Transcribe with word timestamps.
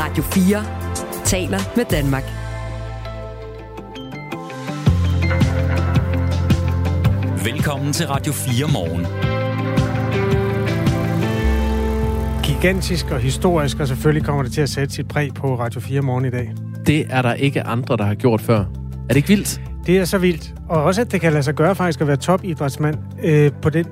Radio 0.00 0.22
4 0.22 0.64
taler 1.24 1.58
med 1.76 1.84
Danmark. 1.84 2.22
Velkommen 7.44 7.92
til 7.92 8.06
Radio 8.06 8.32
4 8.32 8.66
morgen. 8.72 9.06
Gigantisk 12.42 13.10
og 13.10 13.20
historisk, 13.20 13.80
og 13.80 13.88
selvfølgelig 13.88 14.26
kommer 14.26 14.42
det 14.42 14.52
til 14.52 14.60
at 14.60 14.68
sætte 14.68 14.94
sit 14.94 15.08
præg 15.08 15.34
på 15.34 15.58
Radio 15.58 15.80
4 15.80 16.00
morgen 16.00 16.24
i 16.24 16.30
dag. 16.30 16.54
Det 16.86 17.06
er 17.10 17.22
der 17.22 17.34
ikke 17.34 17.62
andre, 17.62 17.96
der 17.96 18.04
har 18.04 18.14
gjort 18.14 18.40
før. 18.40 18.58
Er 18.58 19.08
det 19.08 19.16
ikke 19.16 19.28
vildt? 19.28 19.60
Det 19.86 19.98
er 19.98 20.04
så 20.04 20.18
vildt. 20.18 20.54
Og 20.68 20.82
også, 20.82 21.00
at 21.00 21.12
det 21.12 21.20
kan 21.20 21.32
lade 21.32 21.42
sig 21.42 21.54
gøre 21.54 21.74
faktisk 21.74 22.00
at 22.00 22.06
være 22.06 22.16
topidrætsmand 22.16 22.96
øh, 23.24 23.52
på 23.62 23.70
den 23.70 23.86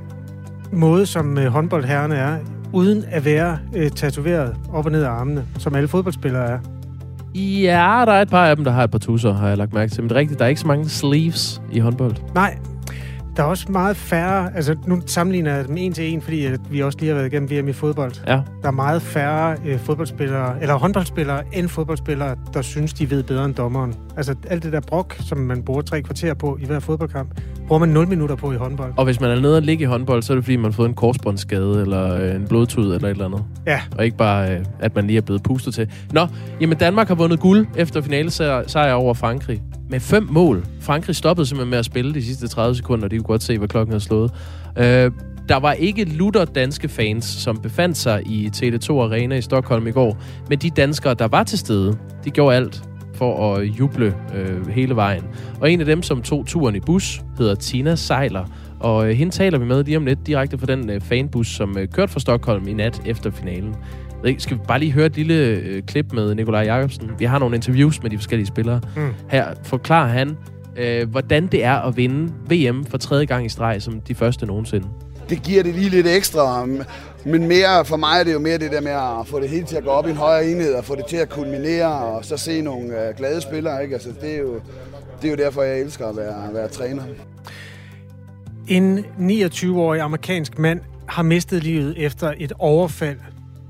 måde, 0.72 1.06
som 1.06 1.38
øh, 1.38 1.46
håndboldherrerne 1.46 2.16
er, 2.16 2.38
uden 2.72 3.04
at 3.10 3.24
være 3.24 3.58
øh, 3.76 3.90
tatoveret 3.90 4.56
op 4.72 4.86
og 4.86 4.92
ned 4.92 5.02
af 5.02 5.10
armene, 5.10 5.44
som 5.58 5.74
alle 5.74 5.88
fodboldspillere 5.88 6.48
er. 6.48 6.58
Ja, 7.34 8.02
der 8.06 8.12
er 8.12 8.22
et 8.22 8.30
par 8.30 8.46
af 8.46 8.56
dem, 8.56 8.64
der 8.64 8.72
har 8.72 8.84
et 8.84 8.90
par 8.90 8.98
tusser, 8.98 9.32
har 9.32 9.48
jeg 9.48 9.56
lagt 9.58 9.72
mærke 9.72 9.92
til. 9.92 10.02
Men 10.02 10.08
det 10.08 10.16
er 10.16 10.20
rigtigt, 10.20 10.38
der 10.38 10.44
er 10.44 10.48
ikke 10.48 10.60
så 10.60 10.66
mange 10.66 10.88
sleeves 10.88 11.62
i 11.72 11.78
håndbold. 11.78 12.14
Nej, 12.34 12.58
der 13.36 13.42
er 13.42 13.46
også 13.46 13.72
meget 13.72 13.96
færre, 13.96 14.56
altså 14.56 14.76
nu 14.86 15.00
sammenligner 15.06 15.54
jeg 15.54 15.68
dem 15.68 15.76
en 15.76 15.92
til 15.92 16.12
en, 16.12 16.22
fordi 16.22 16.44
at 16.44 16.60
vi 16.70 16.82
også 16.82 16.98
lige 16.98 17.08
har 17.08 17.14
været 17.16 17.32
igennem 17.32 17.50
VM 17.50 17.68
i 17.68 17.72
fodbold. 17.72 18.12
Ja. 18.26 18.40
Der 18.62 18.68
er 18.68 18.70
meget 18.70 19.02
færre 19.02 19.56
øh, 19.64 19.78
fodboldspillere, 19.78 20.62
eller 20.62 20.74
håndboldspillere, 20.74 21.42
end 21.52 21.68
fodboldspillere, 21.68 22.36
der 22.54 22.62
synes, 22.62 22.92
de 22.92 23.10
ved 23.10 23.22
bedre 23.22 23.44
end 23.44 23.54
dommeren. 23.54 23.94
Altså 24.16 24.34
alt 24.48 24.62
det 24.62 24.72
der 24.72 24.80
brok, 24.80 25.16
som 25.20 25.38
man 25.38 25.62
bruger 25.62 25.82
tre 25.82 26.02
kvarter 26.02 26.34
på 26.34 26.58
i 26.60 26.66
hver 26.66 26.80
fodboldkamp, 26.80 27.40
bruger 27.68 27.80
man 27.80 27.88
0 27.88 28.08
minutter 28.08 28.36
på 28.36 28.52
i 28.52 28.56
håndbold. 28.56 28.92
Og 28.96 29.04
hvis 29.04 29.20
man 29.20 29.30
er 29.30 29.40
nede 29.40 29.56
og 29.56 29.62
ligge 29.62 29.82
i 29.82 29.86
håndbold, 29.86 30.22
så 30.22 30.32
er 30.32 30.34
det 30.34 30.44
fordi, 30.44 30.56
man 30.56 30.64
har 30.64 30.76
fået 30.76 30.88
en 30.88 30.94
korsbåndsskade, 30.94 31.80
eller 31.80 32.14
øh, 32.14 32.34
en 32.34 32.46
blodtud, 32.48 32.94
eller 32.94 33.08
et 33.08 33.10
eller 33.10 33.24
andet. 33.24 33.44
Ja. 33.66 33.80
Og 33.98 34.04
ikke 34.04 34.16
bare, 34.16 34.54
øh, 34.54 34.64
at 34.80 34.94
man 34.94 35.06
lige 35.06 35.16
er 35.16 35.20
blevet 35.20 35.42
pustet 35.42 35.74
til. 35.74 35.90
Nå, 36.12 36.26
jamen 36.60 36.78
Danmark 36.78 37.08
har 37.08 37.14
vundet 37.14 37.40
guld 37.40 37.66
efter 37.76 38.00
finale 38.00 38.30
sejr 38.30 38.92
over 38.92 39.14
Frankrig. 39.14 39.62
Med 39.90 40.00
fem 40.00 40.28
mål. 40.30 40.64
Frankrig 40.80 41.16
stoppede 41.16 41.46
simpelthen 41.46 41.70
med 41.70 41.78
at 41.78 41.84
spille 41.84 42.14
de 42.14 42.24
sidste 42.24 42.48
30 42.48 42.76
sekunder. 42.76 43.08
De 43.08 43.16
kunne 43.16 43.24
godt 43.24 43.42
se, 43.42 43.58
hvad 43.58 43.68
klokken 43.68 43.92
havde 43.92 44.04
slået. 44.04 44.32
Øh, 44.78 45.10
der 45.48 45.56
var 45.56 45.72
ikke 45.72 46.04
lutter 46.04 46.44
danske 46.44 46.88
fans, 46.88 47.24
som 47.24 47.58
befandt 47.58 47.96
sig 47.96 48.22
i 48.26 48.50
Tele2 48.56 48.92
Arena 48.92 49.36
i 49.36 49.42
Stockholm 49.42 49.86
i 49.86 49.90
går. 49.90 50.18
Men 50.48 50.58
de 50.58 50.70
danskere, 50.70 51.14
der 51.14 51.28
var 51.28 51.42
til 51.42 51.58
stede, 51.58 51.98
de 52.24 52.30
gjorde 52.30 52.56
alt 52.56 52.82
for 53.16 53.54
at 53.54 53.64
juble 53.64 54.14
øh, 54.34 54.68
hele 54.68 54.96
vejen. 54.96 55.22
Og 55.60 55.70
en 55.70 55.80
af 55.80 55.86
dem, 55.86 56.02
som 56.02 56.22
tog 56.22 56.46
turen 56.46 56.76
i 56.76 56.80
bus, 56.80 57.20
hedder 57.38 57.54
Tina 57.54 57.94
Sejler. 57.96 58.44
Og 58.80 59.08
øh, 59.10 59.16
hende 59.16 59.32
taler 59.32 59.58
vi 59.58 59.64
med 59.64 59.84
lige 59.84 59.96
om 59.96 60.06
lidt 60.06 60.26
direkte 60.26 60.58
fra 60.58 60.66
den 60.66 60.90
øh, 60.90 61.00
fanbus, 61.00 61.48
som 61.48 61.78
øh, 61.78 61.88
kørte 61.88 62.12
fra 62.12 62.20
Stockholm 62.20 62.68
i 62.68 62.72
nat 62.72 63.02
efter 63.06 63.30
finalen. 63.30 63.74
Skal 64.38 64.56
vi 64.56 64.62
bare 64.68 64.78
lige 64.78 64.92
høre 64.92 65.06
et 65.06 65.16
lille 65.16 65.34
øh, 65.34 65.82
klip 65.82 66.12
med 66.12 66.34
Nikolaj 66.34 66.62
Jacobsen? 66.62 67.10
Vi 67.18 67.24
har 67.24 67.38
nogle 67.38 67.56
interviews 67.56 68.02
med 68.02 68.10
de 68.10 68.18
forskellige 68.18 68.46
spillere. 68.46 68.80
Mm. 68.96 69.08
Her 69.30 69.46
forklarer 69.64 70.08
han, 70.08 70.36
øh, 70.76 71.10
hvordan 71.10 71.46
det 71.46 71.64
er 71.64 71.74
at 71.74 71.96
vinde 71.96 72.32
VM 72.50 72.84
for 72.84 72.98
tredje 72.98 73.24
gang 73.24 73.46
i 73.46 73.48
streg, 73.48 73.82
som 73.82 74.00
de 74.00 74.14
første 74.14 74.46
nogensinde. 74.46 74.86
det 75.30 75.42
giver 75.42 75.62
det 75.62 75.74
lige 75.74 75.88
lidt 75.90 76.06
ekstra. 76.06 76.66
Men 77.26 77.48
mere 77.48 77.84
for 77.84 77.96
mig 77.96 78.20
er 78.20 78.24
det 78.24 78.32
jo 78.32 78.38
mere 78.38 78.58
det 78.58 78.72
der 78.72 78.80
med 78.80 78.92
at 78.92 79.26
få 79.26 79.40
det 79.40 79.48
hele 79.48 79.66
til 79.66 79.76
at 79.76 79.84
gå 79.84 79.90
op 79.90 80.06
i 80.06 80.10
en 80.10 80.16
højere 80.16 80.50
enhed, 80.50 80.74
og 80.74 80.84
få 80.84 80.94
det 80.94 81.06
til 81.06 81.16
at 81.16 81.28
kulminere, 81.28 81.88
og 81.88 82.24
så 82.24 82.36
se 82.36 82.60
nogle 82.60 83.08
øh, 83.08 83.16
glade 83.16 83.40
spillere. 83.40 83.82
Ikke? 83.82 83.94
Altså, 83.94 84.08
det, 84.20 84.34
er 84.34 84.38
jo, 84.38 84.54
det 85.22 85.28
er 85.28 85.30
jo 85.30 85.36
derfor, 85.36 85.62
jeg 85.62 85.80
elsker 85.80 86.06
at 86.06 86.16
være, 86.16 86.54
være 86.54 86.68
træner. 86.68 87.02
En 88.68 88.98
29-årig 89.18 90.00
amerikansk 90.00 90.58
mand 90.58 90.80
har 91.06 91.22
mistet 91.22 91.62
livet 91.64 92.04
efter 92.04 92.34
et 92.38 92.52
overfald, 92.58 93.18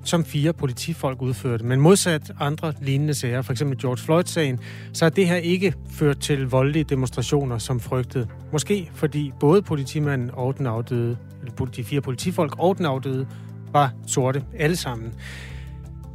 som 0.08 0.24
fire 0.24 0.52
politifolk 0.52 1.22
udførte. 1.22 1.64
Men 1.64 1.80
modsat 1.80 2.32
andre 2.40 2.72
lignende 2.82 3.14
sager, 3.14 3.42
f.eks. 3.42 3.62
George 3.80 3.96
Floyd-sagen, 3.96 4.60
så 4.92 5.04
har 5.04 5.10
det 5.10 5.28
her 5.28 5.36
ikke 5.36 5.74
ført 5.90 6.18
til 6.18 6.48
voldelige 6.48 6.84
demonstrationer 6.84 7.58
som 7.58 7.80
frygtet. 7.80 8.28
Måske 8.52 8.90
fordi 8.94 9.32
både 9.40 9.62
politimanden 9.62 10.30
og 10.32 10.58
den 10.58 10.66
afdøde, 10.66 11.16
eller 11.40 11.66
de 11.66 11.84
fire 11.84 12.00
politifolk 12.00 12.54
og 12.58 12.78
den 12.78 12.86
afdøde, 12.86 13.26
var 13.72 13.92
sorte 14.06 14.42
alle 14.58 14.76
sammen. 14.76 15.12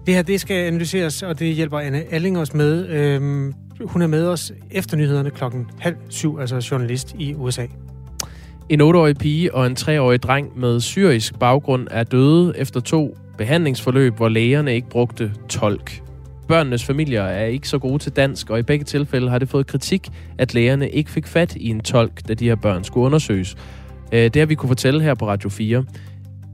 Det 0.06 0.14
her, 0.14 0.22
det 0.22 0.42
skal 0.42 0.56
analyseres, 0.56 1.24
og 1.24 1.40
det 1.40 1.56
hjælper 1.56 1.80
Anne 1.80 2.14
Alling 2.14 2.38
os 2.38 2.54
med. 2.54 2.88
Øhm, 2.90 3.54
hun 3.86 4.02
er 4.02 4.08
med 4.08 4.28
os 4.28 4.52
efter 4.72 4.98
nyhederne 4.98 5.30
klokken 5.30 5.68
halv 5.80 5.96
syv, 6.10 6.40
altså 6.40 6.68
journalist 6.72 7.16
i 7.20 7.34
USA. 7.36 7.66
En 8.70 8.82
8-årig 8.82 9.18
pige 9.18 9.56
og 9.56 9.68
en 9.68 9.78
3-årig 9.80 10.24
dreng 10.24 10.60
med 10.60 10.80
syrisk 10.80 11.40
baggrund 11.40 11.88
er 11.92 12.04
døde 12.04 12.54
efter 12.58 12.80
to 12.80 13.18
behandlingsforløb, 13.42 14.16
hvor 14.16 14.30
lægerne 14.30 14.76
ikke 14.76 14.90
brugte 14.90 15.32
tolk. 15.50 16.02
Børnenes 16.48 16.84
familier 16.84 17.22
er 17.22 17.46
ikke 17.46 17.68
så 17.68 17.80
gode 17.80 18.00
til 18.00 18.12
dansk, 18.12 18.50
og 18.50 18.60
i 18.60 18.62
begge 18.62 18.86
tilfælde 18.86 19.30
har 19.30 19.40
det 19.40 19.50
fået 19.50 19.68
kritik, 19.68 20.10
at 20.38 20.54
lægerne 20.54 20.90
ikke 20.90 21.12
fik 21.12 21.28
fat 21.28 21.56
i 21.56 21.70
en 21.70 21.80
tolk, 21.80 22.28
da 22.28 22.34
de 22.34 22.46
her 22.46 22.56
børn 22.56 22.84
skulle 22.84 23.06
undersøges. 23.06 23.56
Øh, 24.12 24.24
det 24.24 24.36
har 24.36 24.46
vi 24.46 24.56
kunne 24.56 24.68
fortælle 24.68 25.02
her 25.02 25.14
på 25.14 25.28
Radio 25.28 25.50
4. 25.50 25.86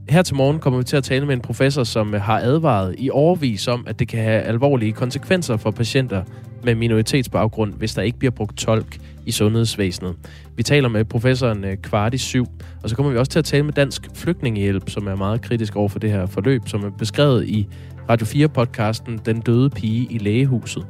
Her 0.08 0.22
til 0.22 0.36
morgen 0.36 0.58
kommer 0.58 0.78
vi 0.78 0.84
til 0.84 0.96
at 0.96 1.04
tale 1.04 1.26
med 1.26 1.34
en 1.34 1.40
professor, 1.40 1.84
som 1.84 2.12
har 2.12 2.38
advaret 2.38 2.94
i 2.98 3.10
overvis 3.10 3.68
om, 3.68 3.84
at 3.86 3.98
det 3.98 4.08
kan 4.08 4.22
have 4.22 4.42
alvorlige 4.42 4.92
konsekvenser 4.92 5.56
for 5.56 5.70
patienter 5.70 6.22
med 6.64 6.74
minoritetsbaggrund, 6.74 7.74
hvis 7.74 7.94
der 7.94 8.02
ikke 8.02 8.18
bliver 8.18 8.30
brugt 8.30 8.56
tolk 8.56 8.98
i 9.26 9.32
sundhedsvæsenet. 9.32 10.16
Vi 10.56 10.62
taler 10.62 10.88
med 10.88 11.04
professoren 11.04 11.64
øh, 11.64 11.76
kvart 11.76 12.14
i 12.14 12.18
syv, 12.18 12.46
og 12.82 12.90
så 12.90 12.96
kommer 12.96 13.12
vi 13.12 13.18
også 13.18 13.32
til 13.32 13.38
at 13.38 13.44
tale 13.44 13.62
med 13.62 13.72
Dansk 13.72 14.08
Flygtningehjælp, 14.14 14.90
som 14.90 15.06
er 15.06 15.14
meget 15.14 15.42
kritisk 15.42 15.76
over 15.76 15.88
for 15.88 15.98
det 15.98 16.10
her 16.10 16.26
forløb, 16.26 16.62
som 16.66 16.84
er 16.84 16.90
beskrevet 16.90 17.48
i 17.48 17.68
Radio 18.08 18.26
4-podcasten 18.26 19.20
Den 19.26 19.40
døde 19.40 19.70
pige 19.70 20.06
i 20.10 20.18
lægehuset. 20.18 20.86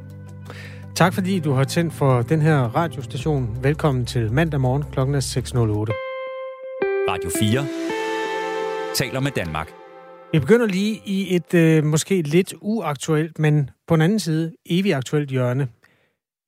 Tak 0.95 1.13
fordi 1.13 1.39
du 1.39 1.53
har 1.53 1.63
tændt 1.63 1.93
for 1.93 2.21
den 2.21 2.41
her 2.41 2.57
radiostation. 2.57 3.57
Velkommen 3.61 4.05
til 4.05 4.33
mandag 4.33 4.61
morgen 4.61 4.83
klokken 4.91 5.15
er 5.15 5.19
6.08. 5.19 5.55
Radio 7.09 7.29
4 7.39 7.65
taler 8.95 9.19
med 9.19 9.31
Danmark. 9.31 9.71
Vi 10.33 10.39
begynder 10.39 10.65
lige 10.65 11.01
i 11.05 11.35
et 11.35 11.53
øh, 11.53 11.83
måske 11.83 12.21
lidt 12.21 12.53
uaktuelt, 12.61 13.39
men 13.39 13.69
på 13.87 13.95
den 13.95 14.01
anden 14.01 14.19
side 14.19 14.53
evigt 14.65 14.95
aktuelt 14.95 15.29
hjørne. 15.29 15.67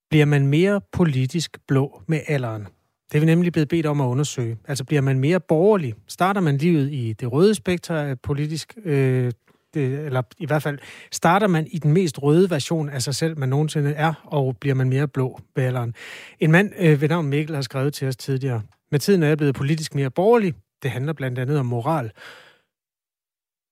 Bliver 0.09 0.25
man 0.25 0.47
mere 0.47 0.81
politisk 0.91 1.57
blå 1.67 2.01
med 2.07 2.19
alderen? 2.27 2.67
Det 3.11 3.15
er 3.17 3.19
vi 3.19 3.25
nemlig 3.25 3.51
blevet 3.53 3.69
bedt 3.69 3.85
om 3.85 4.01
at 4.01 4.05
undersøge. 4.05 4.57
Altså 4.67 4.83
bliver 4.83 5.01
man 5.01 5.19
mere 5.19 5.39
borgerlig? 5.39 5.93
Starter 6.07 6.41
man 6.41 6.57
livet 6.57 6.91
i 6.91 7.13
det 7.13 7.31
røde 7.31 7.55
spektrum 7.55 7.97
af 7.97 8.19
politisk, 8.19 8.77
øh, 8.85 9.31
det, 9.73 9.99
eller 10.05 10.21
i 10.39 10.45
hvert 10.45 10.63
fald 10.63 10.79
starter 11.11 11.47
man 11.47 11.67
i 11.71 11.77
den 11.77 11.93
mest 11.93 12.23
røde 12.23 12.49
version 12.49 12.89
af 12.89 13.01
sig 13.01 13.15
selv, 13.15 13.37
man 13.37 13.49
nogensinde 13.49 13.91
er, 13.91 14.13
og 14.23 14.57
bliver 14.57 14.75
man 14.75 14.89
mere 14.89 15.07
blå 15.07 15.39
med 15.55 15.63
alderen. 15.63 15.93
En 16.39 16.51
mand 16.51 16.71
øh, 16.79 17.01
ved 17.01 17.09
navn 17.09 17.27
Mikkel 17.27 17.55
har 17.55 17.61
skrevet 17.61 17.93
til 17.93 18.07
os 18.07 18.17
tidligere. 18.17 18.61
Med 18.91 18.99
tiden 18.99 19.23
er 19.23 19.27
jeg 19.27 19.37
blevet 19.37 19.55
politisk 19.55 19.95
mere 19.95 20.09
borgerlig. 20.09 20.53
Det 20.83 20.91
handler 20.91 21.13
blandt 21.13 21.39
andet 21.39 21.59
om 21.59 21.65
moral. 21.65 22.11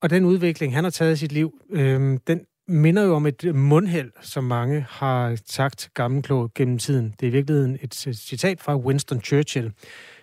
Og 0.01 0.09
den 0.09 0.25
udvikling, 0.25 0.75
han 0.75 0.83
har 0.83 0.91
taget 0.91 1.13
i 1.13 1.15
sit 1.15 1.31
liv, 1.31 1.61
øh, 1.69 2.19
den 2.27 2.45
minder 2.67 3.03
jo 3.03 3.15
om 3.15 3.25
et 3.25 3.55
mundheld, 3.55 4.11
som 4.21 4.43
mange 4.43 4.85
har 4.89 5.39
sagt 5.45 5.89
gammelklog 5.93 6.51
gennem 6.55 6.77
tiden. 6.77 7.15
Det 7.19 7.25
er 7.25 7.29
i 7.29 7.31
virkeligheden 7.31 7.77
et 7.81 7.93
citat 8.13 8.61
fra 8.61 8.77
Winston 8.77 9.21
Churchill. 9.21 9.73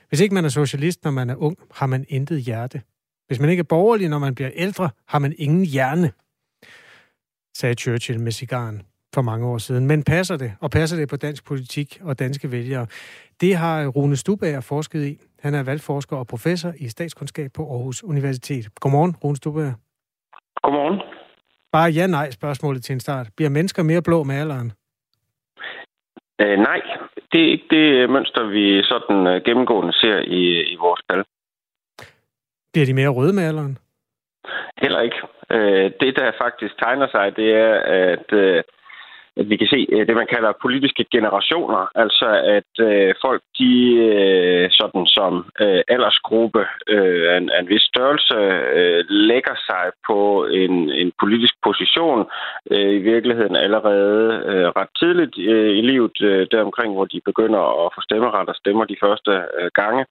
Hvis 0.09 0.21
ikke 0.21 0.35
man 0.35 0.45
er 0.45 0.49
socialist, 0.49 1.05
når 1.05 1.11
man 1.11 1.31
er 1.31 1.35
ung, 1.35 1.57
har 1.71 1.87
man 1.87 2.05
intet 2.09 2.41
hjerte. 2.41 2.83
Hvis 3.27 3.41
man 3.41 3.51
ikke 3.51 3.61
er 3.61 3.65
borgerlig, 3.65 4.09
når 4.09 4.19
man 4.19 4.35
bliver 4.35 4.51
ældre, 4.55 4.91
har 5.09 5.19
man 5.19 5.35
ingen 5.39 5.65
hjerne, 5.65 6.13
sagde 7.57 7.75
Churchill 7.75 8.21
med 8.21 8.33
cigaren 8.33 8.83
for 9.16 9.22
mange 9.22 9.44
år 9.53 9.59
siden. 9.59 9.87
Men 9.87 9.99
passer 10.15 10.37
det, 10.37 10.50
og 10.65 10.69
passer 10.71 10.97
det 11.00 11.09
på 11.09 11.16
dansk 11.27 11.43
politik 11.50 11.88
og 12.09 12.19
danske 12.19 12.47
vælgere? 12.56 12.87
Det 13.41 13.53
har 13.62 13.77
Rune 13.97 14.16
Stubager 14.16 14.60
forsket 14.72 15.03
i. 15.12 15.15
Han 15.44 15.54
er 15.54 15.62
valgforsker 15.71 16.16
og 16.16 16.27
professor 16.27 16.72
i 16.84 16.88
statskundskab 16.88 17.50
på 17.56 17.62
Aarhus 17.72 18.04
Universitet. 18.04 18.65
Godmorgen, 18.81 19.15
Rune 19.25 19.37
Stubager. 19.37 19.75
Godmorgen. 20.62 21.00
Bare 21.72 21.91
ja-nej 21.91 22.31
spørgsmålet 22.31 22.80
til 22.84 22.92
en 22.92 23.01
start. 23.01 23.27
Bliver 23.36 23.51
mennesker 23.51 23.83
mere 23.83 24.03
blå 24.03 24.18
med 24.22 24.36
alderen? 24.42 24.72
Øh, 26.41 26.59
nej, 26.69 26.80
det 27.33 27.41
er 27.45 27.51
ikke 27.54 27.69
det 27.71 28.10
mønster, 28.10 28.42
vi 28.57 28.83
sådan 28.83 29.21
uh, 29.27 29.42
gennemgående 29.47 29.92
ser 29.92 30.19
i, 30.19 30.42
i 30.72 30.77
vores 30.84 31.01
tal. 31.10 31.24
Bliver 32.72 32.86
de 32.86 32.95
mere 32.95 33.09
røde 33.09 33.33
med 33.33 33.45
alderen? 33.51 33.78
Heller 34.83 35.01
ikke. 35.01 35.21
Øh, 35.51 35.91
det, 36.01 36.16
der 36.16 36.41
faktisk 36.45 36.74
tegner 36.78 37.09
sig, 37.15 37.36
det 37.36 37.48
er, 37.54 37.74
at, 38.12 38.33
øh, 38.33 38.62
at 39.36 39.50
vi 39.50 39.56
kan 39.56 39.68
se 39.74 39.86
øh, 39.92 40.06
det, 40.06 40.16
man 40.16 40.33
kalder 40.34 40.60
politiske 40.62 41.04
generationer. 41.12 41.83
Altså, 41.94 42.28
at 42.56 42.72
øh, 42.88 43.15
folk, 43.24 43.42
de 43.59 43.72
øh, 44.09 44.71
sådan 44.71 45.06
som 45.06 45.33
øh, 45.60 45.83
aldersgruppe 45.88 46.62
øh, 46.88 47.33
af, 47.33 47.36
en, 47.36 47.50
af 47.50 47.60
en 47.60 47.68
vis 47.68 47.83
størrelse, 47.83 48.38
øh, 48.78 49.04
lægger 49.09 49.56
sig 49.68 49.84
på 50.09 50.47
en, 50.47 50.91
en 50.91 51.12
politisk 51.21 51.54
position 51.65 52.27
øh, 52.71 52.92
i 52.98 52.98
virkeligheden 52.98 53.56
allerede 53.56 54.42
øh, 54.50 54.68
ret 54.78 54.92
tidligt 55.00 55.38
øh, 55.38 55.77
i 55.78 55.80
livet, 55.80 56.22
øh, 56.22 56.47
deromkring, 56.50 56.92
hvor 56.94 57.04
de 57.04 57.21
begynder 57.24 57.86
at 57.86 57.92
få 57.94 58.00
stemmeret 58.00 58.48
og 58.48 58.54
stemmer 58.54 58.84
de 58.84 58.97
første 59.04 59.33
øh, 59.59 59.71
gange. 59.74 60.04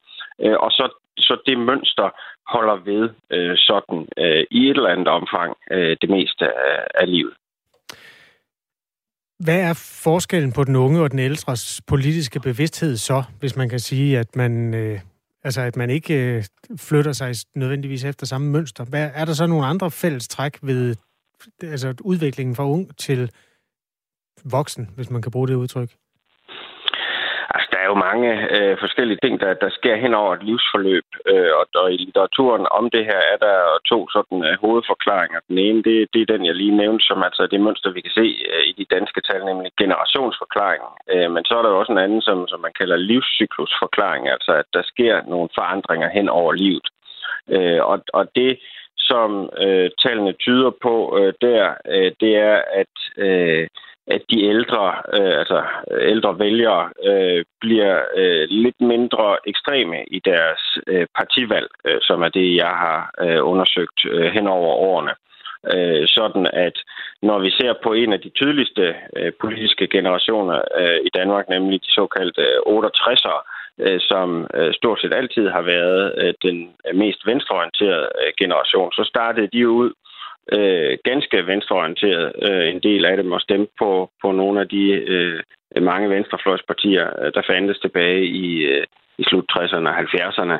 Øh, 0.43 0.57
og 0.59 0.71
så 0.71 0.85
så 1.19 1.37
det 1.45 1.57
mønster 1.59 2.09
holder 2.47 2.75
ved 2.75 3.09
øh, 3.31 3.57
sådan 3.57 4.07
øh, 4.17 4.43
i 4.51 4.69
et 4.69 4.77
eller 4.77 4.89
andet 4.89 5.07
omfang 5.07 5.57
øh, 5.71 5.97
det 6.01 6.09
meste 6.09 6.45
af, 6.45 6.87
af 6.95 7.11
livet 7.11 7.33
hvad 9.39 9.59
er 9.59 9.73
forskellen 9.73 10.51
på 10.51 10.63
den 10.63 10.75
unge 10.75 11.01
og 11.01 11.11
den 11.11 11.19
ældres 11.19 11.81
politiske 11.87 12.39
bevidsthed 12.39 12.97
så, 12.97 13.23
hvis 13.39 13.55
man 13.55 13.69
kan 13.69 13.79
sige, 13.79 14.19
at 14.19 14.35
man, 14.35 14.73
øh, 14.73 14.99
altså 15.43 15.61
at 15.61 15.75
man 15.75 15.89
ikke 15.89 16.13
øh, 16.13 16.43
flytter 16.77 17.13
sig 17.13 17.35
nødvendigvis 17.55 18.03
efter 18.03 18.25
samme 18.25 18.51
mønster? 18.51 18.85
Hvad, 18.85 19.09
er 19.13 19.25
der 19.25 19.33
så 19.33 19.47
nogle 19.47 19.65
andre 19.65 19.91
fælles 19.91 20.27
træk 20.27 20.59
ved 20.61 20.95
altså 21.63 21.93
udviklingen 22.01 22.55
fra 22.55 22.69
ung 22.69 22.97
til 22.97 23.31
voksen, 24.43 24.89
hvis 24.95 25.09
man 25.09 25.21
kan 25.21 25.31
bruge 25.31 25.47
det 25.47 25.55
udtryk? 25.55 25.95
Er 27.85 27.89
jo 27.93 28.05
mange 28.09 28.29
øh, 28.57 28.75
forskellige 28.83 29.21
ting, 29.23 29.33
der, 29.43 29.53
der 29.63 29.69
sker 29.69 29.95
hen 30.03 30.13
over 30.21 30.31
et 30.33 30.43
livsforløb, 30.49 31.07
øh, 31.31 31.51
og, 31.59 31.65
og 31.81 31.87
i 31.93 31.97
litteraturen 31.97 32.65
om 32.79 32.85
det 32.95 33.03
her 33.09 33.21
er 33.33 33.37
der 33.47 33.57
to 33.91 33.99
sådan 34.15 34.39
øh, 34.47 34.53
hovedforklaringer. 34.63 35.39
Den 35.49 35.57
ene, 35.57 35.83
det, 35.87 35.97
det 36.13 36.21
er 36.21 36.31
den, 36.33 36.45
jeg 36.45 36.55
lige 36.55 36.77
nævnte, 36.81 37.05
som 37.05 37.23
altså 37.27 37.47
det 37.51 37.61
mønster, 37.61 37.89
vi 37.91 38.01
kan 38.01 38.15
se 38.21 38.27
øh, 38.51 38.63
i 38.69 38.73
de 38.79 38.85
danske 38.95 39.21
tal, 39.21 39.45
nemlig 39.45 39.71
generationsforklaringen. 39.83 40.91
Øh, 41.13 41.31
men 41.33 41.43
så 41.45 41.53
er 41.57 41.61
der 41.61 41.69
jo 41.69 41.79
også 41.79 41.91
en 41.91 42.05
anden, 42.05 42.21
som, 42.21 42.47
som 42.47 42.59
man 42.59 42.73
kalder 42.79 42.97
livscyklusforklaring, 43.09 44.23
altså 44.35 44.51
at 44.61 44.67
der 44.73 44.83
sker 44.93 45.15
nogle 45.33 45.49
forandringer 45.57 46.09
hen 46.17 46.29
over 46.29 46.51
livet. 46.53 46.87
Øh, 47.55 47.81
og, 47.91 47.97
og 48.13 48.23
det, 48.35 48.59
som 48.97 49.49
øh, 49.65 49.89
tallene 50.03 50.33
tyder 50.33 50.71
på 50.85 50.95
øh, 51.19 51.33
der, 51.41 51.73
øh, 51.93 52.11
det 52.21 52.33
er, 52.35 52.57
at 52.81 52.95
øh, 53.25 53.67
at 54.07 54.21
de 54.29 54.43
ældre, 54.43 54.93
øh, 55.13 55.39
altså 55.39 55.63
ældre 56.01 56.39
vælgere, 56.39 56.89
øh, 57.05 57.45
bliver 57.61 58.01
øh, 58.15 58.47
lidt 58.49 58.81
mindre 58.81 59.37
ekstreme 59.47 59.97
i 60.07 60.19
deres 60.25 60.77
øh, 60.87 61.07
partivalg, 61.15 61.69
øh, 61.85 61.97
som 62.01 62.21
er 62.21 62.29
det, 62.29 62.55
jeg 62.55 62.73
har 62.85 63.13
øh, 63.21 63.47
undersøgt 63.51 64.05
øh, 64.05 64.31
hen 64.33 64.47
over 64.47 64.73
årene. 64.75 65.13
Øh, 65.73 66.07
sådan 66.07 66.47
at 66.53 66.77
når 67.21 67.39
vi 67.39 67.49
ser 67.49 67.73
på 67.83 67.93
en 67.93 68.13
af 68.13 68.19
de 68.21 68.29
tydeligste 68.29 68.95
øh, 69.17 69.31
politiske 69.41 69.87
generationer 69.87 70.61
øh, 70.79 70.99
i 71.07 71.09
Danmark, 71.17 71.49
nemlig 71.49 71.81
de 71.81 71.91
såkaldte 71.91 72.41
øh, 72.41 72.59
68'ere, 72.77 73.41
øh, 73.79 73.99
som 73.99 74.47
øh, 74.53 74.73
stort 74.73 75.01
set 75.01 75.13
altid 75.13 75.49
har 75.49 75.61
været 75.61 76.13
øh, 76.17 76.33
den 76.41 76.57
mest 76.93 77.25
venstreorienterede 77.25 78.09
øh, 78.21 78.31
generation, 78.41 78.91
så 78.91 79.03
startede 79.03 79.47
de 79.47 79.69
ud 79.69 79.91
øh, 80.53 80.97
ganske 81.03 81.47
venstreorienteret, 81.47 82.31
øh, 82.49 82.69
en 82.69 82.79
del 82.79 83.05
af 83.05 83.17
dem, 83.17 83.31
og 83.31 83.41
stemte 83.41 83.71
på, 83.79 84.09
på 84.21 84.31
nogle 84.31 84.61
af 84.61 84.67
de 84.67 84.83
øh, 84.91 85.41
mange 85.81 86.09
venstrefløjspartier, 86.09 87.07
øh, 87.21 87.33
der 87.33 87.41
fandtes 87.49 87.79
tilbage 87.79 88.25
i, 88.25 88.63
øh, 88.63 88.85
i 89.17 89.23
slut 89.23 89.51
60'erne 89.51 89.89
og 89.89 89.99
70'erne. 89.99 90.57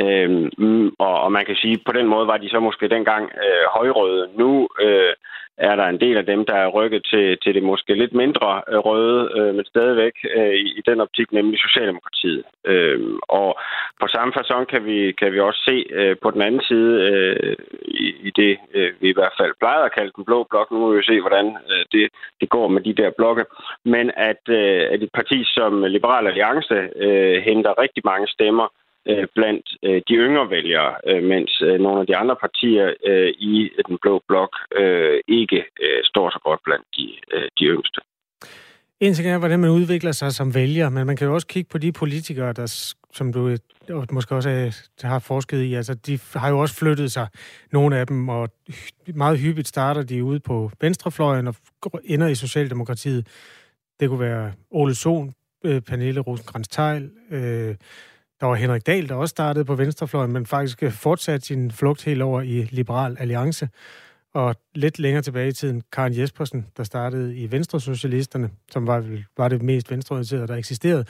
Øh, 0.00 0.30
mm, 0.58 0.88
og, 0.98 1.20
og 1.20 1.32
man 1.32 1.46
kan 1.46 1.56
sige, 1.56 1.78
på 1.86 1.92
den 1.92 2.06
måde 2.06 2.26
var 2.26 2.36
de 2.36 2.48
så 2.48 2.60
måske 2.60 2.88
dengang 2.88 3.24
øh, 3.44 3.66
højrøde. 3.76 4.28
Nu 4.38 4.68
øh, 4.80 5.12
er 5.58 5.76
der 5.76 5.86
en 5.86 6.00
del 6.00 6.16
af 6.16 6.26
dem, 6.26 6.44
der 6.44 6.54
er 6.54 6.68
rykket 6.68 7.02
til, 7.10 7.38
til 7.42 7.54
det 7.54 7.62
måske 7.62 7.94
lidt 7.94 8.14
mindre 8.14 8.62
øh, 8.68 8.78
røde, 8.78 9.30
øh, 9.36 9.54
men 9.54 9.64
stadigvæk 9.64 10.12
øh, 10.36 10.54
i, 10.54 10.68
i 10.78 10.82
den 10.86 11.00
optik, 11.00 11.32
nemlig 11.32 11.58
Socialdemokratiet. 11.60 12.44
Øh, 12.64 13.00
og 13.28 13.58
på 14.00 14.06
samme 14.08 14.32
façon 14.36 14.64
kan 14.64 14.84
vi, 14.84 15.12
kan 15.12 15.32
vi 15.32 15.40
også 15.40 15.60
se 15.68 15.86
øh, 15.90 16.16
på 16.22 16.30
den 16.30 16.42
anden 16.42 16.62
side, 16.62 16.92
øh, 17.10 17.56
i, 17.82 18.06
i 18.28 18.30
det 18.30 18.58
øh, 18.74 18.92
vi 19.00 19.08
i 19.08 19.18
hvert 19.18 19.34
fald 19.40 19.52
plejer 19.58 19.82
at 19.84 19.94
kalde 19.94 20.12
den 20.16 20.24
blå 20.24 20.46
blok, 20.50 20.70
nu 20.70 20.78
må 20.78 20.90
vi 20.90 20.96
jo 20.96 21.02
se, 21.02 21.20
hvordan 21.20 21.46
øh, 21.70 21.84
det, 21.92 22.08
det 22.40 22.48
går 22.48 22.68
med 22.68 22.82
de 22.82 22.94
der 22.94 23.10
blokke, 23.18 23.44
men 23.84 24.10
at, 24.16 24.42
øh, 24.48 24.82
at 24.92 25.02
et 25.02 25.10
parti 25.14 25.44
som 25.44 25.84
Liberal 25.84 26.26
Alliance 26.26 26.78
øh, 26.96 27.42
henter 27.42 27.80
rigtig 27.82 28.02
mange 28.04 28.28
stemmer, 28.28 28.66
øh, 29.10 29.26
blandt 29.34 29.66
øh, 29.82 30.02
de 30.08 30.14
yngre 30.14 30.50
vælgere, 30.50 30.94
øh, 31.06 31.22
mens 31.22 31.62
øh, 31.68 31.80
nogle 31.80 32.00
af 32.00 32.06
de 32.06 32.16
andre 32.16 32.36
partier 32.36 32.94
øh, 33.06 33.30
i 33.38 33.70
den 33.88 33.98
blå 34.02 34.22
blok 34.28 34.52
øh, 34.76 35.20
ikke 35.28 35.64
øh, 35.82 36.00
står 36.04 36.30
så 36.30 36.38
godt 36.44 36.60
blandt 36.64 36.86
de, 36.96 37.06
øh, 37.34 37.48
de 37.58 37.64
yngste. 37.64 38.00
En 39.00 39.14
ting 39.14 39.28
er, 39.28 39.38
hvordan 39.38 39.60
man 39.60 39.70
udvikler 39.70 40.12
sig 40.12 40.32
som 40.32 40.54
vælger, 40.54 40.88
men 40.90 41.06
man 41.06 41.16
kan 41.16 41.26
jo 41.26 41.34
også 41.34 41.46
kigge 41.46 41.68
på 41.72 41.78
de 41.78 41.92
politikere, 41.92 42.52
der, 42.52 42.94
som 43.12 43.32
du 43.32 43.48
øh, 43.48 43.58
måske 44.12 44.34
også 44.34 44.50
øh, 44.50 44.72
har 45.10 45.18
forsket 45.18 45.62
i. 45.62 45.74
Altså, 45.74 45.94
de 45.94 46.18
har 46.34 46.48
jo 46.50 46.58
også 46.58 46.76
flyttet 46.76 47.12
sig, 47.12 47.26
nogle 47.72 47.98
af 47.98 48.06
dem, 48.06 48.28
og 48.28 48.48
meget 49.14 49.38
hyppigt 49.38 49.68
starter 49.68 50.02
de 50.02 50.24
ude 50.24 50.40
på 50.40 50.70
venstrefløjen 50.80 51.46
og 51.46 51.54
ender 52.04 52.28
i 52.28 52.34
Socialdemokratiet. 52.34 53.26
Det 54.00 54.08
kunne 54.08 54.20
være 54.20 54.52
Ole 54.70 54.94
Sohn, 54.94 55.34
øh, 55.64 55.80
Pernille 55.80 56.20
rosenkrantz 56.20 56.78
øh, 57.30 57.74
der 58.40 58.46
var 58.46 58.54
Henrik 58.54 58.86
Dahl, 58.86 59.08
der 59.08 59.14
også 59.14 59.30
startede 59.30 59.64
på 59.64 59.74
venstrefløjen, 59.74 60.32
men 60.32 60.46
faktisk 60.46 60.82
øh, 60.82 60.92
fortsatte 60.92 61.46
sin 61.46 61.70
flugt 61.70 62.04
helt 62.04 62.22
over 62.22 62.40
i 62.40 62.68
Liberal 62.70 63.16
Alliance. 63.20 63.68
Og 64.34 64.56
lidt 64.74 64.98
længere 64.98 65.22
tilbage 65.22 65.48
i 65.48 65.52
tiden, 65.52 65.82
Karen 65.92 66.18
Jespersen, 66.18 66.66
der 66.76 66.84
startede 66.84 67.36
i 67.36 67.50
Venstre 67.50 67.80
Socialisterne, 67.80 68.50
som 68.70 68.86
var, 68.86 69.04
var 69.36 69.48
det 69.48 69.62
mest 69.62 69.90
venstreorienterede, 69.90 70.46
der 70.46 70.54
eksisterede. 70.54 71.04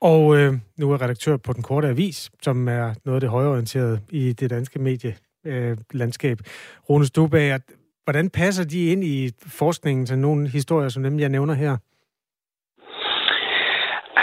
Og 0.00 0.36
øh, 0.36 0.54
nu 0.76 0.92
er 0.92 1.02
redaktør 1.02 1.36
på 1.36 1.52
Den 1.52 1.62
Korte 1.62 1.88
Avis, 1.88 2.30
som 2.42 2.68
er 2.68 2.94
noget 3.04 3.16
af 3.16 3.20
det 3.20 3.30
højorienterede 3.30 4.00
i 4.10 4.32
det 4.32 4.50
danske 4.50 4.78
medielandskab. 4.78 6.40
Øh, 6.40 6.46
Rune 6.90 7.06
Stubager, 7.06 7.58
hvordan 8.04 8.30
passer 8.30 8.64
de 8.64 8.86
ind 8.86 9.04
i 9.04 9.30
forskningen 9.46 10.06
til 10.06 10.18
nogle 10.18 10.48
historier, 10.48 10.88
som 10.88 11.02
dem, 11.02 11.20
jeg 11.20 11.28
nævner 11.28 11.54
her? 11.54 11.76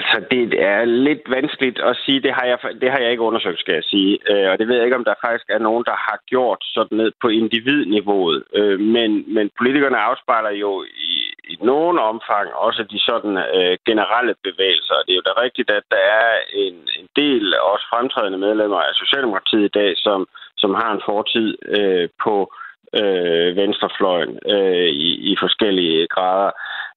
Altså, 0.07 0.27
det 0.31 0.61
er 0.73 0.85
lidt 0.85 1.23
vanskeligt 1.37 1.79
at 1.79 1.97
sige. 2.05 2.19
Det 2.21 2.33
har 2.33 2.45
jeg, 2.45 2.57
det 2.81 2.91
har 2.91 2.99
jeg 2.99 3.11
ikke 3.11 3.27
undersøgt, 3.29 3.59
skal 3.59 3.73
jeg 3.73 3.83
sige. 3.83 4.13
Øh, 4.31 4.51
og 4.51 4.59
det 4.59 4.67
ved 4.67 4.75
jeg 4.75 4.85
ikke, 4.85 4.95
om 4.95 5.03
der 5.03 5.23
faktisk 5.25 5.47
er 5.49 5.59
nogen, 5.59 5.83
der 5.85 5.97
har 6.07 6.19
gjort 6.27 6.61
sådan 6.61 6.97
ned 6.97 7.11
på 7.21 7.27
individniveauet. 7.27 8.43
Øh, 8.53 8.79
men, 8.79 9.33
men 9.35 9.49
politikerne 9.57 9.97
afspejler 9.97 10.49
jo 10.49 10.83
i, 10.83 11.13
i 11.53 11.55
nogen 11.61 11.99
omfang 11.99 12.47
også 12.53 12.83
de 12.83 12.99
sådan 12.99 13.37
øh, 13.55 13.77
generelle 13.85 14.35
bevægelser. 14.43 14.95
Det 15.05 15.11
er 15.11 15.21
jo 15.21 15.27
da 15.29 15.41
rigtigt, 15.45 15.69
at 15.69 15.83
der 15.91 16.03
er 16.21 16.29
en, 16.53 16.75
en 16.99 17.07
del 17.15 17.55
også 17.71 17.85
fremtrædende 17.93 18.37
medlemmer 18.37 18.77
af 18.77 18.93
Socialdemokratiet 18.93 19.65
i 19.65 19.75
dag, 19.79 19.91
som, 19.97 20.27
som 20.57 20.73
har 20.73 20.91
en 20.93 21.01
fortid 21.05 21.57
øh, 21.77 22.09
på 22.23 22.35
øh, 22.41 22.66
øh, 22.93 23.55
venstrefløjen 23.55 24.39
øh, 24.45 24.89
i, 25.07 25.31
i 25.31 25.35
forskellige 25.39 26.07
grader. 26.07 26.51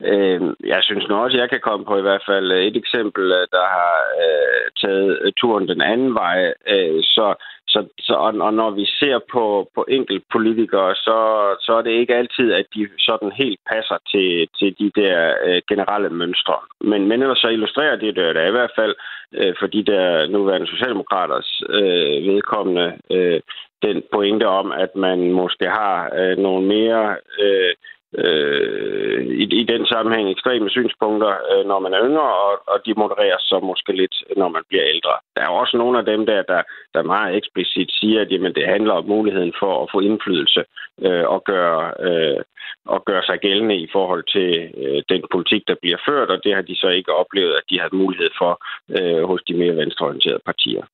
Øh, 0.04 0.40
jeg 0.66 0.81
synes 0.82 1.08
nu 1.08 1.14
også, 1.16 1.37
at 1.37 1.40
jeg 1.40 1.50
kan 1.50 1.60
komme 1.60 1.87
på 1.87 1.98
i 1.98 2.02
hvert 2.02 2.22
fald 2.26 2.52
et 2.52 2.76
eksempel, 2.76 3.25
øh, 3.25 3.46
der 3.56 3.66
har 3.76 3.96
øh, 4.22 4.64
taget 4.81 5.19
øh, 5.22 5.32
turen 5.37 5.69
den 5.69 5.81
anden 5.81 6.14
vej. 6.14 6.52
Øh, 6.69 7.02
så 7.02 7.34
så, 7.72 7.81
så 7.98 8.14
og, 8.14 8.32
og 8.46 8.54
når 8.54 8.70
vi 8.70 8.84
ser 8.84 9.19
på, 9.32 9.70
på 9.75 9.87
enkelt 9.88 10.25
politikere, 10.32 10.94
så, 10.94 11.19
så 11.60 11.72
er 11.78 11.82
det 11.82 11.90
ikke 11.90 12.14
altid, 12.14 12.52
at 12.52 12.66
de 12.75 12.88
sådan 12.98 13.32
helt 13.32 13.60
passer 13.72 13.98
til, 14.12 14.49
til 14.59 14.70
de 14.80 15.00
der 15.00 15.35
øh, 15.47 15.62
generelle 15.68 16.11
mønstre. 16.11 16.56
Men, 16.80 17.09
men 17.09 17.23
ellers 17.23 17.38
så 17.38 17.49
illustrerer 17.49 17.97
det 17.97 18.16
det 18.16 18.35
da 18.35 18.47
i 18.49 18.50
hvert 18.50 18.73
fald 18.78 18.94
øh, 19.35 19.54
for 19.59 19.66
de 19.66 19.82
der 19.85 20.26
nuværende 20.26 20.66
socialdemokraters 20.66 21.62
øh, 21.68 22.16
vedkommende 22.30 22.87
øh, 23.11 23.40
den 23.82 24.02
pointe 24.12 24.46
om, 24.46 24.72
at 24.72 24.96
man 24.96 25.32
måske 25.32 25.66
har 25.66 26.10
øh, 26.18 26.37
nogle 26.38 26.66
mere 26.66 27.16
øh, 27.40 27.75
øh, 28.18 29.26
i, 29.26 29.44
i 29.60 29.64
den 29.64 29.87
sammenhæng 29.87 30.30
ekstreme 30.30 30.70
synspunkter, 30.70 31.32
øh, 31.52 31.66
når 31.66 31.78
man 31.78 31.92
er 31.94 32.04
yngre, 32.06 32.30
og, 32.46 32.52
og 32.72 32.78
de 32.87 32.94
modereres 32.96 33.42
så 33.42 33.60
måske 33.62 33.92
lidt, 33.92 34.16
når 34.37 34.49
man 34.49 34.62
bliver 34.68 34.84
ældre. 34.94 35.14
Der 35.37 35.42
er 35.42 35.49
også 35.49 35.76
nogle 35.76 35.99
af 35.99 36.04
dem 36.04 36.26
der, 36.26 36.42
der, 36.42 36.62
der 36.94 37.02
meget 37.02 37.37
eksplicit 37.37 37.90
siger, 38.00 38.20
at 38.20 38.32
jamen, 38.32 38.54
det 38.54 38.66
handler 38.66 38.94
om 38.94 39.06
muligheden 39.08 39.52
for 39.60 39.82
at 39.82 39.88
få 39.92 40.00
indflydelse 40.00 40.64
øh, 41.02 41.26
og, 41.34 41.44
gøre, 41.44 41.94
øh, 42.06 42.40
og 42.87 43.04
gøre 43.04 43.22
sig 43.22 43.38
gældende 43.40 43.76
i 43.76 43.88
forhold 43.92 44.25
til 44.37 44.50
øh, 44.82 45.02
den 45.08 45.22
politik, 45.32 45.62
der 45.68 45.76
bliver 45.82 45.99
ført, 46.08 46.30
og 46.30 46.38
det 46.44 46.54
har 46.54 46.62
de 46.62 46.76
så 46.76 46.88
ikke 46.88 47.12
oplevet, 47.14 47.52
at 47.52 47.64
de 47.70 47.80
har 47.80 47.88
mulighed 47.92 48.30
for 48.40 48.52
øh, 48.96 49.22
hos 49.30 49.42
de 49.49 49.54
mere 49.54 49.76
venstreorienterede 49.76 50.42
partier. 50.44 50.84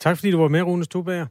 Tak 0.00 0.16
fordi 0.16 0.30
du 0.30 0.40
var 0.40 0.48
med, 0.48 0.62
Rune 0.62 0.84
Stubager. 0.84 1.26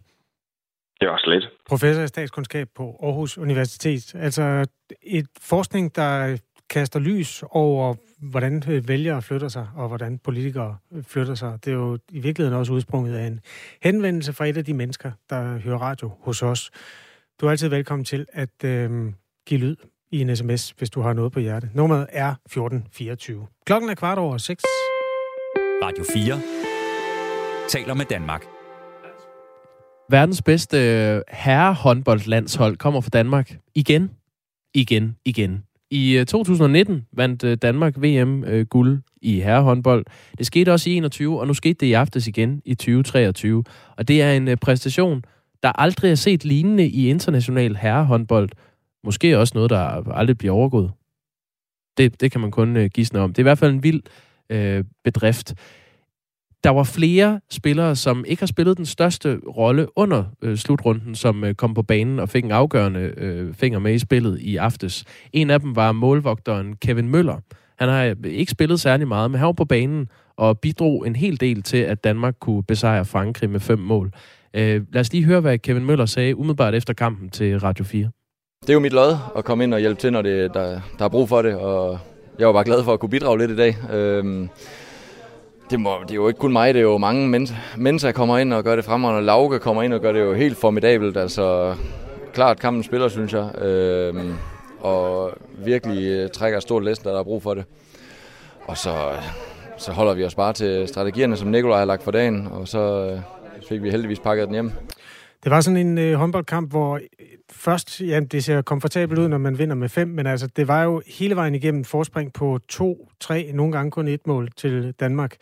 Det 1.00 1.08
var 1.08 1.18
slet. 1.18 1.50
Professor 1.70 2.04
i 2.04 2.08
statskundskab 2.08 2.68
på 2.76 3.00
Aarhus 3.04 3.38
Universitet. 3.38 4.16
Altså 4.16 4.66
et 5.02 5.28
forskning, 5.42 5.96
der 5.96 6.38
kaster 6.70 7.00
lys 7.00 7.44
over, 7.50 7.96
hvordan 8.22 8.64
vælgere 8.88 9.22
flytter 9.22 9.48
sig, 9.48 9.68
og 9.76 9.88
hvordan 9.88 10.20
politikere 10.20 10.78
flytter 11.08 11.36
sig. 11.36 11.60
Det 11.66 11.72
er 11.72 11.76
jo 11.76 11.98
i 12.12 12.20
virkeligheden 12.20 12.60
også 12.60 12.74
udsprunget 12.74 13.16
af 13.16 13.28
en 13.28 13.40
henvendelse 13.82 14.34
fra 14.34 14.46
et 14.46 14.58
af 14.58 14.66
de 14.66 14.74
mennesker, 14.74 15.12
der 15.30 15.58
hører 15.58 15.78
radio 15.78 16.12
hos 16.20 16.44
os. 16.44 16.72
Du 17.42 17.46
er 17.46 17.52
altid 17.52 17.70
velkommen 17.70 18.06
til 18.06 18.26
at 18.34 18.64
øh, 18.66 19.14
give 19.48 19.60
lyd 19.60 19.76
i 20.12 20.22
en 20.22 20.36
sms, 20.36 20.70
hvis 20.70 20.90
du 20.90 21.02
har 21.02 21.14
noget 21.14 21.32
på 21.32 21.40
hjerte. 21.40 21.70
Nummeret 21.74 22.08
er 22.10 22.30
1424. 22.30 23.48
Klokken 23.66 23.90
er 23.90 23.96
kvart 23.96 24.18
over 24.18 24.38
6. 24.38 24.64
Radio 25.84 26.04
4 26.14 26.42
taler 27.68 27.94
med 27.94 28.06
Danmark. 28.06 28.55
Verdens 30.10 30.42
bedste 30.42 30.78
øh, 30.78 31.22
herrehåndboldlandshold 31.30 32.78
kommer 32.78 33.02
fra 33.02 33.10
Danmark 33.10 33.58
igen, 33.76 34.12
igen, 34.74 35.16
igen. 35.26 35.64
I 35.92 36.18
øh, 36.18 36.26
2019 36.26 37.06
vandt 37.14 37.44
øh, 37.44 37.58
Danmark 37.58 37.98
VM-guld 37.98 39.02
i 39.22 39.40
herrehåndbold. 39.40 40.06
Det 40.38 40.46
skete 40.46 40.72
også 40.72 40.90
i 40.90 40.94
21, 40.94 41.40
og 41.40 41.48
nu 41.48 41.54
skete 41.54 41.74
det 41.74 41.86
i 41.86 41.94
aftes 41.94 42.28
igen 42.28 42.62
i 42.66 42.76
2023. 42.76 43.64
Og 43.98 44.08
det 44.08 44.22
er 44.22 44.32
en 44.34 44.58
præstation, 44.58 45.24
der 45.64 45.72
aldrig 45.80 46.12
er 46.12 46.16
set 46.16 46.46
lignende 46.46 46.88
i 46.88 47.10
international 47.10 47.76
herrehåndbold. 47.76 48.50
Måske 49.04 49.40
også 49.40 49.52
noget, 49.56 49.70
der 49.70 49.78
aldrig 50.12 50.38
bliver 50.38 50.54
overgået. 50.54 50.92
Det, 51.98 52.22
det 52.22 52.32
kan 52.32 52.42
man 52.42 52.52
kun 52.52 52.90
gisne 52.94 53.20
om. 53.20 53.34
Det 53.34 53.38
er 53.38 53.44
i 53.44 53.50
hvert 53.50 53.58
fald 53.58 53.74
en 53.74 53.84
vild 53.84 54.02
øh, 54.50 54.84
bedrift. 55.04 55.54
Der 56.66 56.72
var 56.72 56.84
flere 56.84 57.40
spillere, 57.50 57.96
som 57.96 58.26
ikke 58.28 58.42
har 58.42 58.48
spillet 58.48 58.78
den 58.78 58.86
største 58.86 59.40
rolle 59.58 59.88
under 59.98 60.24
øh, 60.42 60.58
slutrunden, 60.58 61.16
som 61.16 61.44
øh, 61.44 61.56
kom 61.56 61.74
på 61.74 61.82
banen 61.84 62.20
og 62.20 62.30
fik 62.30 62.44
en 62.44 62.52
afgørende 62.52 63.14
øh, 63.18 63.54
finger 63.54 63.80
med 63.80 63.94
i 63.94 64.00
spillet 64.00 64.40
i 64.40 64.56
aftes. 64.58 65.04
En 65.34 65.50
af 65.50 65.60
dem 65.60 65.76
var 65.76 65.92
målvogteren 65.92 66.76
Kevin 66.76 67.10
Møller. 67.10 67.38
Han 67.80 67.90
har 67.90 68.04
øh, 68.04 68.16
ikke 68.26 68.52
spillet 68.52 68.80
særlig 68.80 69.08
meget, 69.08 69.32
men 69.32 69.40
han 69.40 69.46
var 69.46 69.52
på 69.52 69.66
banen 69.66 70.10
og 70.38 70.60
bidrog 70.60 71.08
en 71.08 71.16
hel 71.16 71.40
del 71.40 71.64
til, 71.64 71.78
at 71.78 72.04
Danmark 72.04 72.36
kunne 72.40 72.64
besejre 72.64 73.06
Frankrig 73.06 73.50
med 73.50 73.60
fem 73.60 73.80
mål. 73.80 74.12
Øh, 74.54 74.82
lad 74.94 75.02
os 75.02 75.12
lige 75.14 75.24
høre, 75.24 75.42
hvad 75.42 75.58
Kevin 75.58 75.86
Møller 75.86 76.06
sagde 76.06 76.36
umiddelbart 76.36 76.76
efter 76.76 76.94
kampen 76.94 77.30
til 77.30 77.60
Radio 77.60 77.86
4. 77.86 78.10
Det 78.62 78.70
er 78.70 78.74
jo 78.74 78.80
mit 78.80 78.94
lod 78.94 79.16
at 79.38 79.46
komme 79.46 79.64
ind 79.64 79.74
og 79.74 79.80
hjælpe 79.80 80.02
til, 80.02 80.12
når 80.12 80.22
det, 80.22 80.54
der, 80.54 80.82
der 81.00 81.06
er 81.06 81.10
brug 81.10 81.30
for 81.30 81.42
det, 81.42 81.56
og 81.56 82.00
jeg 82.40 82.48
var 82.48 82.54
bare 82.54 82.64
glad 82.64 82.84
for 82.84 82.94
at 82.94 83.00
kunne 83.00 83.10
bidrage 83.10 83.38
lidt 83.38 83.52
i 83.52 83.56
dag. 83.56 83.76
Øh, 83.94 84.48
det, 85.70 85.80
må, 85.80 85.98
det 86.02 86.12
er 86.12 86.16
jo 86.16 86.28
ikke 86.28 86.40
kun 86.40 86.52
mig, 86.52 86.74
det 86.74 86.80
er 86.80 86.84
jo 86.84 86.98
mange 86.98 87.28
mennesker, 87.28 87.58
mennesker 87.78 88.12
kommer 88.12 88.38
ind 88.38 88.54
og 88.54 88.64
gør 88.64 88.76
det 88.76 88.86
fremragende. 88.86 89.26
Lauke 89.26 89.60
kommer 89.60 89.84
ind 89.84 89.94
og 89.94 90.02
gør 90.02 90.12
det 90.12 90.20
jo 90.20 90.34
helt 90.34 90.58
formidabelt. 90.58 91.18
Altså, 91.18 91.76
klart 92.34 92.60
kampen 92.60 92.84
spiller, 92.84 93.08
synes 93.08 93.34
jeg. 93.34 93.62
Øh, 93.62 94.16
og 94.82 95.32
virkelig 95.58 96.04
øh, 96.06 96.30
trækker 96.30 96.60
stort 96.60 96.84
læs, 96.84 97.00
der 97.00 97.20
er 97.20 97.24
brug 97.24 97.44
for 97.44 97.54
det. 97.54 97.66
Og 98.68 98.78
så, 98.78 98.96
så 99.78 99.92
holder 99.92 100.14
vi 100.14 100.24
os 100.24 100.36
bare 100.36 100.54
til 100.54 100.88
strategierne, 100.88 101.38
som 101.38 101.48
Nikolaj 101.48 101.78
har 101.78 101.86
lagt 101.86 102.04
for 102.04 102.12
dagen, 102.12 102.48
og 102.52 102.68
så 102.68 103.12
øh, 103.12 103.20
fik 103.70 103.84
vi 103.84 103.92
heldigvis 103.92 104.20
pakket 104.20 104.46
den 104.48 104.54
hjem. 104.54 104.72
Det 105.46 105.52
var 105.52 105.62
sådan 105.62 105.88
en 105.88 105.98
øh, 105.98 106.14
håndboldkamp, 106.14 106.70
hvor 106.70 106.96
øh, 106.96 107.28
først, 107.52 108.02
ja, 108.02 108.20
det 108.20 108.44
ser 108.44 108.62
komfortabelt 108.62 109.20
ud, 109.20 109.28
når 109.28 109.38
man 109.38 109.60
vinder 109.60 109.76
med 109.76 109.90
fem, 109.90 110.08
men 110.08 110.28
altså, 110.28 110.48
det 110.48 110.68
var 110.68 110.84
jo 110.84 111.02
hele 111.08 111.36
vejen 111.36 111.56
igennem 111.56 111.84
forspring 111.84 112.34
på 112.34 112.60
to, 112.70 113.10
tre, 113.20 113.52
nogle 113.54 113.72
gange 113.72 113.92
kun 113.92 114.08
et 114.08 114.28
mål 114.28 114.52
til 114.58 114.92
Danmark. 115.00 115.36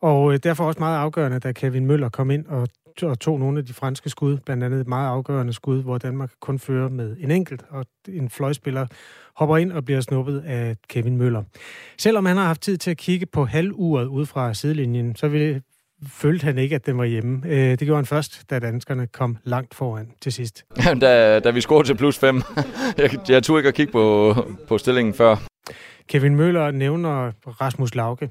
Og 0.00 0.32
øh, 0.32 0.38
derfor 0.42 0.64
også 0.64 0.80
meget 0.80 0.98
afgørende, 0.98 1.38
da 1.38 1.52
Kevin 1.52 1.86
Møller 1.86 2.08
kom 2.08 2.30
ind 2.30 2.46
og, 2.46 2.68
og 3.02 3.20
tog 3.20 3.38
nogle 3.38 3.58
af 3.58 3.66
de 3.66 3.72
franske 3.72 4.10
skud, 4.10 4.36
blandt 4.36 4.64
andet 4.64 4.80
et 4.80 4.88
meget 4.88 5.08
afgørende 5.08 5.52
skud, 5.52 5.82
hvor 5.82 5.98
Danmark 5.98 6.30
kun 6.40 6.58
fører 6.58 6.88
med 6.88 7.16
en 7.20 7.30
enkelt, 7.30 7.64
og 7.70 7.86
en 8.08 8.30
fløjspiller 8.30 8.86
hopper 9.36 9.56
ind 9.56 9.72
og 9.72 9.84
bliver 9.84 10.00
snuppet 10.00 10.40
af 10.46 10.76
Kevin 10.88 11.16
Møller. 11.16 11.42
Selvom 11.98 12.26
han 12.26 12.36
har 12.36 12.44
haft 12.44 12.60
tid 12.60 12.76
til 12.76 12.90
at 12.90 12.96
kigge 12.96 13.26
på 13.26 13.44
halvuret 13.44 14.06
ud 14.06 14.26
fra 14.26 14.54
sidelinjen, 14.54 15.16
så 15.16 15.28
vil, 15.28 15.62
følte 16.06 16.44
han 16.44 16.58
ikke, 16.58 16.74
at 16.74 16.86
den 16.86 16.98
var 16.98 17.04
hjemme. 17.04 17.42
Øh, 17.44 17.70
det 17.70 17.78
gjorde 17.78 17.96
han 17.96 18.06
først, 18.06 18.50
da 18.50 18.58
danskerne 18.58 19.06
kom 19.06 19.36
langt 19.44 19.74
foran 19.74 20.10
til 20.20 20.32
sidst. 20.32 20.64
da, 21.00 21.40
da 21.40 21.50
vi 21.50 21.60
scorede 21.60 21.88
til 21.88 21.94
plus 21.94 22.18
5. 22.18 22.42
jeg, 22.98 23.10
jeg 23.28 23.42
turde 23.42 23.60
ikke 23.60 23.68
at 23.68 23.74
kigge 23.74 23.92
på, 23.92 24.34
på 24.68 24.78
stillingen 24.78 25.14
før. 25.14 25.36
Kevin 26.08 26.36
Møller 26.36 26.70
nævner 26.70 27.32
Rasmus 27.60 27.94
Lauke, 27.94 28.30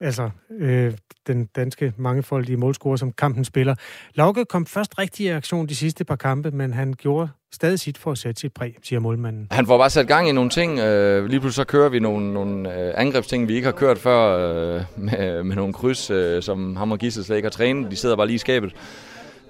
altså 0.00 0.30
øh, 0.60 0.92
den 1.26 1.46
danske 1.46 1.92
mangefoldige 1.96 2.56
målscorer, 2.56 2.96
som 2.96 3.12
kampen 3.12 3.44
spiller. 3.44 3.74
Lauke 4.14 4.44
kom 4.44 4.66
først 4.66 4.98
rigtig 4.98 5.26
i 5.26 5.28
aktion 5.28 5.66
de 5.66 5.76
sidste 5.76 6.04
par 6.04 6.16
kampe, 6.16 6.50
men 6.50 6.72
han 6.72 6.94
gjorde 6.98 7.28
stadig 7.52 7.80
sit 7.80 7.98
for 7.98 8.12
at 8.12 8.18
sætte 8.18 8.40
sit 8.40 8.54
præg, 8.54 8.76
siger 8.82 9.00
målmanden. 9.00 9.48
Han 9.50 9.66
får 9.66 9.78
bare 9.78 9.90
sat 9.90 10.08
gang 10.08 10.28
i 10.28 10.32
nogle 10.32 10.50
ting. 10.50 10.78
Øh, 10.78 11.26
lige 11.26 11.40
pludselig 11.40 11.54
så 11.54 11.64
kører 11.64 11.88
vi 11.88 11.98
nogle, 11.98 12.32
nogle 12.32 12.80
øh, 12.80 12.92
angrebsting, 12.96 13.48
vi 13.48 13.54
ikke 13.54 13.64
har 13.64 13.72
kørt 13.72 13.98
før, 13.98 14.38
øh, 14.76 14.82
med, 14.96 15.42
med 15.42 15.56
nogle 15.56 15.72
kryds, 15.72 16.10
øh, 16.10 16.42
som 16.42 16.76
ham 16.76 16.92
og 16.92 16.98
Gissel 16.98 17.24
slet 17.24 17.36
ikke 17.36 17.46
har 17.46 17.50
trænet. 17.50 17.90
De 17.90 17.96
sidder 17.96 18.16
bare 18.16 18.26
lige 18.26 18.34
i 18.34 18.38
skabet. 18.38 18.76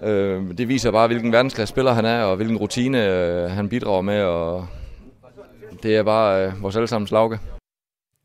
Øh, 0.02 0.58
det 0.58 0.68
viser 0.68 0.90
bare, 0.90 1.06
hvilken 1.06 1.32
verdensklasse 1.32 1.72
spiller 1.72 1.92
han 1.92 2.04
er, 2.04 2.22
og 2.22 2.36
hvilken 2.36 2.56
rutine 2.56 3.06
øh, 3.06 3.50
han 3.50 3.68
bidrager 3.68 4.02
med, 4.02 4.22
og 4.22 4.66
det 5.82 5.96
er 5.96 6.02
bare 6.02 6.46
øh, 6.46 6.62
vores 6.62 6.76
allesammens 6.76 7.10
lauke. 7.10 7.38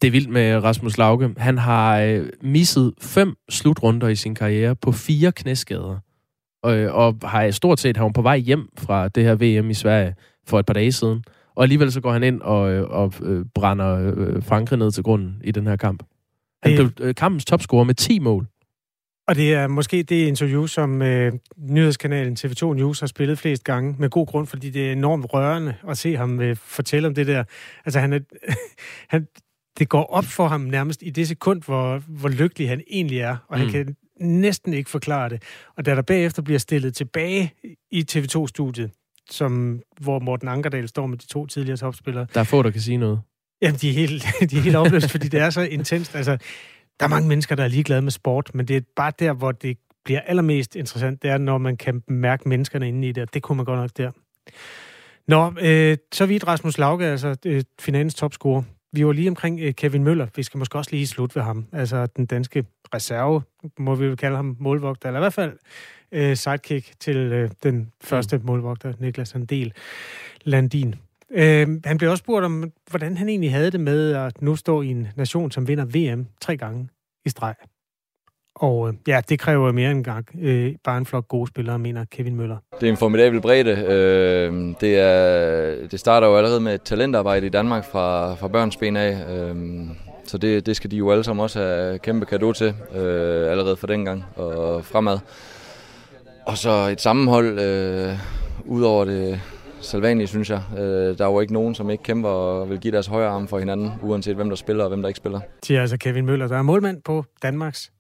Det 0.02 0.08
er 0.08 0.12
vildt 0.12 0.30
med 0.30 0.64
Rasmus 0.64 0.98
Lauke. 0.98 1.30
Han 1.38 1.58
har 1.58 2.00
øh, 2.00 2.30
misset 2.42 2.94
fem 3.02 3.36
slutrunder 3.50 4.08
i 4.08 4.16
sin 4.16 4.36
karriere 4.36 4.76
på 4.76 4.92
fire 4.92 5.32
knæskader. 5.32 6.00
Og, 6.64 6.74
og 6.74 7.18
har 7.24 7.52
stort 7.52 7.80
set 7.80 7.98
han 7.98 8.14
på 8.14 8.22
vej 8.22 8.38
hjem 8.38 8.70
fra 8.78 9.08
det 9.08 9.24
her 9.24 9.36
VM 9.36 9.70
i 9.70 9.74
Sverige 9.74 10.16
for 10.48 10.60
et 10.60 10.66
par 10.66 10.74
dage 10.74 10.92
siden. 10.92 11.24
Og 11.56 11.64
alligevel 11.64 11.92
så 11.92 12.02
går 12.02 12.12
han 12.12 12.24
ind 12.24 12.42
og, 12.42 12.72
øh, 12.72 12.90
og 12.90 13.14
øh, 13.22 13.46
brænder 13.56 14.14
øh, 14.18 14.44
Frankrig 14.44 14.80
ned 14.80 14.92
til 14.92 15.04
grunden 15.04 15.42
i 15.44 15.52
den 15.52 15.68
her 15.68 15.76
kamp. 15.76 16.04
Han 16.64 16.76
blev 16.76 16.90
øh, 17.00 17.16
kampens 17.16 17.46
topscorer 17.46 17.84
med 17.84 17.96
10 17.96 18.20
mål. 18.20 18.48
Og 19.28 19.36
det 19.36 19.54
er 19.54 19.68
måske 19.68 20.04
det 20.04 20.28
interview, 20.28 20.66
som 20.66 21.02
øh, 21.02 21.34
nyhedskanalen 21.58 22.38
TV2 22.40 22.74
News 22.74 23.00
har 23.00 23.08
spillet 23.08 23.40
flest 23.40 23.64
gange, 23.64 23.96
med 24.00 24.10
god 24.10 24.28
grund, 24.28 24.48
fordi 24.48 24.70
det 24.70 24.88
er 24.88 24.92
enormt 24.92 25.34
rørende 25.34 25.76
at 25.90 25.98
se 25.98 26.16
ham 26.16 26.42
øh, 26.42 26.56
fortælle 26.56 27.08
om 27.08 27.16
det 27.16 27.28
der. 27.28 27.44
Altså, 27.86 28.00
han 28.00 28.14
er, 28.14 28.20
han, 29.14 29.28
det 29.80 29.90
går 29.90 30.04
op 30.04 30.26
for 30.26 30.48
ham 30.48 30.62
nærmest 30.62 31.04
i 31.04 31.10
det 31.10 31.28
sekund, 31.28 31.62
hvor, 31.64 31.98
hvor 32.08 32.30
lykkelig 32.30 32.70
han 32.70 32.82
egentlig 32.90 33.20
er, 33.20 33.38
og 33.48 33.58
mm. 33.58 33.64
han 33.64 33.72
kan 33.72 33.96
næsten 34.20 34.74
ikke 34.74 34.90
forklare 34.90 35.30
det. 35.30 35.44
Og 35.78 35.86
da 35.86 35.96
der 35.96 36.02
bagefter 36.02 36.42
bliver 36.42 36.60
stillet 36.60 36.96
tilbage 36.96 37.54
i 37.92 38.06
TV2-studiet, 38.12 38.92
som, 39.30 39.82
hvor 40.00 40.20
Morten 40.20 40.48
Ankerdal 40.48 40.88
står 40.88 41.08
med 41.08 41.18
de 41.18 41.28
to 41.28 41.46
tidligere 41.46 41.78
topspillere. 41.78 42.28
Der 42.34 42.40
er 42.40 42.44
få, 42.44 42.64
der 42.64 42.72
kan 42.72 42.82
sige 42.82 42.98
noget. 42.98 43.22
Jamen, 43.62 43.76
de 43.76 43.90
er 43.90 43.94
helt, 43.94 44.26
de 44.52 44.58
er 44.58 44.62
helt 44.62 44.76
opløst, 44.76 45.12
fordi 45.12 45.28
det 45.28 45.40
er 45.40 45.50
så 45.50 45.62
intenst. 45.62 46.16
Altså, 46.16 46.38
der 47.00 47.06
er 47.06 47.10
mange 47.10 47.28
mennesker, 47.28 47.56
der 47.56 47.64
er 47.64 47.68
ligeglade 47.68 48.02
med 48.02 48.12
sport, 48.12 48.52
men 48.54 48.68
det 48.68 48.78
er 48.78 48.82
bare 48.96 49.12
der, 49.20 49.34
hvor 49.34 49.52
det 49.52 49.78
bliver 50.06 50.20
allermest 50.20 50.76
interessant, 50.76 51.22
det 51.22 51.30
er, 51.32 51.38
når 51.38 51.58
man 51.58 51.78
kan 51.78 52.04
mærke 52.08 52.50
menneskerne 52.50 52.88
inde 52.88 53.08
i 53.08 53.12
det, 53.12 53.34
det 53.34 53.42
kunne 53.42 53.56
man 53.56 53.66
godt 53.66 53.80
nok 53.80 53.90
der. 53.98 54.12
Nå, 55.28 55.54
øh, 55.62 55.98
så 56.12 56.26
vidt 56.26 56.48
Rasmus 56.48 56.78
Lauke, 56.78 57.06
altså 57.06 57.36
øh, 57.46 57.64
finans 57.80 58.16
topscorer. 58.16 58.64
Vi 58.94 59.06
var 59.06 59.12
lige 59.12 59.30
omkring 59.30 59.60
øh, 59.60 59.74
Kevin 59.74 60.04
Møller. 60.04 60.28
Vi 60.36 60.44
skal 60.44 60.58
måske 60.58 60.78
også 60.78 60.92
lige 60.92 61.08
slutte 61.08 61.36
ved 61.36 61.44
ham. 61.44 61.66
Altså 61.72 62.06
den 62.06 62.26
danske 62.26 62.66
reserve, 62.94 63.42
må 63.78 63.96
vi 63.96 64.06
jo 64.06 64.16
kalde 64.16 64.36
ham 64.36 64.58
målvogter, 64.60 65.10
eller 65.10 65.20
i 65.20 65.24
hvert 65.24 65.34
fald 65.34 65.58
øh, 66.12 66.38
sidekick 66.38 67.00
til 67.00 67.18
øh, 67.18 67.50
den 67.64 67.92
første 68.02 68.38
mm. 68.38 68.46
målvogter, 68.46 68.94
Niklas 69.00 69.36
Andel 69.36 69.74
Landin. 70.44 70.96
Øh, 71.32 71.68
han 71.86 71.98
blev 71.98 72.12
også 72.12 72.22
spurgt 72.22 72.46
om, 72.46 72.72
hvordan 72.90 73.18
han 73.18 73.30
egentlig 73.30 73.52
havde 73.52 73.72
det 73.72 73.80
med 73.80 74.12
at 74.12 74.42
nu 74.42 74.56
stå 74.56 74.82
i 74.82 74.88
en 74.88 75.08
nation, 75.16 75.52
som 75.52 75.68
vinder 75.68 75.86
VM 75.86 76.28
tre 76.42 76.58
gange 76.58 76.90
i 77.26 77.30
streg. 77.30 77.56
Og 78.56 78.88
øh, 78.88 78.94
ja, 79.08 79.22
det 79.30 79.40
kræver 79.40 79.72
mere 79.72 79.92
end 79.92 80.04
gang. 80.04 80.26
Øh, 80.42 80.76
bare 80.84 80.98
en 80.98 81.06
flok 81.06 81.28
gode 81.28 81.48
spillere, 81.48 81.80
mener 81.80 82.06
Kevin 82.12 82.36
Møller. 82.36 82.58
Det 82.82 82.88
er 82.88 82.92
en 82.92 82.98
formidabel 82.98 83.42
bredde. 83.42 83.72
Øh, 83.72 84.76
det, 84.82 85.00
er, 85.00 85.88
det 85.88 86.00
starter 86.00 86.28
jo 86.28 86.38
allerede 86.38 86.60
med 86.60 86.76
et 86.76 86.82
talentarbejde 86.82 87.46
i 87.46 87.50
Danmark 87.50 87.86
fra, 87.86 88.36
fra 88.36 88.48
børns 88.48 88.78
ben 88.78 88.98
af. 88.98 89.38
Øh, 89.38 89.56
så 90.26 90.38
det, 90.38 90.66
det 90.66 90.76
skal 90.76 90.92
de 90.92 90.98
jo 90.98 91.12
alle 91.12 91.24
sammen 91.24 91.44
også 91.44 91.60
have 91.60 92.00
kæmpe 92.00 92.26
kado 92.26 92.54
til, 92.54 92.76
øh, 92.96 93.52
allerede 93.52 93.76
fra 93.76 93.88
dengang 93.88 94.26
og 94.36 94.86
fremad. 94.86 95.20
Og 96.46 96.58
så 96.58 96.88
et 96.88 97.02
sammenhold, 97.02 97.60
øh, 97.60 98.18
ud 98.66 98.82
over 98.82 99.06
det 99.06 99.42
salvanlige, 99.82 100.28
synes 100.28 100.50
jeg. 100.50 100.62
Øh, 100.78 101.18
der 101.18 101.26
er 101.26 101.32
jo 101.32 101.40
ikke 101.40 101.54
nogen, 101.54 101.76
som 101.76 101.90
ikke 101.90 102.04
kæmper 102.04 102.30
og 102.30 102.70
vil 102.70 102.80
give 102.80 102.92
deres 102.92 103.08
højre 103.08 103.30
arm 103.30 103.48
for 103.48 103.60
hinanden, 103.60 103.92
uanset 104.02 104.36
hvem 104.36 104.50
der 104.50 104.56
spiller 104.56 104.84
og 104.84 104.90
hvem 104.90 105.02
der 105.02 105.10
ikke 105.10 105.18
spiller. 105.18 105.40
Siger 105.64 105.82
altså 105.82 105.98
Kevin 105.98 106.26
Møller, 106.26 106.48
der 106.48 106.58
er 106.58 106.62
målmand 106.62 107.02
på 107.06 107.26
Danmarks 107.44 107.92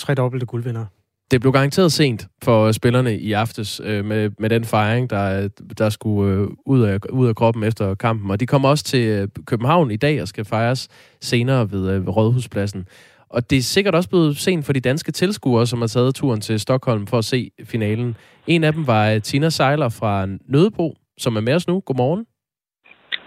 tre 0.00 0.14
dobbelte 0.14 0.46
guldvinder. 0.46 0.84
Det 1.30 1.40
blev 1.40 1.52
garanteret 1.52 1.92
sent 1.92 2.26
for 2.44 2.72
spillerne 2.72 3.18
i 3.18 3.32
aftes 3.32 3.80
øh, 3.84 4.04
med, 4.04 4.30
med 4.38 4.50
den 4.50 4.64
fejring, 4.64 5.10
der, 5.10 5.48
der 5.78 5.88
skulle 5.90 6.34
øh, 6.34 6.48
ud, 6.66 6.82
af, 6.82 6.98
ud 7.12 7.28
af 7.28 7.34
kroppen 7.36 7.62
efter 7.64 7.94
kampen. 7.94 8.30
Og 8.30 8.40
de 8.40 8.46
kommer 8.46 8.68
også 8.68 8.84
til 8.84 9.06
øh, 9.06 9.28
København 9.46 9.90
i 9.90 9.96
dag 9.96 10.22
og 10.22 10.28
skal 10.28 10.44
fejres 10.44 10.88
senere 11.20 11.70
ved, 11.70 11.90
øh, 11.90 12.06
ved 12.06 12.16
Rådhuspladsen. 12.16 12.88
Og 13.28 13.50
det 13.50 13.58
er 13.58 13.62
sikkert 13.62 13.94
også 13.94 14.08
blevet 14.08 14.36
sent 14.36 14.66
for 14.66 14.72
de 14.72 14.80
danske 14.80 15.12
tilskuere, 15.12 15.66
som 15.66 15.80
har 15.80 15.86
taget 15.86 16.14
turen 16.14 16.40
til 16.40 16.60
Stockholm 16.60 17.06
for 17.06 17.18
at 17.18 17.24
se 17.24 17.50
finalen. 17.64 18.16
En 18.46 18.64
af 18.64 18.72
dem 18.72 18.86
var 18.86 19.10
øh, 19.10 19.22
Tina 19.22 19.50
Seiler 19.50 19.88
fra 19.88 20.26
Nødebo, 20.48 20.94
som 21.18 21.36
er 21.36 21.40
med 21.40 21.54
os 21.54 21.68
nu. 21.68 21.80
Godmorgen. 21.80 22.26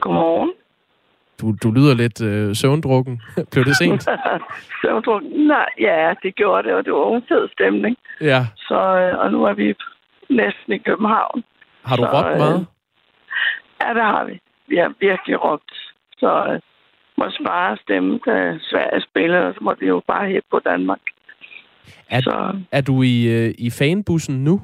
Godmorgen. 0.01 0.52
Du, 1.43 1.55
du 1.63 1.71
lyder 1.71 1.93
lidt 2.03 2.21
øh, 2.21 2.55
søvndrukken. 2.55 3.21
Blev 3.51 3.63
det 3.65 3.75
sent? 3.77 4.01
søvndrukken? 4.81 5.29
Nej, 5.47 5.69
ja, 5.79 6.13
det 6.23 6.35
gjorde 6.35 6.67
det, 6.67 6.73
og 6.77 6.85
det 6.85 6.93
var 6.93 7.15
en 7.15 7.23
fed 7.29 7.49
stemning. 7.53 7.97
Ja. 8.21 8.41
Så, 8.57 8.79
øh, 9.01 9.19
og 9.19 9.31
nu 9.31 9.43
er 9.43 9.53
vi 9.53 9.75
næsten 10.29 10.73
i 10.73 10.77
København. 10.77 11.43
Har 11.85 11.95
du 11.95 12.03
så, 12.03 12.09
råbt 12.13 12.37
meget? 12.37 12.59
Øh, 12.59 12.65
ja, 13.81 13.93
det 13.93 14.03
har 14.03 14.23
vi. 14.23 14.39
Vi 14.67 14.75
har 14.77 14.93
virkelig 14.99 15.43
råbt. 15.43 15.73
Så 16.17 16.31
øh, 16.51 16.59
må 17.17 17.25
spare 17.39 17.77
stemme, 17.77 18.19
da 18.25 18.57
Sverige 18.59 19.01
spiller, 19.09 19.39
og 19.39 19.53
så 19.53 19.59
må 19.61 19.75
vi 19.79 19.87
jo 19.87 20.01
bare 20.07 20.27
hæppe 20.27 20.47
på 20.51 20.59
Danmark. 20.59 20.99
Er, 22.09 22.21
så, 22.21 22.57
er 22.71 22.81
du 22.81 23.01
i, 23.01 23.15
øh, 23.35 23.53
i 23.57 23.69
fanbussen 23.79 24.43
nu? 24.43 24.61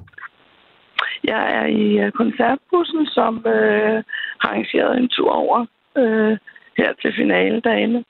Jeg 1.24 1.43
er 1.59 1.65
i 1.65 2.05
uh, 2.05 2.12
koncertbussen, 2.12 3.05
som 3.05 3.45
øh, 3.48 4.03
har 4.41 4.50
arrangeret 4.50 4.98
en 4.98 5.09
tur 5.09 5.31
over 5.31 5.65
øh, 5.98 6.38
her 6.81 6.93
til 7.01 7.12
finale 7.17 7.62
derinde. 7.62 8.03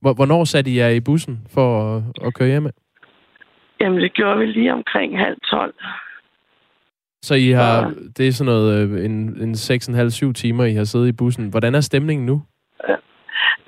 Hvornår 0.00 0.44
satte 0.44 0.70
I 0.70 0.78
jer 0.78 0.88
i 0.88 1.00
bussen 1.00 1.34
for 1.54 1.68
at, 1.96 2.02
at 2.26 2.34
køre 2.34 2.48
hjem? 2.48 2.66
Jamen, 3.80 4.00
det 4.00 4.12
gjorde 4.12 4.38
vi 4.38 4.46
lige 4.46 4.72
omkring 4.72 5.18
halv 5.18 5.36
tolv. 5.50 5.74
Så 7.22 7.34
I 7.34 7.50
har, 7.50 7.82
ja. 7.82 7.88
det 8.16 8.28
er 8.28 8.32
sådan 8.32 8.52
noget, 8.52 8.68
øh, 8.78 9.04
en, 9.04 9.12
en 9.42 9.52
6,5-7 9.52 10.32
timer, 10.32 10.64
I 10.64 10.74
har 10.74 10.84
siddet 10.84 11.08
i 11.08 11.12
bussen. 11.12 11.50
Hvordan 11.50 11.74
er 11.74 11.80
stemningen 11.80 12.26
nu? 12.26 12.42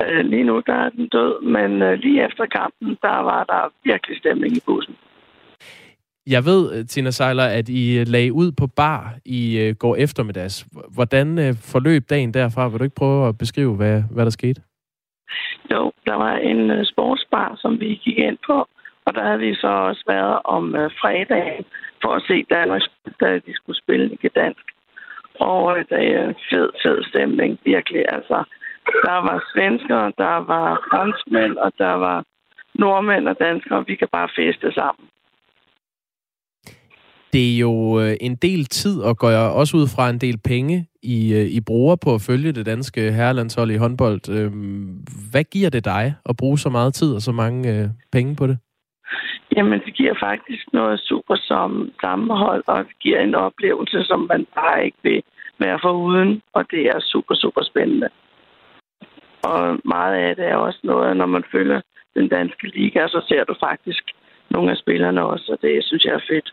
Øh, 0.03 0.25
lige 0.25 0.45
nu 0.45 0.63
der 0.67 0.75
er 0.75 0.89
den 0.89 1.09
død, 1.09 1.43
men 1.43 1.83
øh, 1.83 1.99
lige 1.99 2.25
efter 2.27 2.47
kampen, 2.47 2.99
der 3.03 3.19
var 3.31 3.45
der 3.45 3.73
virkelig 3.85 4.19
stemning 4.19 4.57
i 4.57 4.61
bussen. 4.67 4.97
Jeg 6.35 6.45
ved, 6.45 6.63
øh, 6.75 6.87
Tina 6.87 7.11
Seiler, 7.11 7.49
at 7.59 7.69
I 7.69 7.99
øh, 7.99 8.07
lagde 8.09 8.33
ud 8.33 8.53
på 8.61 8.67
bar 8.67 9.15
i 9.25 9.41
øh, 9.63 9.75
går 9.75 9.97
eftermiddags. 9.97 10.67
Hvordan 10.95 11.55
forløb 11.73 12.03
dagen 12.11 12.35
derfra? 12.35 12.69
Vil 12.69 12.79
du 12.79 12.85
ikke 12.85 13.03
prøve 13.03 13.29
at 13.29 13.39
beskrive, 13.39 13.75
hvad, 13.77 14.03
hvad 14.15 14.25
der 14.25 14.31
skete? 14.31 14.61
Jo, 15.73 15.93
der 16.07 16.15
var 16.15 16.35
en 16.37 16.85
sportsbar, 16.85 17.57
som 17.63 17.81
vi 17.81 18.01
gik 18.05 18.19
ind 18.19 18.39
på, 18.47 18.67
og 19.07 19.15
der 19.15 19.23
havde 19.27 19.39
vi 19.39 19.55
så 19.55 19.67
også 19.89 20.05
været 20.07 20.39
om 20.45 20.65
fredagen 21.01 21.65
for 22.03 22.13
at 22.15 22.23
se 22.29 22.45
Danmark, 22.51 22.83
da 23.21 23.35
de 23.47 23.53
skulle 23.55 23.79
spille 23.83 24.19
i 24.23 24.29
dansk. 24.35 24.67
Og 25.41 25.77
det 25.91 26.05
er 26.15 26.33
fed, 26.51 26.69
fed 26.83 26.99
stemning, 27.11 27.59
virkelig. 27.65 28.05
Altså, 28.09 28.45
der 29.07 29.19
var 29.29 29.45
svensker, 29.53 30.01
der 30.25 30.37
var 30.53 30.69
franskmænd, 30.91 31.57
og 31.57 31.73
der 31.79 31.95
var 32.07 32.25
nordmænd 32.75 33.29
og 33.29 33.37
danskere. 33.41 33.87
Vi 33.87 33.95
kan 33.95 34.09
bare 34.13 34.29
feste 34.37 34.73
sammen. 34.73 35.07
Det 37.33 37.55
er 37.55 37.59
jo 37.59 38.01
øh, 38.01 38.17
en 38.21 38.37
del 38.37 38.65
tid, 38.65 39.01
og 39.01 39.17
går 39.17 39.31
jeg 39.31 39.41
også 39.41 39.77
ud 39.77 39.87
fra 39.97 40.11
en 40.11 40.19
del 40.19 40.39
penge, 40.39 40.87
I, 41.03 41.35
øh, 41.35 41.47
I 41.59 41.61
bruger 41.61 41.97
på 42.05 42.15
at 42.15 42.21
følge 42.21 42.53
det 42.53 42.67
danske 42.67 43.13
herrelandshold 43.13 43.71
i 43.71 43.77
håndbold. 43.77 44.21
Øh, 44.37 44.51
hvad 45.33 45.45
giver 45.45 45.71
det 45.71 45.85
dig 45.85 46.15
at 46.29 46.37
bruge 46.37 46.59
så 46.59 46.69
meget 46.69 46.95
tid 46.95 47.15
og 47.15 47.21
så 47.21 47.33
mange 47.33 47.91
penge 48.13 48.37
på 48.37 48.47
det? 48.47 48.59
Jamen, 49.57 49.81
det 49.87 49.95
giver 49.95 50.15
faktisk 50.21 50.65
noget 50.73 51.01
super 51.01 51.37
som 51.37 51.91
sammenhold, 52.01 52.65
og 52.67 52.79
det 52.79 52.99
giver 53.01 53.21
en 53.21 53.35
oplevelse, 53.35 54.05
som 54.05 54.21
man 54.29 54.47
bare 54.55 54.85
ikke 54.85 54.99
vil 55.03 55.23
være 55.59 55.79
foruden, 55.83 56.43
og 56.53 56.65
det 56.71 56.83
er 56.87 57.01
super, 57.01 57.35
super 57.35 57.63
spændende. 57.63 58.09
Og 59.43 59.79
meget 59.85 60.15
af 60.15 60.37
det 60.37 60.45
er 60.45 60.57
også 60.57 60.81
noget, 60.85 61.17
når 61.17 61.27
man 61.27 61.45
følger 61.53 61.81
den 62.15 62.29
danske 62.29 62.67
liga, 62.67 63.09
så 63.09 63.21
ser 63.29 63.45
du 63.45 63.55
faktisk 63.61 64.05
nogle 64.51 64.71
af 64.71 64.77
spillerne 64.77 65.25
også, 65.25 65.53
og 65.53 65.59
det 65.63 65.85
synes 65.85 66.05
jeg 66.05 66.15
er 66.15 66.29
fedt. 66.29 66.53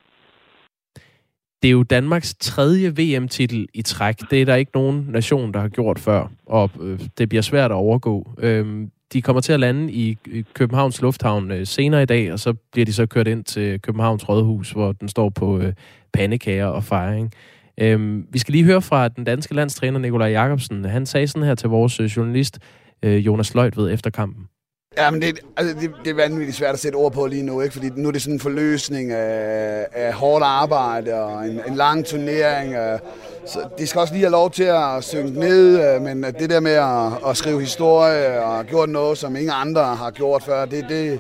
Det 1.65 1.69
er 1.69 1.74
jo 1.74 1.84
Danmarks 1.84 2.36
tredje 2.39 2.93
VM-titel 2.98 3.67
i 3.74 3.81
træk. 3.81 4.15
Det 4.31 4.41
er 4.41 4.45
der 4.45 4.55
ikke 4.55 4.72
nogen 4.74 5.05
nation, 5.10 5.53
der 5.53 5.60
har 5.60 5.67
gjort 5.67 6.00
før, 6.00 6.27
og 6.45 6.72
øh, 6.81 7.00
det 7.17 7.29
bliver 7.29 7.41
svært 7.41 7.72
at 7.72 7.75
overgå. 7.75 8.31
Øhm, 8.38 8.91
de 9.13 9.22
kommer 9.22 9.41
til 9.41 9.53
at 9.53 9.60
lande 9.60 9.93
i 9.93 10.17
Københavns 10.53 11.01
Lufthavn 11.01 11.51
øh, 11.51 11.67
senere 11.67 12.03
i 12.03 12.05
dag, 12.05 12.34
og 12.34 12.39
så 12.39 12.53
bliver 12.72 12.86
de 12.86 12.93
så 12.93 13.05
kørt 13.05 13.27
ind 13.27 13.43
til 13.43 13.81
Københavns 13.81 14.29
Rådhus, 14.29 14.72
hvor 14.72 14.91
den 14.91 15.10
står 15.10 15.29
på 15.29 15.60
øh, 15.60 15.74
pandekager 16.13 16.65
og 16.65 16.84
fejring. 16.84 17.31
Øhm, 17.77 18.27
vi 18.29 18.39
skal 18.39 18.51
lige 18.51 18.63
høre 18.63 18.81
fra 18.81 19.07
den 19.07 19.24
danske 19.24 19.53
landstræner 19.53 20.00
Nikolaj 20.00 20.29
Jakobsen. 20.29 20.86
Han 20.86 21.05
sagde 21.05 21.27
sådan 21.27 21.48
her 21.48 21.55
til 21.55 21.69
vores 21.69 22.00
øh, 22.00 22.05
journalist 22.05 22.60
øh, 23.03 23.25
Jonas 23.25 23.53
Løjt 23.53 23.77
ved 23.77 23.91
efter 23.93 24.10
kampen. 24.10 24.48
Ja, 24.97 25.11
men 25.11 25.21
det, 25.21 25.39
altså 25.57 25.75
det, 25.81 25.91
det 26.03 26.09
er 26.09 26.15
vanvittigt 26.15 26.57
svært 26.57 26.73
at 26.73 26.79
sætte 26.79 26.95
ord 26.95 27.11
på 27.11 27.25
lige 27.25 27.43
nu, 27.43 27.61
ikke? 27.61 27.73
fordi 27.73 27.89
nu 27.95 28.07
er 28.07 28.11
det 28.11 28.21
sådan 28.21 28.33
en 28.33 28.39
forløsning 28.39 29.11
af, 29.11 29.87
af 29.93 30.13
hårdt 30.13 30.43
arbejde 30.43 31.13
og 31.13 31.45
en, 31.45 31.61
en 31.67 31.75
lang 31.75 32.05
turnering. 32.05 32.73
Øh, 32.73 32.99
så 33.47 33.59
de 33.77 33.87
skal 33.87 34.01
også 34.01 34.13
lige 34.13 34.23
have 34.23 34.31
lov 34.31 34.51
til 34.51 34.63
at 34.63 35.03
synge 35.03 35.39
ned, 35.39 35.95
øh, 35.95 36.01
men 36.01 36.23
det 36.23 36.49
der 36.49 36.59
med 36.59 36.71
at, 36.71 37.29
at 37.29 37.37
skrive 37.37 37.61
historie 37.61 38.43
og 38.43 38.65
gjort 38.65 38.89
noget, 38.89 39.17
som 39.17 39.35
ingen 39.35 39.53
andre 39.53 39.83
har 39.83 40.11
gjort 40.11 40.43
før, 40.43 40.65
det, 40.65 40.85
det, 40.89 41.19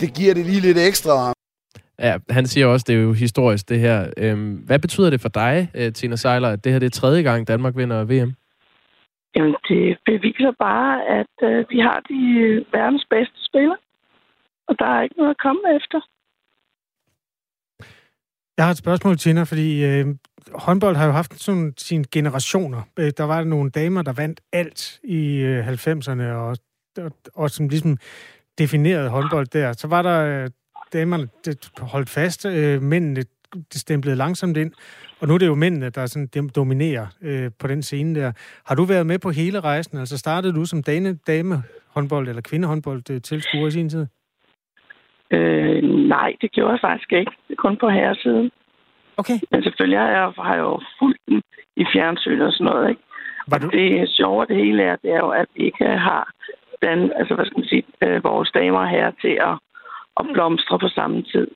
det 0.00 0.14
giver 0.14 0.34
det 0.34 0.46
lige 0.46 0.60
lidt 0.60 0.78
ekstra. 0.78 1.32
Ja, 2.00 2.16
han 2.30 2.46
siger 2.46 2.66
også, 2.66 2.84
det 2.88 2.94
er 2.94 3.00
jo 3.00 3.12
historisk, 3.12 3.68
det 3.68 3.80
her. 3.80 4.06
Øhm, 4.16 4.52
hvad 4.52 4.78
betyder 4.78 5.10
det 5.10 5.20
for 5.20 5.28
dig, 5.28 5.70
øh, 5.74 5.92
Tina 5.92 6.16
Seiler, 6.16 6.48
at 6.48 6.64
det 6.64 6.72
her 6.72 6.78
det 6.78 6.86
er 6.86 7.00
tredje 7.00 7.22
gang, 7.22 7.48
Danmark 7.48 7.76
vinder 7.76 8.04
VM? 8.04 8.34
Jamen, 9.36 9.56
det 9.68 9.98
beviser 10.06 10.52
bare, 10.58 11.06
at 11.18 11.34
øh, 11.42 11.64
vi 11.70 11.78
har 11.78 12.00
de 12.10 12.20
øh, 12.46 12.64
verdens 12.72 13.06
bedste 13.10 13.38
spillere. 13.48 13.78
Og 14.68 14.78
der 14.78 14.86
er 14.86 15.02
ikke 15.02 15.16
noget 15.18 15.30
at 15.30 15.38
komme 15.38 15.60
efter. 15.76 16.00
Jeg 18.56 18.64
har 18.64 18.70
et 18.70 18.76
spørgsmål 18.76 19.16
til 19.16 19.36
dig, 19.36 19.48
fordi 19.48 19.84
øh, 19.84 20.06
håndbold 20.54 20.96
har 20.96 21.06
jo 21.06 21.12
haft 21.12 21.40
sådan 21.40 21.74
sine 21.76 22.04
generationer. 22.12 22.82
Øh, 22.98 23.10
der 23.16 23.24
var 23.24 23.44
nogle 23.44 23.70
damer, 23.70 24.02
der 24.02 24.12
vandt 24.12 24.40
alt 24.52 25.00
i 25.04 25.36
øh, 25.36 25.68
90'erne, 25.68 26.22
og, 26.22 26.56
og, 26.98 27.12
og 27.34 27.50
som 27.50 27.68
ligesom 27.68 27.96
definerede 28.58 29.08
håndbold 29.08 29.46
der. 29.46 29.72
Så 29.72 29.88
var 29.88 30.02
der 30.02 30.42
øh, 30.42 30.50
damerne, 30.92 31.28
der 31.44 31.84
holdt 31.84 32.10
fast, 32.10 32.46
øh, 32.46 32.82
mændene 32.82 33.24
det 33.54 33.80
stemplede 33.80 34.16
langsomt 34.16 34.56
ind, 34.56 34.72
og 35.20 35.28
nu 35.28 35.34
er 35.34 35.38
det 35.38 35.46
jo 35.46 35.54
mændene, 35.54 35.90
der 35.90 36.06
sådan, 36.06 36.26
dem 36.26 36.48
dominerer 36.48 37.06
øh, 37.22 37.50
på 37.60 37.66
den 37.66 37.82
scene 37.82 38.20
der. 38.20 38.32
Har 38.66 38.74
du 38.74 38.84
været 38.84 39.06
med 39.06 39.18
på 39.18 39.30
hele 39.30 39.60
rejsen? 39.60 39.98
Altså 39.98 40.18
startede 40.18 40.54
du 40.54 40.64
som 40.64 40.82
dame, 40.82 41.18
dame 41.26 41.62
håndbold 41.94 42.28
eller 42.28 42.42
kvindehåndbold 42.42 43.10
øh, 43.10 43.20
tilskuer 43.22 43.66
i 43.66 43.70
sin 43.70 43.88
tid? 43.88 44.06
Øh, 45.30 45.82
nej, 46.08 46.36
det 46.40 46.52
gjorde 46.52 46.72
jeg 46.72 46.80
faktisk 46.80 47.12
ikke. 47.12 47.32
Det 47.48 47.52
er 47.52 47.62
kun 47.62 47.76
på 47.76 47.88
herresiden. 47.88 48.50
Okay. 49.16 49.38
Men 49.50 49.62
selvfølgelig 49.62 49.98
har 49.98 50.10
jeg, 50.10 50.32
har 50.38 50.54
jeg 50.54 50.62
jo 50.62 50.80
fulgt 50.98 51.20
den 51.28 51.42
i 51.76 51.84
fjernsyn 51.92 52.40
og 52.40 52.52
sådan 52.52 52.64
noget, 52.64 52.88
ikke? 52.90 53.02
Var 53.48 53.58
du... 53.58 53.68
det 53.68 54.08
sjove 54.08 54.46
det 54.46 54.56
hele 54.56 54.82
er, 54.82 54.96
det 54.96 55.10
er 55.10 55.20
jo, 55.26 55.28
at 55.28 55.46
vi 55.54 55.64
ikke 55.64 55.84
har 55.84 56.32
den, 56.82 57.12
altså, 57.18 57.34
hvad 57.34 57.46
skal 57.46 57.58
man 57.58 57.68
sige, 57.68 57.84
øh, 58.04 58.24
vores 58.24 58.50
damer 58.50 58.84
her 58.86 59.10
til 59.20 59.34
at, 59.48 59.54
at 60.20 60.26
blomstre 60.32 60.78
på 60.78 60.88
samme 60.88 61.22
tid. 61.22 61.46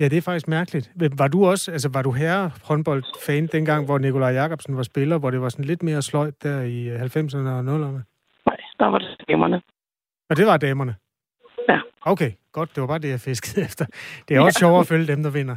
Ja, 0.00 0.08
det 0.08 0.16
er 0.16 0.22
faktisk 0.22 0.48
mærkeligt. 0.48 0.90
Var 1.18 1.28
du 1.28 1.46
også, 1.46 1.72
altså 1.72 1.88
var 1.92 2.02
du 2.02 2.10
herre 2.10 2.50
håndboldfan 2.64 3.46
dengang, 3.46 3.84
hvor 3.84 3.98
Nikolaj 3.98 4.30
Jakobsen 4.30 4.76
var 4.76 4.82
spiller, 4.82 5.18
hvor 5.18 5.30
det 5.30 5.40
var 5.40 5.48
sådan 5.48 5.64
lidt 5.64 5.82
mere 5.82 6.02
sløjt 6.02 6.42
der 6.42 6.62
i 6.62 6.96
90'erne 6.96 7.48
og 7.48 7.60
0'erne? 7.60 8.02
Nej, 8.46 8.56
der 8.78 8.86
var 8.86 8.98
det 8.98 9.24
damerne. 9.28 9.62
Og 10.30 10.36
det 10.36 10.46
var 10.46 10.56
damerne? 10.56 10.94
Ja. 11.68 11.80
Okay, 12.02 12.30
godt. 12.52 12.74
Det 12.74 12.80
var 12.80 12.86
bare 12.86 12.98
det, 12.98 13.10
jeg 13.10 13.20
fiskede 13.20 13.64
efter. 13.68 13.86
Det 14.28 14.36
er 14.36 14.40
også 14.40 14.58
ja. 14.60 14.66
sjovere 14.66 14.80
at 14.80 14.86
følge 14.86 15.06
dem, 15.06 15.22
der 15.22 15.30
vinder. 15.30 15.56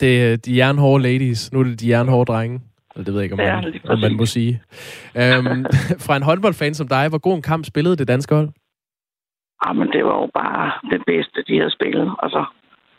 Det 0.00 0.32
er 0.32 0.36
de 0.36 0.56
jernhårde 0.56 1.02
ladies. 1.02 1.52
Nu 1.52 1.60
er 1.60 1.64
det 1.64 1.80
de 1.80 1.88
jernhårde 1.88 2.32
drenge. 2.32 2.60
Eller 2.94 3.04
det 3.04 3.14
ved 3.14 3.20
jeg 3.20 3.24
ikke, 3.24 3.32
om 3.34 3.38
man, 3.38 3.74
ja, 3.74 3.92
om 3.92 3.98
man 3.98 4.16
må 4.16 4.26
sige. 4.26 4.62
Øhm, 5.16 5.64
fra 6.06 6.16
en 6.16 6.22
håndboldfan 6.22 6.74
som 6.74 6.88
dig, 6.88 7.08
hvor 7.08 7.18
god 7.18 7.36
en 7.36 7.42
kamp 7.42 7.64
spillede 7.64 7.96
det 7.96 8.08
danske 8.08 8.34
hold? 8.34 8.48
Jamen, 9.66 9.88
ah, 9.88 9.92
det 9.92 10.04
var 10.04 10.16
jo 10.22 10.30
bare 10.34 10.72
det 10.90 11.02
bedste, 11.06 11.42
de 11.48 11.58
havde 11.58 11.70
spillet. 11.70 12.14
Altså, 12.22 12.44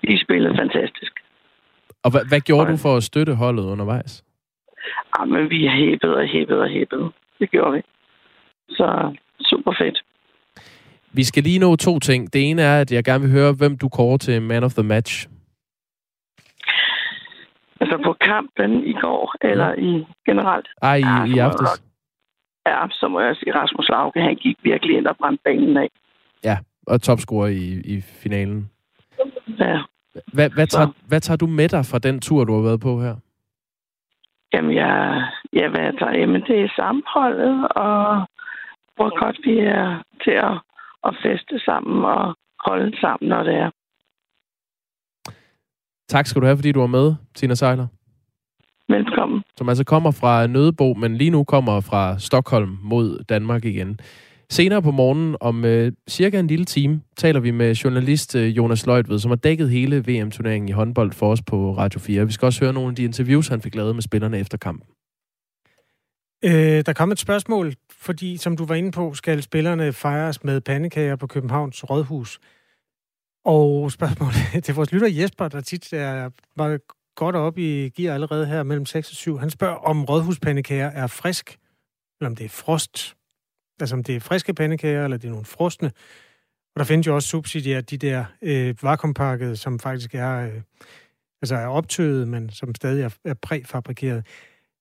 de 0.08 0.20
spillede 0.24 0.56
fantastisk. 0.58 1.14
Og 2.04 2.12
hvad, 2.12 2.22
hvad 2.30 2.42
gjorde 2.42 2.68
og, 2.68 2.72
du 2.72 2.78
for 2.78 2.96
at 2.98 3.04
støtte 3.04 3.36
holdet 3.36 3.64
undervejs? 3.64 4.24
Jamen, 5.20 5.44
ah, 5.44 5.50
vi 5.50 5.68
hæppede 5.68 6.16
og 6.16 6.28
hæppede 6.28 6.62
og 6.62 6.70
hæppede. 6.70 7.12
Det 7.40 7.52
gjorde 7.52 7.74
vi. 7.74 7.82
Så 8.70 9.16
super 9.42 9.74
fedt. 9.82 10.04
Vi 11.12 11.24
skal 11.24 11.44
lige 11.44 11.60
nå 11.60 11.76
to 11.76 12.00
ting. 12.00 12.34
Det 12.34 12.50
ene 12.50 12.62
er, 12.62 12.82
at 12.82 12.92
jeg 12.92 13.04
gerne 13.04 13.24
vil 13.24 13.32
høre, 13.32 13.54
hvem 13.54 13.78
du 13.78 13.90
kårer 13.90 14.18
til 14.18 14.42
Man 14.42 14.64
of 14.64 14.74
the 14.74 14.84
Match. 14.84 15.28
Altså 17.82 17.98
på 18.06 18.14
kampen 18.14 18.84
i 18.84 18.94
går, 18.94 19.36
eller 19.42 19.74
i 19.74 20.06
generelt? 20.26 20.68
Ej, 20.82 20.96
i, 20.96 21.02
ja, 21.02 21.36
i 21.36 21.38
aftes. 21.38 21.84
Ja, 22.68 22.88
så 22.92 23.08
må 23.08 23.20
jeg 23.20 23.36
sige, 23.36 23.56
Rasmus 23.56 23.90
Lauke, 23.90 24.22
han 24.22 24.36
gik 24.36 24.58
virkelig 24.64 24.98
ind 24.98 25.08
og 25.08 25.18
brændte 25.18 25.42
banen 25.44 25.78
af. 25.78 25.90
Ja, 26.44 26.58
og 26.88 27.02
topscorer 27.02 27.48
i, 27.48 27.82
i 27.96 28.02
finalen. 28.02 28.70
Ja. 29.60 29.82
Hvad, 30.34 30.50
hvad, 30.50 30.68
tager, 30.68 30.88
hvad 31.08 31.22
tager 31.22 31.38
du 31.38 31.48
med 31.48 31.70
dig 31.70 31.86
fra 31.86 32.00
den 32.00 32.20
tur, 32.20 32.44
du 32.44 32.54
har 32.56 32.62
været 32.62 32.80
på 32.80 33.02
her? 33.02 33.16
Jamen, 34.54 34.76
jeg, 34.76 35.24
ja, 35.54 35.70
hvad 35.70 35.82
jeg 35.82 35.94
tager? 36.00 36.20
Jamen, 36.20 36.42
det 36.42 36.62
er 36.62 36.70
sammenholdet, 36.76 37.68
og 37.68 38.26
hvor 38.96 39.20
godt 39.24 39.38
vi 39.44 39.60
er 39.60 40.04
til 40.24 40.32
at, 40.32 40.56
at 41.08 41.16
feste 41.24 41.60
sammen 41.60 42.06
og 42.06 42.36
holde 42.66 43.00
sammen, 43.02 43.30
når 43.30 43.44
det 43.44 43.56
er. 43.56 43.70
Tak 46.10 46.26
skal 46.26 46.42
du 46.42 46.46
have, 46.46 46.58
fordi 46.58 46.72
du 46.72 46.80
var 46.80 46.88
med, 46.88 47.16
Tina 47.36 47.56
Seiler. 47.56 47.88
Velkommen. 48.90 49.44
Som 49.58 49.70
altså 49.70 49.86
kommer 49.86 50.12
fra 50.12 50.48
Nødebo, 50.48 50.94
men 50.94 51.18
lige 51.18 51.30
nu 51.30 51.44
kommer 51.44 51.82
fra 51.82 52.20
Stockholm 52.20 52.78
mod 52.82 53.24
Danmark 53.30 53.66
igen. 53.66 54.00
Senere 54.52 54.82
på 54.82 54.92
morgenen, 54.92 55.36
om 55.40 55.66
øh, 55.66 55.92
cirka 56.10 56.40
en 56.40 56.48
lille 56.48 56.66
time, 56.66 57.02
taler 57.18 57.40
vi 57.40 57.52
med 57.52 57.76
journalist 57.76 58.36
øh, 58.36 58.58
Jonas 58.58 58.86
Løjtved, 58.86 59.20
som 59.20 59.32
har 59.32 59.36
dækket 59.36 59.70
hele 59.70 60.08
VM-turneringen 60.08 60.70
i 60.70 60.72
håndbold 60.72 61.12
for 61.12 61.32
os 61.32 61.42
på 61.42 61.78
Radio 61.78 62.00
4. 62.00 62.26
Vi 62.26 62.32
skal 62.32 62.46
også 62.46 62.66
høre 62.66 62.74
nogle 62.74 62.90
af 62.90 62.96
de 62.96 63.04
interviews, 63.04 63.48
han 63.48 63.62
fik 63.62 63.76
lavet 63.76 63.96
med 63.96 64.04
spillerne 64.04 64.40
efter 64.40 64.58
kampen. 64.58 64.90
Øh, 66.44 66.86
der 66.86 66.94
kom 66.94 67.12
et 67.12 67.20
spørgsmål, 67.20 67.74
fordi 67.92 68.38
som 68.38 68.58
du 68.58 68.66
var 68.66 68.76
inde 68.76 68.92
på, 68.92 69.14
skal 69.14 69.44
spillerne 69.44 69.94
fejres 69.94 70.44
med 70.44 70.62
pandekager 70.62 71.16
på 71.16 71.28
Københavns 71.28 71.90
Rådhus. 71.90 72.40
Og 73.46 73.92
spørgsmålet 73.92 74.36
til 74.64 74.76
vores 74.76 74.92
lytter 74.92 75.08
Jesper, 75.08 75.48
der 75.48 75.62
tit 75.62 75.94
er 75.94 76.30
meget 76.58 76.82
godt 77.16 77.36
op 77.36 77.58
i 77.58 77.90
gear 77.90 78.14
allerede 78.14 78.46
her 78.46 78.64
mellem 78.64 78.86
6 78.86 79.10
og 79.10 79.16
7. 79.16 79.38
Han 79.38 79.50
spørger, 79.50 79.76
om 79.76 80.06
rådhuspandekager 80.06 80.88
er 80.88 81.08
frisk, 81.08 81.58
eller 82.20 82.30
om 82.30 82.36
det 82.36 82.46
er 82.46 82.50
frost. 82.50 83.17
Altså 83.80 83.96
om 83.96 84.04
det 84.04 84.16
er 84.16 84.20
friske 84.20 84.54
pandekager, 84.54 85.04
eller 85.04 85.18
det 85.18 85.28
er 85.28 85.32
nogle 85.32 85.46
frosne. 85.46 85.92
Og 86.76 86.80
der 86.80 86.84
findes 86.84 87.08
jo 87.08 87.16
også 87.16 87.30
subsidier, 87.30 87.82
de 87.82 87.98
der 87.98 88.26
øh, 88.42 88.76
vakuumpakkede, 88.82 89.56
som 89.56 89.80
faktisk 89.80 90.16
er, 90.16 90.46
øh, 90.46 90.62
altså 91.42 91.56
er 91.56 91.68
optøet, 91.68 92.28
men 92.28 92.50
som 92.50 92.76
stadig 92.76 93.04
er, 93.04 93.10
er 93.26 93.34
præfabrikeret. 93.34 94.26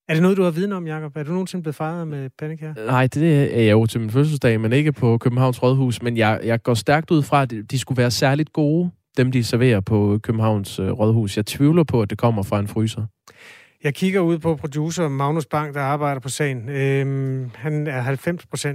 Er 0.09 0.15
det 0.15 0.23
noget, 0.23 0.37
du 0.37 0.43
har 0.43 0.51
viden 0.51 0.73
om, 0.73 0.87
Jacob? 0.87 1.17
Er 1.17 1.23
du 1.23 1.33
nogensinde 1.33 1.63
blevet 1.63 1.75
fejret 1.75 2.09
med 2.09 2.31
pandekager? 2.39 2.75
Nej, 2.87 3.07
det 3.07 3.59
er 3.59 3.63
jeg 3.63 3.73
jo 3.73 3.87
til 3.87 4.01
min 4.01 4.11
fødselsdag, 4.11 4.61
men 4.61 4.73
ikke 4.73 4.93
på 4.93 5.19
Københavns 5.19 5.63
Rådhus. 5.63 6.03
Men 6.03 6.17
jeg, 6.17 6.41
jeg 6.45 6.63
går 6.63 6.75
stærkt 6.75 7.11
ud 7.11 7.23
fra, 7.23 7.43
at 7.43 7.55
de 7.71 7.79
skulle 7.79 7.99
være 7.99 8.11
særligt 8.11 8.53
gode, 8.53 8.91
dem 9.17 9.33
de 9.33 9.45
serverer 9.45 9.81
på 9.81 10.19
Københavns 10.23 10.79
øh, 10.79 10.91
Rådhus. 10.91 11.37
Jeg 11.37 11.47
tvivler 11.47 11.85
på, 11.85 12.03
at 12.03 12.11
det 12.11 12.19
kommer 12.19 12.43
fra 12.43 12.61
en 12.61 12.69
fryser. 12.69 13.07
Jeg 13.85 13.95
kigger 13.95 14.21
ud 14.21 14.39
på 14.39 14.57
producer 14.57 15.09
Magnus 15.09 15.47
Bang, 15.47 15.75
der 15.75 15.81
arbejder 15.81 16.21
på 16.21 16.29
sagen. 16.29 16.69
Øhm, 16.69 17.51
han 17.55 17.87
er 17.87 18.03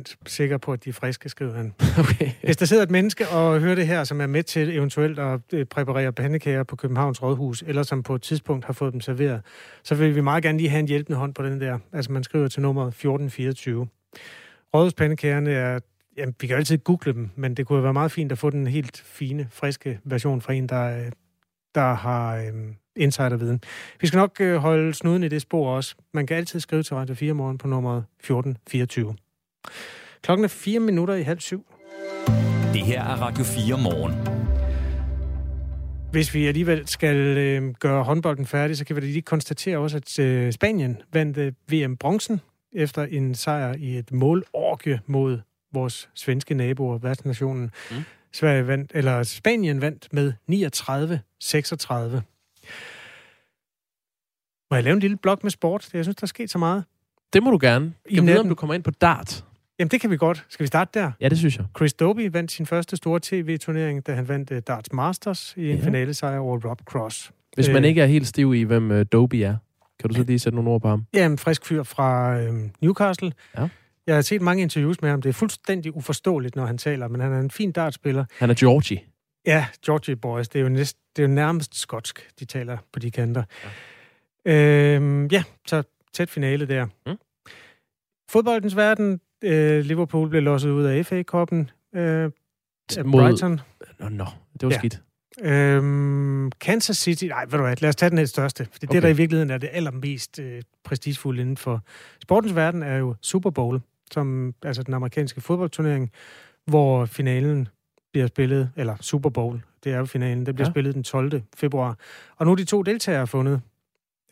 90% 0.09 0.15
sikker 0.25 0.57
på, 0.57 0.73
at 0.73 0.83
de 0.83 0.89
er 0.89 0.93
friske, 0.93 1.29
skriver 1.29 1.53
han. 1.53 1.73
Okay. 1.99 2.31
Hvis 2.43 2.57
der 2.57 2.65
sidder 2.65 2.83
et 2.83 2.91
menneske 2.91 3.27
og 3.27 3.59
hører 3.59 3.75
det 3.75 3.87
her, 3.87 4.03
som 4.03 4.21
er 4.21 4.27
med 4.27 4.43
til 4.43 4.77
eventuelt 4.77 5.19
at 5.19 5.39
øh, 5.53 5.65
præparere 5.65 6.13
pandekager 6.13 6.63
på 6.63 6.75
Københavns 6.75 7.23
Rådhus, 7.23 7.63
eller 7.67 7.83
som 7.83 8.03
på 8.03 8.15
et 8.15 8.21
tidspunkt 8.21 8.65
har 8.65 8.73
fået 8.73 8.93
dem 8.93 9.01
serveret, 9.01 9.41
så 9.83 9.95
vil 9.95 10.15
vi 10.15 10.21
meget 10.21 10.43
gerne 10.43 10.57
lige 10.57 10.69
have 10.69 10.79
en 10.79 10.87
hjælpende 10.87 11.17
hånd 11.17 11.33
på 11.33 11.43
den 11.43 11.61
der. 11.61 11.79
Altså 11.93 12.11
man 12.11 12.23
skriver 12.23 12.47
til 12.47 12.61
nummer 12.61 12.87
1424. 12.87 13.87
Rådhuspandekagerne 14.73 15.51
er 15.51 15.79
Jamen, 16.17 16.35
vi 16.41 16.47
kan 16.47 16.57
altid 16.57 16.77
google 16.77 17.13
dem, 17.13 17.29
men 17.35 17.55
det 17.55 17.67
kunne 17.67 17.83
være 17.83 17.93
meget 17.93 18.11
fint 18.11 18.31
at 18.31 18.37
få 18.37 18.49
den 18.49 18.67
helt 18.67 18.97
fine, 19.05 19.47
friske 19.51 19.99
version 20.03 20.41
fra 20.41 20.53
en, 20.53 20.69
der, 20.69 21.05
øh, 21.05 21.11
der 21.75 21.93
har 21.93 22.35
øhm, 22.35 22.75
insiderviden. 22.95 23.61
Vi 24.01 24.07
skal 24.07 24.17
nok 24.17 24.41
øh, 24.41 24.57
holde 24.57 24.93
snuden 24.93 25.23
i 25.23 25.27
det 25.27 25.41
spor 25.41 25.75
også. 25.75 25.95
Man 26.13 26.27
kan 26.27 26.37
altid 26.37 26.59
skrive 26.59 26.83
til 26.83 26.95
Radio 26.95 27.15
4 27.15 27.33
morgen 27.33 27.57
på 27.57 27.67
nummer 27.67 27.97
1424. 27.97 29.15
Klokken 30.21 30.43
er 30.43 30.47
4 30.49 30.79
minutter 30.79 31.13
i 31.13 31.21
halv 31.21 31.39
syv. 31.39 31.65
Det 32.73 32.81
her 32.81 33.03
er 33.03 33.15
Radio 33.21 33.43
4 33.43 33.77
morgen. 33.77 34.41
Hvis 36.11 36.33
vi 36.33 36.47
alligevel 36.47 36.87
skal 36.87 37.15
øh, 37.15 37.73
gøre 37.79 38.03
håndbolden 38.03 38.45
færdig, 38.45 38.77
så 38.77 38.85
kan 38.85 38.95
vi 38.95 39.01
lige 39.01 39.21
konstatere 39.21 39.77
også, 39.77 39.97
at 39.97 40.19
øh, 40.19 40.53
Spanien 40.53 40.97
vandt 41.13 41.37
øh, 41.37 41.53
VM-bronzen 41.71 42.41
efter 42.73 43.03
en 43.03 43.35
sejr 43.35 43.73
i 43.73 43.97
et 43.97 44.11
målorgie 44.11 44.99
mod 45.05 45.39
vores 45.73 46.09
svenske 46.15 46.53
naboer, 46.53 46.97
værtsnationen. 46.97 47.71
Mm. 47.91 47.97
Sverige 48.33 48.67
vandt, 48.67 48.91
eller 48.95 49.23
Spanien 49.23 49.81
vandt 49.81 50.07
med 50.13 50.33
39-36. 50.49 52.21
Må 54.71 54.75
jeg 54.75 54.83
lave 54.83 54.93
en 54.93 54.99
lille 54.99 55.17
blog 55.17 55.39
med 55.43 55.51
sport? 55.51 55.89
Jeg 55.93 56.05
synes, 56.05 56.15
der 56.15 56.23
er 56.23 56.27
sket 56.27 56.49
så 56.51 56.57
meget. 56.57 56.83
Det 57.33 57.43
må 57.43 57.51
du 57.51 57.57
gerne. 57.61 57.93
Jeg 58.11 58.25
ved, 58.25 58.39
om 58.39 58.49
du 58.49 58.55
kommer 58.55 58.73
ind 58.73 58.83
på 58.83 58.91
dart. 58.91 59.45
Jamen, 59.79 59.89
det 59.91 60.01
kan 60.01 60.09
vi 60.11 60.17
godt. 60.17 60.45
Skal 60.49 60.63
vi 60.63 60.67
starte 60.67 60.99
der? 60.99 61.11
Ja, 61.21 61.29
det 61.29 61.37
synes 61.37 61.57
jeg. 61.57 61.65
Chris 61.77 61.93
Dobie 61.93 62.33
vandt 62.33 62.51
sin 62.51 62.65
første 62.65 62.95
store 62.97 63.19
tv-turnering, 63.23 64.07
da 64.07 64.13
han 64.13 64.27
vandt 64.27 64.51
uh, 64.51 64.57
Darts 64.57 64.93
Masters 64.93 65.53
i 65.57 65.71
en 65.71 65.77
Ja. 65.77 65.85
finale 65.85 66.13
sejr 66.13 66.39
over 66.39 66.59
Rob 66.69 66.81
Cross. 66.85 67.31
Hvis 67.55 67.67
man 67.69 67.83
Øh. 67.83 67.89
ikke 67.89 68.01
er 68.01 68.05
helt 68.05 68.27
stiv 68.27 68.53
i, 68.55 68.61
hvem 68.63 68.91
uh, 68.91 69.01
Dobie 69.11 69.45
er, 69.45 69.55
kan 69.99 70.09
du 70.09 70.15
så 70.15 70.23
lige 70.23 70.39
sætte 70.39 70.55
nogle 70.55 70.69
ord 70.71 70.81
på 70.81 70.87
ham? 70.87 71.05
Ja, 71.13 71.25
en 71.25 71.37
frisk 71.37 71.65
fyr 71.65 71.83
fra 71.83 72.39
øh, 72.39 72.53
Newcastle. 72.81 73.33
Ja. 73.57 73.67
Jeg 74.07 74.15
har 74.15 74.21
set 74.21 74.41
mange 74.41 74.61
interviews 74.63 75.01
med 75.01 75.09
ham. 75.09 75.21
Det 75.21 75.29
er 75.29 75.33
fuldstændig 75.33 75.95
uforståeligt, 75.95 76.55
når 76.55 76.65
han 76.65 76.77
taler, 76.77 77.07
men 77.07 77.21
han 77.21 77.33
er 77.33 77.39
en 77.39 77.51
fin 77.51 77.71
dartspiller. 77.71 78.25
Han 78.39 78.49
er 78.49 78.53
Georgie. 78.53 78.99
Ja, 79.45 79.65
Georgie 79.85 80.15
Boys. 80.15 80.49
Det 80.49 80.59
er 80.59 80.63
jo, 80.63 80.69
næst, 80.69 80.97
det 81.15 81.23
er 81.23 81.27
jo 81.27 81.33
nærmest 81.33 81.75
skotsk, 81.75 82.29
de 82.39 82.45
taler 82.45 82.77
på 82.93 82.99
de 82.99 83.11
kanter. 83.11 83.43
Ja, 84.45 84.95
øhm, 84.95 85.25
ja 85.25 85.43
så 85.67 85.83
tæt 86.13 86.29
finale 86.29 86.65
der. 86.67 86.85
Mm. 87.05 87.17
Fodboldens 88.31 88.75
verden. 88.75 89.19
Øh, 89.43 89.85
Liverpool 89.85 90.29
blev 90.29 90.41
losset 90.43 90.69
ud 90.69 90.83
af 90.83 91.05
FA-koppen. 91.05 91.69
Øh, 91.95 92.31
Mod- 93.05 93.11
Brighton. 93.21 93.59
Nå, 93.99 94.09
nå, 94.09 94.25
det 94.53 94.63
var 94.63 94.69
Ja. 94.71 94.77
skidt. 94.77 95.01
Øhm, 95.41 96.51
Kansas 96.51 96.97
City, 96.97 97.25
nej, 97.25 97.45
ved 97.45 97.51
du 97.51 97.63
hvad, 97.63 97.75
lad 97.81 97.89
os 97.89 97.95
tage 97.95 98.09
den 98.09 98.17
helt 98.17 98.29
største. 98.29 98.65
For 98.71 98.79
det, 98.79 98.89
okay. 98.89 98.95
det, 98.95 99.03
der 99.03 99.09
i 99.09 99.15
virkeligheden 99.17 99.49
er 99.49 99.57
det 99.57 99.69
allermest 99.73 100.39
øh, 100.39 100.61
prestigefulde 100.83 101.41
inden 101.41 101.57
for 101.57 101.83
sportens 102.23 102.55
verden, 102.55 102.83
er 102.83 102.97
jo 102.97 103.15
Super 103.21 103.49
Bowl, 103.49 103.81
som 104.11 104.53
altså 104.63 104.83
den 104.83 104.93
amerikanske 104.93 105.41
fodboldturnering, 105.41 106.11
hvor 106.65 107.05
finalen 107.05 107.67
bliver 108.11 108.27
spillet, 108.27 108.71
eller 108.75 108.95
Super 109.01 109.29
Bowl, 109.29 109.61
det 109.83 109.91
er 109.93 109.97
jo 109.97 110.05
finalen, 110.05 110.45
den 110.45 110.55
bliver 110.55 110.67
ja. 110.67 110.71
Spillet 110.71 110.95
den 110.95 111.03
12. 111.03 111.41
februar. 111.55 111.97
Og 112.37 112.45
nu 112.45 112.51
er 112.51 112.55
de 112.55 112.65
to 112.65 112.81
deltagere 112.81 113.27
fundet. 113.27 113.61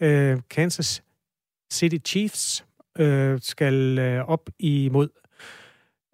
Øh, 0.01 0.39
Kansas 0.49 1.03
City 1.71 1.97
Chiefs 2.05 2.65
øh, 2.99 3.39
skal 3.41 3.99
øh, 3.99 4.29
op 4.29 4.49
imod 4.59 5.09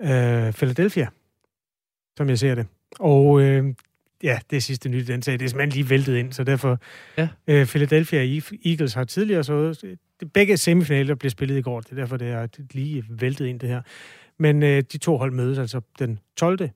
øh, 0.01 0.54
Philadelphia, 0.54 1.08
som 2.17 2.30
jeg 2.30 2.39
ser 2.39 2.56
det. 2.56 2.67
Og 2.99 3.41
øh, 3.41 3.73
ja, 4.23 4.39
det 4.49 4.63
sidste 4.63 4.89
nyt 4.89 5.10
i 5.10 5.12
den 5.12 5.21
sag. 5.21 5.34
Det 5.34 5.45
er 5.45 5.49
simpelthen 5.49 5.69
lige 5.69 5.89
væltet 5.89 6.15
ind, 6.15 6.34
så 6.34 6.43
derfor... 6.43 6.80
Ja. 7.17 7.30
Øh, 7.47 7.65
Philadelphia 7.65 8.41
Eagles 8.65 8.93
har 8.93 9.04
tidligere 9.04 9.43
så... 9.43 9.95
Begge 10.34 10.58
semifinaler 10.58 11.15
blev 11.15 11.30
spillet 11.30 11.58
i 11.58 11.62
går, 11.62 11.82
det 11.82 11.91
er 11.91 11.95
derfor, 11.95 12.17
det 12.17 12.28
er 12.28 12.47
lige 12.71 13.06
væltet 13.10 13.45
ind, 13.45 13.60
det 13.60 13.69
her. 13.69 13.82
Men 14.38 14.63
øh, 14.63 14.84
de 14.91 14.97
to 14.97 15.17
hold 15.17 15.32
mødes 15.32 15.58
altså 15.58 15.82
den 15.99 16.19
12. 16.36 16.69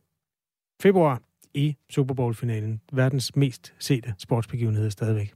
februar 0.81 1.21
i 1.53 1.75
Super 1.89 2.13
Bowl-finalen. 2.13 2.81
Verdens 2.93 3.35
mest 3.35 3.73
sete 3.79 4.13
sportsbegivenhed 4.17 4.91
stadigvæk. 4.91 5.33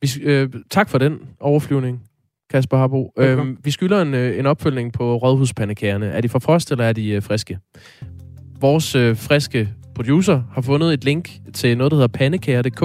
Vi, 0.00 0.08
øh, 0.22 0.48
tak 0.70 0.88
for 0.88 0.98
den 0.98 1.18
overflyvning, 1.40 2.02
Kasper 2.50 2.76
Harbo. 2.76 3.12
Øh, 3.18 3.64
vi 3.64 3.70
skylder 3.70 4.02
en, 4.02 4.14
øh, 4.14 4.38
en 4.38 4.46
opfølgning 4.46 4.92
på 4.92 5.16
rådhuspandekagerne. 5.16 6.06
Er 6.06 6.20
de 6.20 6.28
fra 6.28 6.38
frost, 6.38 6.70
eller 6.70 6.84
er 6.84 6.92
de 6.92 7.08
øh, 7.08 7.22
friske? 7.22 7.58
Vores 8.60 8.94
øh, 8.94 9.16
friske 9.16 9.68
producer 9.94 10.42
har 10.52 10.60
fundet 10.60 10.92
et 10.94 11.04
link 11.04 11.30
til 11.54 11.78
noget, 11.78 11.90
der 11.90 11.96
hedder 11.96 12.08
pandekager.dk, 12.08 12.82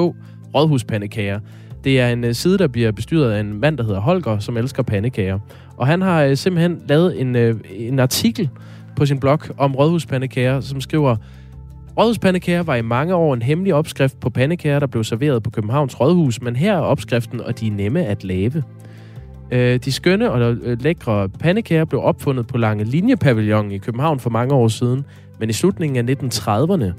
rådhuspandekager. 0.55 1.39
Det 1.83 1.99
er 1.99 2.09
en 2.09 2.23
øh, 2.23 2.33
side, 2.33 2.57
der 2.57 2.67
bliver 2.67 2.91
bestyret 2.91 3.31
af 3.31 3.39
en 3.39 3.59
mand, 3.59 3.77
der 3.77 3.83
hedder 3.83 3.99
Holger, 3.99 4.39
som 4.39 4.57
elsker 4.57 4.83
pandekager. 4.83 5.39
Og 5.77 5.87
han 5.87 6.01
har 6.01 6.23
øh, 6.23 6.37
simpelthen 6.37 6.81
lavet 6.87 7.21
en, 7.21 7.35
øh, 7.35 7.55
en 7.69 7.99
artikel 7.99 8.49
på 8.95 9.05
sin 9.05 9.19
blog 9.19 9.39
om 9.57 9.75
rådhuspandekager, 9.75 10.61
som 10.61 10.81
skriver, 10.81 11.15
Rådhuspandekager 11.97 12.63
var 12.63 12.75
i 12.75 12.81
mange 12.81 13.15
år 13.15 13.33
en 13.33 13.41
hemmelig 13.41 13.73
opskrift 13.73 14.19
på 14.19 14.29
pandekager, 14.29 14.79
der 14.79 14.87
blev 14.87 15.03
serveret 15.03 15.43
på 15.43 15.49
Københavns 15.49 15.99
Rådhus, 15.99 16.41
men 16.41 16.55
her 16.55 16.73
er 16.73 16.79
opskriften, 16.79 17.41
og 17.41 17.59
de 17.59 17.67
er 17.67 17.71
nemme 17.71 18.05
at 18.05 18.23
lave. 18.23 18.63
Øh, 19.51 19.79
de 19.79 19.91
skønne 19.91 20.31
og 20.31 20.53
øh, 20.53 20.81
lækre 20.81 21.29
pandekager 21.29 21.85
blev 21.85 22.01
opfundet 22.03 22.47
på 22.47 22.57
Lange 22.57 22.83
Linjepavillon 22.83 23.71
i 23.71 23.77
København 23.77 24.19
for 24.19 24.29
mange 24.29 24.53
år 24.53 24.67
siden, 24.67 25.05
men 25.39 25.49
i 25.49 25.53
slutningen 25.53 26.09
af 26.09 26.15
1930'erne 26.15 26.93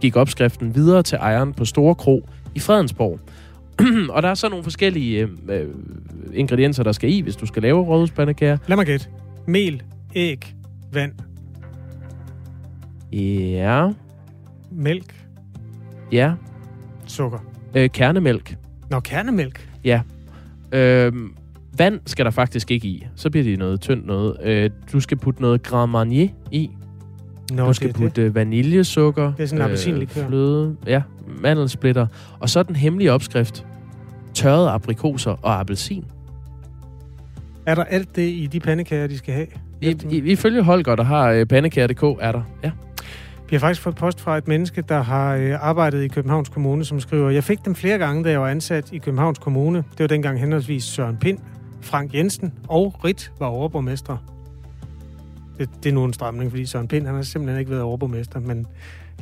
gik 0.00 0.16
opskriften 0.16 0.74
videre 0.74 1.02
til 1.02 1.16
ejeren 1.16 1.52
på 1.52 1.64
Store 1.64 1.94
Kro 1.94 2.28
i 2.54 2.58
Fredensborg. 2.60 3.20
og 4.14 4.22
der 4.22 4.28
er 4.28 4.34
så 4.34 4.48
nogle 4.48 4.64
forskellige 4.64 5.28
øh, 5.48 5.60
øh, 5.60 5.68
ingredienser, 6.34 6.82
der 6.82 6.92
skal 6.92 7.12
i, 7.12 7.20
hvis 7.20 7.36
du 7.36 7.46
skal 7.46 7.62
lave 7.62 7.82
rådhuspandekager. 7.82 8.58
Lad 8.66 8.76
mig 8.76 8.86
gætte. 8.86 9.06
Mel, 9.46 9.82
æg, 10.14 10.54
vand, 10.92 11.12
Ja, 13.12 13.90
mælk, 14.80 15.26
ja, 16.12 16.32
sukker. 17.06 17.38
øh, 17.74 17.90
kernemælk. 17.90 18.56
Nå, 18.90 19.00
kernemælk. 19.00 19.68
Øh, 20.72 21.12
vand 21.78 22.00
skal 22.06 22.24
der 22.24 22.30
faktisk 22.30 22.70
ikke 22.70 22.88
i. 22.88 23.06
Så 23.14 23.30
bliver 23.30 23.44
det 23.44 23.58
noget 23.58 23.80
tyndt 23.80 24.06
noget. 24.06 24.36
Øh, 24.42 24.70
du 24.92 25.00
skal 25.00 25.16
putte 25.16 25.42
noget 25.42 25.62
Grand 25.62 25.90
Marnier 25.90 26.28
i. 26.50 26.70
Nå, 27.52 27.66
du 27.66 27.72
skal 27.72 27.88
det 27.88 27.96
putte 27.96 28.22
øh, 28.22 28.34
vaniljesukker. 28.34 29.32
Det 29.32 29.42
er 29.42 29.46
sådan 29.46 29.58
en 29.58 29.64
appelsinlikør. 29.64 30.26
Fløde, 30.26 30.76
ja, 30.86 31.02
mandelsplitter. 31.42 32.06
Og 32.40 32.48
så 32.48 32.62
den 32.62 32.76
hemmelige 32.76 33.12
opskrift. 33.12 33.66
Tørrede 34.34 34.70
aprikoser 34.70 35.30
og 35.30 35.60
appelsin. 35.60 36.00
det. 36.00 36.10
Er 37.66 37.74
der 37.74 37.84
alt 37.84 38.16
det 38.16 38.28
i 38.28 38.48
de 38.52 38.60
pandekager, 38.60 39.06
de 39.06 39.18
skal 39.18 39.34
have? 39.34 39.46
I, 39.80 39.96
i, 40.10 40.16
ifølge 40.16 40.62
Holger, 40.62 40.96
der 40.96 41.04
har 41.04 41.30
øh, 41.30 41.46
pandekager.dk, 41.46 42.02
er 42.20 42.32
der. 42.32 42.42
Ja. 42.64 42.70
Vi 43.50 43.56
har 43.56 43.60
faktisk 43.60 43.82
fået 43.82 43.96
post 43.96 44.20
fra 44.20 44.38
et 44.38 44.48
menneske, 44.48 44.82
der 44.88 45.02
har 45.02 45.34
øh, 45.34 45.56
arbejdet 45.60 46.02
i 46.02 46.08
Københavns 46.08 46.48
Kommune, 46.48 46.84
som 46.84 47.00
skriver, 47.00 47.30
jeg 47.30 47.44
fik 47.44 47.64
dem 47.64 47.74
flere 47.74 47.98
gange, 47.98 48.24
da 48.24 48.30
jeg 48.30 48.40
var 48.40 48.48
ansat 48.48 48.92
i 48.92 48.98
Københavns 48.98 49.38
Kommune. 49.38 49.78
Det 49.78 49.98
var 49.98 50.06
dengang 50.06 50.40
henholdsvis 50.40 50.84
Søren 50.84 51.16
Pind, 51.16 51.38
Frank 51.80 52.14
Jensen 52.14 52.52
og 52.68 53.04
Rit 53.04 53.32
var 53.38 53.46
overborgmester. 53.46 54.16
Det, 55.58 55.70
det 55.82 55.88
er 55.88 55.94
nu 55.94 56.04
en 56.04 56.12
stramning, 56.12 56.50
fordi 56.50 56.66
Søren 56.66 56.88
Pind 56.88 57.06
han 57.06 57.14
har 57.14 57.22
simpelthen 57.22 57.60
ikke 57.60 57.70
været 57.70 57.82
overborgmester, 57.82 58.40
men 58.40 58.66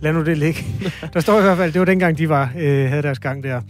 lad 0.00 0.12
nu 0.12 0.24
det 0.24 0.38
ligge. 0.38 0.64
Der 1.14 1.20
står 1.20 1.38
i 1.38 1.42
hvert 1.42 1.56
fald, 1.56 1.72
det 1.72 1.78
var 1.78 1.84
dengang, 1.84 2.18
de 2.18 2.28
var, 2.28 2.52
øh, 2.58 2.88
havde 2.88 3.02
deres 3.02 3.18
gang 3.18 3.44
der. 3.44 3.60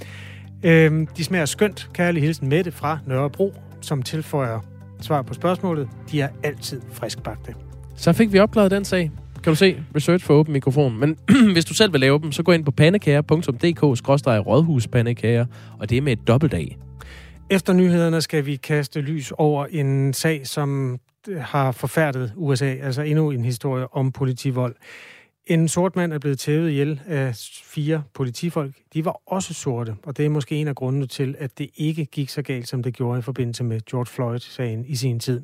Øh, 0.62 1.06
de 1.16 1.24
smager 1.24 1.46
skønt. 1.46 1.90
Kærlig 1.92 2.22
hilsen 2.22 2.48
Mette 2.48 2.72
fra 2.72 2.98
Nørrebro, 3.06 3.54
som 3.80 4.02
tilføjer 4.02 4.60
svar 5.00 5.22
på 5.22 5.34
spørgsmålet. 5.34 5.88
De 6.10 6.20
er 6.20 6.28
altid 6.42 6.80
friskbagte. 6.92 7.54
Så 7.96 8.12
fik 8.12 8.32
vi 8.32 8.38
opklaret 8.38 8.70
den 8.70 8.84
sag. 8.84 9.10
Kan 9.48 9.52
du 9.52 9.58
se? 9.58 9.82
Research 9.96 10.24
for 10.24 10.34
åben 10.34 10.52
mikrofon. 10.52 11.00
Men 11.00 11.18
hvis 11.54 11.64
du 11.64 11.74
selv 11.74 11.92
vil 11.92 12.00
lave 12.00 12.18
dem, 12.18 12.32
så 12.32 12.42
gå 12.42 12.52
ind 12.52 12.64
på 12.64 12.70
pandekager.dk-rådhuspandekager, 12.70 15.46
og 15.78 15.90
det 15.90 15.98
er 15.98 16.02
med 16.02 16.12
et 16.12 16.28
dobbelt 16.28 16.54
A. 16.54 16.64
Efter 17.50 17.72
nyhederne 17.72 18.20
skal 18.20 18.46
vi 18.46 18.56
kaste 18.56 19.00
lys 19.00 19.32
over 19.38 19.66
en 19.66 20.12
sag, 20.12 20.46
som 20.46 20.98
øh, 21.28 21.40
har 21.40 21.72
forfærdet 21.72 22.32
USA, 22.36 22.66
altså 22.66 23.02
endnu 23.02 23.30
en 23.30 23.44
historie 23.44 23.94
om 23.94 24.12
politivold. 24.12 24.74
En 25.46 25.68
sort 25.68 25.96
mand 25.96 26.12
er 26.12 26.18
blevet 26.18 26.38
tævet 26.38 26.70
ihjel 26.70 27.00
af 27.06 27.36
fire 27.64 28.02
politifolk. 28.14 28.74
De 28.94 29.04
var 29.04 29.20
også 29.26 29.54
sorte, 29.54 29.96
og 30.02 30.16
det 30.16 30.24
er 30.24 30.30
måske 30.30 30.56
en 30.56 30.68
af 30.68 30.74
grundene 30.74 31.06
til, 31.06 31.34
at 31.38 31.58
det 31.58 31.70
ikke 31.76 32.04
gik 32.04 32.28
så 32.28 32.42
galt, 32.42 32.68
som 32.68 32.82
det 32.82 32.94
gjorde 32.94 33.18
i 33.18 33.22
forbindelse 33.22 33.64
med 33.64 33.80
George 33.90 34.06
Floyd-sagen 34.06 34.84
i 34.84 34.96
sin 34.96 35.20
tid. 35.20 35.42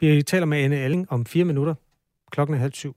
Vi 0.00 0.22
taler 0.22 0.46
med 0.46 0.58
Anne 0.58 0.76
Alling 0.76 1.12
om 1.12 1.26
fire 1.26 1.44
minutter. 1.44 1.74
Klokken 2.30 2.54
er 2.54 2.58
halv 2.58 2.72
syv. 2.72 2.96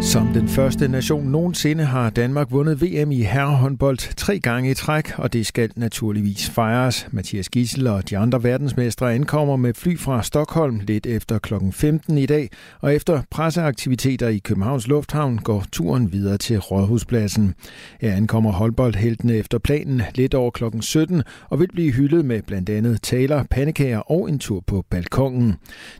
Som 0.00 0.26
den 0.26 0.48
første 0.48 0.88
nation 0.88 1.26
nogensinde 1.26 1.84
har 1.84 2.10
Danmark 2.10 2.50
vundet 2.50 2.82
VM 2.82 3.10
i 3.10 3.22
herrehåndbold 3.22 4.14
tre 4.16 4.38
gange 4.38 4.70
i 4.70 4.74
træk, 4.74 5.18
og 5.18 5.32
det 5.32 5.46
skal 5.46 5.70
naturligvis 5.76 6.50
fejres. 6.50 7.08
Mathias 7.10 7.48
Gissel 7.48 7.86
og 7.86 8.10
de 8.10 8.18
andre 8.18 8.42
verdensmestre 8.42 9.14
ankommer 9.14 9.56
med 9.56 9.74
fly 9.74 9.98
fra 9.98 10.22
Stockholm 10.22 10.80
lidt 10.86 11.06
efter 11.06 11.38
kl. 11.38 11.54
15 11.72 12.18
i 12.18 12.26
dag, 12.26 12.50
og 12.80 12.94
efter 12.94 13.22
presseaktiviteter 13.30 14.28
i 14.28 14.38
Københavns 14.38 14.88
Lufthavn 14.88 15.38
går 15.38 15.64
turen 15.72 16.12
videre 16.12 16.38
til 16.38 16.58
Rådhuspladsen. 16.58 17.54
Her 18.00 18.12
ankommer 18.12 18.52
håndboldheltene 18.52 19.34
efter 19.34 19.58
planen 19.58 20.02
lidt 20.14 20.34
over 20.34 20.50
kl. 20.50 20.64
17 20.80 21.22
og 21.50 21.60
vil 21.60 21.68
blive 21.72 21.92
hyldet 21.92 22.24
med 22.24 22.42
blandt 22.42 22.70
andet 22.70 23.02
taler, 23.02 23.44
pandekager 23.50 23.98
og 23.98 24.28
en 24.28 24.38
tur 24.38 24.64
på 24.66 24.84
balkongen. 24.90 25.54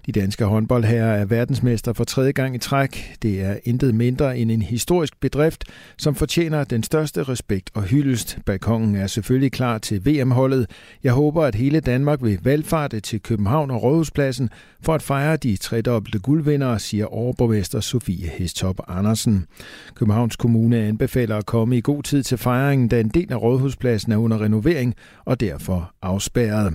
De 0.06 0.12
danske 0.12 0.44
håndboldherrer 0.44 1.14
er 1.20 1.24
verdensmester 1.24 1.92
for 1.92 2.04
tredje 2.04 2.32
gang 2.32 2.54
i 2.54 2.58
træk. 2.58 3.14
Det 3.22 3.40
er 3.40 3.56
intet 3.64 3.87
intet 3.88 3.94
mindre 3.94 4.38
end 4.38 4.50
en 4.50 4.62
historisk 4.62 5.20
bedrift, 5.20 5.64
som 5.98 6.14
fortjener 6.14 6.64
den 6.64 6.82
største 6.82 7.22
respekt 7.22 7.70
og 7.74 7.82
hyldest. 7.82 8.38
Balkongen 8.46 8.96
er 8.96 9.06
selvfølgelig 9.06 9.52
klar 9.52 9.78
til 9.78 10.06
VM-holdet. 10.06 10.66
Jeg 11.04 11.12
håber, 11.12 11.44
at 11.44 11.54
hele 11.54 11.80
Danmark 11.80 12.22
vil 12.22 12.38
valgfarte 12.42 13.00
til 13.00 13.20
København 13.22 13.70
og 13.70 13.82
Rådhuspladsen 13.82 14.50
for 14.82 14.94
at 14.94 15.02
fejre 15.02 15.36
de 15.36 15.56
tredobbelte 15.56 16.18
guldvindere, 16.18 16.78
siger 16.78 17.06
overborgmester 17.06 17.80
Sofie 17.80 18.28
Hestop 18.28 18.80
Andersen. 18.88 19.46
Københavns 19.94 20.36
Kommune 20.36 20.76
anbefaler 20.76 21.36
at 21.36 21.46
komme 21.46 21.76
i 21.76 21.80
god 21.80 22.02
tid 22.02 22.22
til 22.22 22.38
fejringen, 22.38 22.88
da 22.88 23.00
en 23.00 23.08
del 23.08 23.32
af 23.32 23.42
Rådhuspladsen 23.42 24.12
er 24.12 24.16
under 24.16 24.40
renovering 24.40 24.94
og 25.24 25.40
derfor 25.40 25.92
afspærret. 26.02 26.74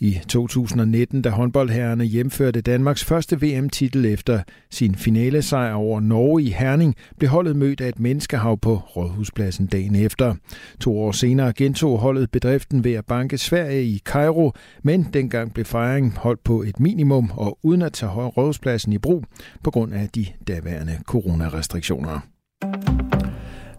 I 0.00 0.18
2019, 0.28 1.22
da 1.22 1.30
håndboldherrerne 1.30 2.04
hjemførte 2.04 2.60
Danmarks 2.60 3.04
første 3.04 3.42
VM-titel 3.42 4.04
efter 4.04 4.42
sin 4.70 4.94
finalesejr 4.94 5.74
over 5.74 6.00
Norge 6.00 6.45
i 6.46 6.50
Herning, 6.50 6.94
blev 7.18 7.30
holdet 7.30 7.56
mødt 7.56 7.80
af 7.80 7.88
et 7.88 8.00
menneskehav 8.00 8.58
på 8.58 8.74
Rådhuspladsen 8.76 9.66
dagen 9.66 9.96
efter. 9.96 10.34
To 10.80 10.98
år 10.98 11.12
senere 11.12 11.52
gentog 11.52 11.98
holdet 11.98 12.30
bedriften 12.30 12.84
ved 12.84 12.92
at 12.92 13.06
banke 13.06 13.38
Sverige 13.38 13.84
i 13.84 13.98
Cairo, 14.04 14.52
men 14.82 15.02
dengang 15.12 15.54
blev 15.54 15.64
fejringen 15.64 16.12
holdt 16.16 16.44
på 16.44 16.62
et 16.62 16.80
minimum 16.80 17.30
og 17.34 17.58
uden 17.62 17.82
at 17.82 17.92
tage 17.92 18.10
Rådhuspladsen 18.12 18.92
i 18.92 18.98
brug 18.98 19.24
på 19.64 19.70
grund 19.70 19.94
af 19.94 20.08
de 20.08 20.26
daværende 20.48 20.98
coronarestriktioner. 21.04 22.35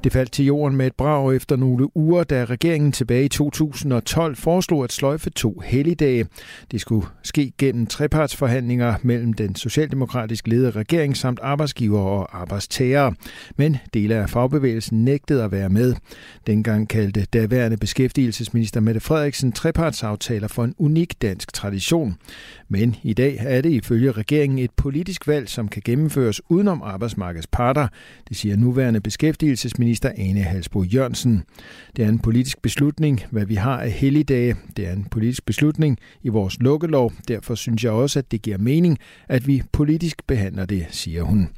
Det 0.08 0.14
faldt 0.14 0.32
til 0.32 0.46
jorden 0.46 0.78
med 0.78 0.88
et 0.88 0.96
brag 0.96 1.36
efter 1.36 1.56
nogle 1.56 1.98
uger, 1.98 2.24
da 2.24 2.46
regeringen 2.46 2.92
tilbage 2.92 3.26
i 3.26 3.28
2012 3.28 4.36
foreslog 4.36 4.84
at 4.84 4.92
sløjfe 4.92 5.30
to 5.30 5.62
helligdage. 5.66 6.26
Det 6.72 6.82
skulle 6.82 7.08
ske 7.24 7.54
gennem 7.58 7.86
trepartsforhandlinger 7.86 8.96
mellem 9.02 9.34
den 9.34 9.56
socialdemokratisk 9.56 10.48
ledede 10.48 10.72
regering 10.72 11.18
samt 11.18 11.40
arbejdsgiver 11.44 12.00
og 12.00 12.42
arbejdstagere. 12.42 13.14
Men 13.58 13.78
dele 13.94 14.16
af 14.16 14.30
fagbevægelsen 14.30 15.06
nægtede 15.06 15.44
at 15.44 15.52
være 15.52 15.70
med. 15.70 15.96
Dengang 16.48 16.90
kaldte 16.90 17.26
daværende 17.34 17.78
beskæftigelsesminister 17.78 18.80
Mette 18.80 19.00
Frederiksen 19.00 19.52
trepartsaftaler 19.52 20.48
for 20.48 20.64
en 20.64 20.76
unik 20.78 21.22
dansk 21.22 21.54
tradition. 21.54 22.16
Men 22.70 22.96
i 23.04 23.14
dag 23.14 23.38
er 23.40 23.62
det 23.62 23.70
ifølge 23.70 24.12
regeringen 24.12 24.60
et 24.60 24.72
politisk 24.72 25.28
valg, 25.28 25.50
som 25.50 25.68
kan 25.68 25.82
gennemføres 25.86 26.42
udenom 26.50 26.82
arbejdsmarkedets 26.82 27.48
parter. 27.48 27.88
Det 28.30 28.38
siger 28.38 28.56
nuværende 28.56 29.02
beskæftigelsesminister 29.02 29.97
Ane 30.06 30.42
Halsbo 30.42 30.84
Jørgensen. 30.84 31.44
Det 31.96 32.06
er 32.06 32.10
en 32.10 32.20
politisk 32.20 32.62
beslutning, 32.62 33.24
hvad 33.32 33.46
vi 33.46 33.56
har 33.56 33.80
af 33.80 33.92
helligdage. 33.92 34.56
Det 34.78 34.88
er 34.88 34.94
en 34.94 35.08
politisk 35.12 35.46
beslutning 35.46 35.98
i 36.24 36.30
vores 36.30 36.60
lukkelov. 36.60 37.14
Derfor 37.28 37.56
synes 37.56 37.84
jeg 37.84 37.92
også, 37.92 38.20
at 38.20 38.32
det 38.32 38.42
giver 38.42 38.58
mening, 38.58 38.98
at 39.28 39.48
vi 39.48 39.64
politisk 39.72 40.28
behandler 40.28 40.66
det, 40.66 40.86
siger 40.90 41.24
hun. 41.24 41.50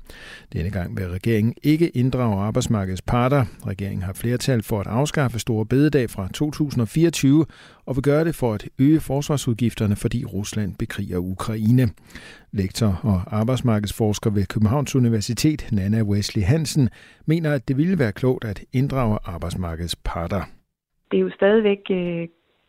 Denne 0.53 0.69
gang 0.69 0.97
vil 0.97 1.07
regeringen 1.07 1.53
ikke 1.63 1.89
inddrage 1.89 2.41
arbejdsmarkedets 2.41 3.01
parter. 3.01 3.45
Regeringen 3.67 4.03
har 4.03 4.13
flertal 4.13 4.63
for 4.63 4.79
at 4.79 4.87
afskaffe 4.87 5.39
store 5.39 5.65
bededag 5.65 6.09
fra 6.09 6.27
2024 6.33 7.45
og 7.85 7.95
vil 7.95 8.03
gøre 8.03 8.25
det 8.25 8.35
for 8.35 8.53
at 8.53 8.69
øge 8.79 8.99
forsvarsudgifterne, 8.99 9.95
fordi 9.95 10.25
Rusland 10.25 10.75
bekriger 10.75 11.17
Ukraine. 11.17 11.89
Lektor 12.51 12.91
og 13.03 13.39
arbejdsmarkedsforsker 13.39 14.29
ved 14.29 14.45
Københavns 14.45 14.95
Universitet, 14.95 15.69
Nana 15.71 16.01
Wesley 16.03 16.43
Hansen, 16.43 16.89
mener, 17.25 17.53
at 17.53 17.67
det 17.67 17.77
ville 17.77 17.99
være 17.99 18.11
klogt 18.11 18.45
at 18.45 18.63
inddrage 18.73 19.19
arbejdsmarkedets 19.25 19.95
parter. 19.95 20.41
Det 21.11 21.17
er 21.17 21.21
jo 21.21 21.31
stadigvæk 21.35 21.81
øh, 21.91 22.27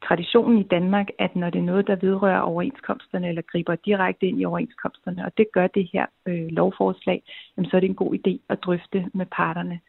traditionen 0.09 0.59
i 0.59 0.69
Danmark, 0.71 1.07
at 1.19 1.37
når 1.37 1.51
det 1.51 1.59
er 1.59 1.63
noget, 1.73 1.87
der 1.87 1.97
vedrører 1.97 2.41
overenskomsterne 2.41 3.29
eller 3.29 3.43
griber 3.53 3.75
direkte 3.75 4.27
ind 4.27 4.41
i 4.41 4.45
overenskomsterne, 4.45 5.25
og 5.25 5.33
det 5.37 5.47
gør 5.53 5.67
det 5.67 5.91
her 5.93 6.07
øh, 6.29 6.47
lovforslag, 6.47 7.23
jamen, 7.57 7.71
så 7.71 7.77
er 7.77 7.81
det 7.81 7.89
en 7.89 8.03
god 8.05 8.15
idé 8.15 8.33
at 8.49 8.59
drøfte 8.65 9.07
med 9.15 9.27
parterne. 9.27 9.81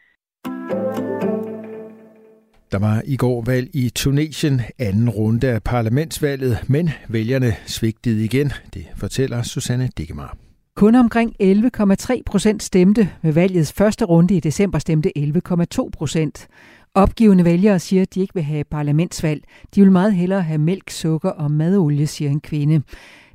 Der 2.71 2.79
var 2.79 3.01
i 3.05 3.17
går 3.17 3.41
valg 3.41 3.69
i 3.73 3.89
Tunesien, 3.89 4.62
anden 4.79 5.10
runde 5.10 5.47
af 5.47 5.63
parlamentsvalget, 5.63 6.57
men 6.67 6.89
vælgerne 7.10 7.55
svigtede 7.65 8.25
igen. 8.25 8.51
Det 8.73 8.86
fortæller 8.95 9.43
Susanne 9.43 9.89
Dikkemar. 9.97 10.38
Kun 10.75 10.95
omkring 10.95 11.36
11,3 11.43 12.21
procent 12.25 12.63
stemte. 12.63 13.10
Ved 13.21 13.34
valgets 13.34 13.73
første 13.73 14.05
runde 14.05 14.36
i 14.36 14.39
december 14.39 14.79
stemte 14.79 15.12
11,2 15.17 15.89
procent. 15.93 16.47
Opgivende 16.93 17.45
vælgere 17.45 17.79
siger, 17.79 18.01
at 18.01 18.13
de 18.13 18.21
ikke 18.21 18.34
vil 18.34 18.43
have 18.43 18.63
parlamentsvalg. 18.63 19.43
De 19.75 19.81
vil 19.81 19.91
meget 19.91 20.13
hellere 20.13 20.41
have 20.41 20.57
mælk, 20.57 20.89
sukker 20.89 21.29
og 21.29 21.51
madolie, 21.51 22.07
siger 22.07 22.31
en 22.31 22.41
kvinde. 22.41 22.81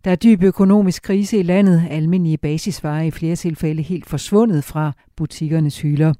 Der 0.07 0.13
er 0.13 0.17
dyb 0.17 0.43
økonomisk 0.43 1.03
krise 1.03 1.39
i 1.39 1.43
landet. 1.43 1.83
Almindelige 1.91 2.39
basisvarer 2.39 3.03
i 3.03 3.11
flere 3.11 3.37
tilfælde 3.37 3.83
helt 3.83 4.07
forsvundet 4.07 4.65
fra 4.65 4.93
butikkernes 5.17 5.81
hylder. 5.81 6.15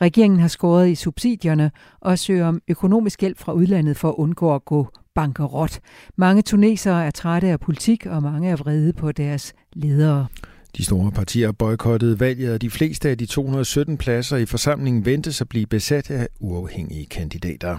Regeringen 0.00 0.40
har 0.40 0.48
skåret 0.48 0.88
i 0.88 0.94
subsidierne 0.94 1.70
og 2.00 2.18
søger 2.18 2.46
om 2.46 2.60
økonomisk 2.68 3.20
hjælp 3.20 3.38
fra 3.38 3.52
udlandet 3.52 3.96
for 3.96 4.08
at 4.08 4.14
undgå 4.14 4.54
at 4.54 4.64
gå 4.64 4.88
bankerot. 5.14 5.80
Mange 6.16 6.42
tunesere 6.42 7.06
er 7.06 7.10
trætte 7.10 7.48
af 7.48 7.60
politik, 7.60 8.06
og 8.06 8.22
mange 8.22 8.48
er 8.48 8.56
vrede 8.56 8.92
på 8.92 9.12
deres 9.12 9.52
ledere. 9.72 10.26
De 10.76 10.84
store 10.84 11.10
partier 11.10 11.52
boykottede 11.52 12.20
valget, 12.20 12.54
og 12.54 12.62
de 12.62 12.70
fleste 12.70 13.08
af 13.08 13.18
de 13.18 13.26
217 13.26 13.96
pladser 13.96 14.36
i 14.36 14.46
forsamlingen 14.46 15.04
ventes 15.04 15.40
at 15.40 15.48
blive 15.48 15.66
besat 15.66 16.10
af 16.10 16.28
uafhængige 16.40 17.06
kandidater. 17.06 17.78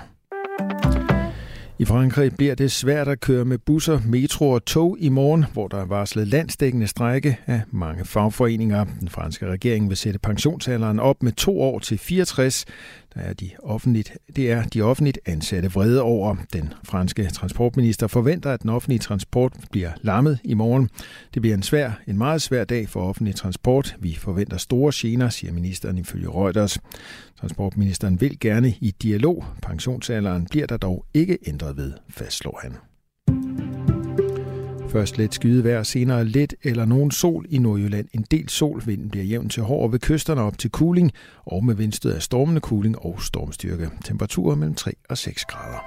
I 1.82 1.86
Frankrig 1.86 2.36
bliver 2.38 2.56
det 2.56 2.72
svært 2.72 3.08
at 3.08 3.20
køre 3.20 3.46
med 3.46 3.58
busser, 3.58 4.00
metro 4.06 4.50
og 4.50 4.66
tog 4.66 4.98
i 5.00 5.10
morgen, 5.10 5.46
hvor 5.54 5.68
der 5.68 5.78
er 5.78 5.86
varslet 5.86 6.28
landsdækkende 6.28 6.88
strække 6.88 7.38
af 7.48 7.62
mange 7.72 8.06
fagforeninger. 8.06 8.86
Den 9.00 9.10
franske 9.10 9.48
regering 9.48 9.90
vil 9.90 9.98
sætte 9.98 10.20
pensionsalderen 10.20 11.00
op 11.00 11.24
med 11.24 11.32
to 11.32 11.62
år 11.62 11.80
til 11.80 11.98
64. 11.98 12.66
Der 13.14 13.22
er 13.22 13.34
de 13.34 13.50
offentligt, 13.64 14.18
det 14.36 14.52
er 14.52 14.64
de 14.64 14.82
offentligt 14.82 15.20
ansatte 15.26 15.72
vrede 15.72 16.02
over. 16.02 16.36
Den 16.54 16.74
franske 16.84 17.26
transportminister 17.26 18.08
forventer, 18.08 18.52
at 18.52 18.62
den 18.62 18.70
offentlige 18.70 19.00
transport 19.00 19.54
bliver 19.72 19.92
lammet 20.02 20.40
i 20.44 20.54
morgen. 20.54 20.90
Det 21.34 21.42
bliver 21.42 21.56
en 21.56 21.64
svær, 21.64 21.92
en 22.08 22.18
meget 22.18 22.42
svær 22.42 22.64
dag 22.64 22.90
for 22.90 23.02
offentlig 23.02 23.36
transport. 23.36 23.96
Vi 24.00 24.16
forventer 24.16 24.58
store 24.58 24.92
gener, 24.96 25.30
siger 25.30 25.54
ministeren 25.54 25.98
ifølge 25.98 26.30
Reuters. 26.30 26.80
Transportministeren 27.40 28.22
vil 28.22 28.40
gerne 28.40 28.74
i 28.82 28.96
dialog. 29.02 29.46
Pensionsalderen 29.62 30.48
bliver 30.52 30.68
der 30.68 30.78
dog 30.78 31.06
ikke 31.14 31.38
ændret 31.48 31.78
ved, 31.78 31.94
fastslår 32.10 32.60
han. 32.64 32.91
Først 34.92 35.18
lidt 35.18 35.34
skydevejr, 35.34 35.84
senere 35.84 36.26
lidt 36.26 36.56
eller 36.64 36.86
nogen 36.86 37.12
sol 37.12 37.46
i 37.50 37.58
Nordjylland. 37.58 38.08
En 38.14 38.26
del 38.32 38.50
sol, 38.50 38.84
vinden 38.86 39.10
bliver 39.10 39.26
jævn 39.26 39.50
til 39.50 39.64
hård 39.64 39.92
ved 39.92 40.00
kysterne 40.00 40.42
op 40.42 40.58
til 40.58 40.70
kuling, 40.72 41.12
og 41.46 41.66
med 41.66 41.76
vindstød 41.76 42.14
af 42.14 42.22
stormende 42.22 42.62
kuling 42.62 43.00
og 43.00 43.22
stormstyrke. 43.22 43.90
Temperaturer 44.06 44.56
mellem 44.56 44.76
3 44.76 44.92
og 45.10 45.18
6 45.18 45.46
grader. 45.46 45.80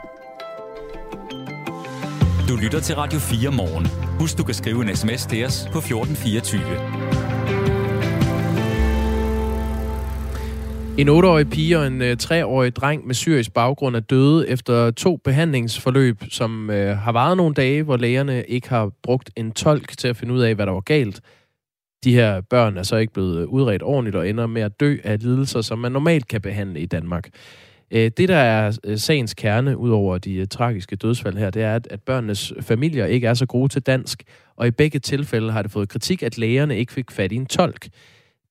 Du 2.48 2.56
lytter 2.56 2.80
til 2.80 2.94
Radio 2.94 3.18
4 3.18 3.50
morgen. 3.50 3.86
Husk, 4.20 4.38
du 4.38 4.44
kan 4.44 4.54
skrive 4.54 4.82
en 4.90 4.96
sms 4.96 5.26
til 5.26 5.44
os 5.44 5.68
på 5.72 5.78
1424. 5.78 7.23
En 10.98 11.09
8-årig 11.09 11.50
pige 11.50 11.78
og 11.78 11.87
en 11.87 12.02
øh, 12.02 12.16
3-årig 12.22 12.76
dreng 12.76 13.07
med 13.07 13.14
syrisk 13.14 13.52
baggrund 13.52 13.96
er 13.96 14.00
døde 14.00 14.48
efter 14.48 14.90
to 14.90 15.16
behandlingsforløb, 15.16 16.22
som 16.30 16.70
øh, 16.70 16.98
har 16.98 17.12
varet 17.12 17.37
nogle 17.37 17.54
dage, 17.54 17.83
hvor 17.83 17.96
lægerne 17.96 18.44
ikke 18.44 18.68
har 18.68 18.90
brugt 19.02 19.30
en 19.37 19.52
tolk 19.52 19.98
til 19.98 20.09
at 20.09 20.16
finde 20.16 20.35
ud 20.35 20.40
af, 20.40 20.54
hvad 20.54 20.66
der 20.66 20.72
var 20.72 20.80
galt. 20.80 21.20
De 22.04 22.14
her 22.14 22.40
børn 22.40 22.76
er 22.76 22.83
så 22.83 22.96
ikke 22.96 23.12
blevet 23.12 23.38
øh, 23.38 23.48
udredt 23.48 23.83
ordentligt 23.83 24.16
og 24.16 24.28
ender 24.28 24.46
med 24.46 24.62
at 24.62 24.80
dø 24.80 24.96
af 25.04 25.22
lidelser, 25.22 25.61
som 25.61 25.78
man 25.78 25.92
normalt 25.92 26.28
kan 26.28 26.40
behandle 26.40 26.80
i 26.80 26.87
Danmark. 26.87 27.28
Øh, 27.90 28.11
det, 28.16 28.28
der 28.28 28.37
er 28.37 28.96
sagens 28.96 29.35
kerne, 29.35 29.76
ud 29.76 29.90
over 29.90 30.18
de 30.18 30.46
tragiske 30.46 30.96
dødsfald 30.96 31.37
her, 31.37 31.50
det 31.50 31.62
er, 31.62 31.74
at, 31.74 31.88
at 31.90 32.02
børnenes 32.02 32.52
familier 32.61 33.07
ikke 33.07 33.26
er 33.26 33.35
så 33.35 33.46
gode 33.46 33.68
til 33.68 33.83
dansk, 33.83 34.22
og 34.57 34.66
i 34.66 34.70
begge 34.70 34.98
tilfælde 34.98 35.52
har 35.52 35.62
det 35.62 35.70
fået 35.70 35.88
kritik, 35.88 36.22
at 36.22 36.38
lægerne 36.38 36.78
ikke 36.78 36.92
fik 36.92 37.11
fat 37.11 37.33
i 37.33 37.37
en 37.37 37.46
tolk. 37.46 37.88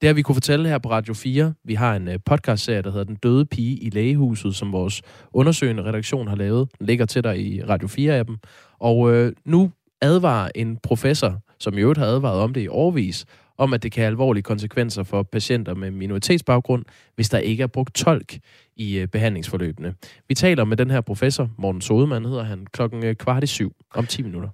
Det 0.03 0.07
har 0.07 0.13
vi 0.13 0.21
kunne 0.21 0.35
fortælle 0.35 0.69
her 0.69 0.77
på 0.77 0.89
Radio 0.89 1.13
4. 1.13 1.53
Vi 1.63 1.73
har 1.73 1.95
en 1.95 2.07
øh, 2.07 2.19
podcastserie, 2.25 2.81
der 2.81 2.91
hedder 2.91 3.03
Den 3.03 3.15
døde 3.15 3.45
pige 3.45 3.77
i 3.77 3.89
lægehuset, 3.89 4.55
som 4.55 4.71
vores 4.71 5.01
undersøgende 5.33 5.83
redaktion 5.83 6.27
har 6.27 6.35
lavet. 6.35 6.69
Den 6.79 6.85
ligger 6.85 7.05
til 7.05 7.23
dig 7.23 7.39
i 7.39 7.63
Radio 7.63 7.87
4-appen. 7.87 8.37
Og 8.79 9.13
øh, 9.13 9.33
nu 9.45 9.71
advarer 10.01 10.49
en 10.55 10.77
professor, 10.77 11.41
som 11.59 11.77
i 11.77 11.81
øvrigt 11.81 11.99
har 11.99 12.05
advaret 12.05 12.39
om 12.39 12.53
det 12.53 12.61
i 12.61 12.67
årvis, 12.67 13.25
om 13.57 13.73
at 13.73 13.83
det 13.83 13.91
kan 13.91 14.01
have 14.01 14.07
alvorlige 14.07 14.43
konsekvenser 14.43 15.03
for 15.03 15.23
patienter 15.23 15.75
med 15.75 15.91
minoritetsbaggrund, 15.91 16.85
hvis 17.15 17.29
der 17.29 17.37
ikke 17.37 17.63
er 17.63 17.67
brugt 17.67 17.95
tolk 17.95 18.37
i 18.75 18.97
øh, 18.97 19.07
behandlingsforløbene. 19.07 19.93
Vi 20.27 20.35
taler 20.35 20.63
med 20.65 20.77
den 20.77 20.91
her 20.91 21.01
professor, 21.01 21.49
Morten 21.57 21.81
Sodemann 21.81 22.25
hedder 22.25 22.43
han, 22.43 22.67
klokken 22.73 23.05
øh, 23.05 23.15
kvart 23.15 23.43
i 23.43 23.47
syv 23.47 23.75
om 23.93 24.05
10 24.05 24.21
minutter. 24.21 24.49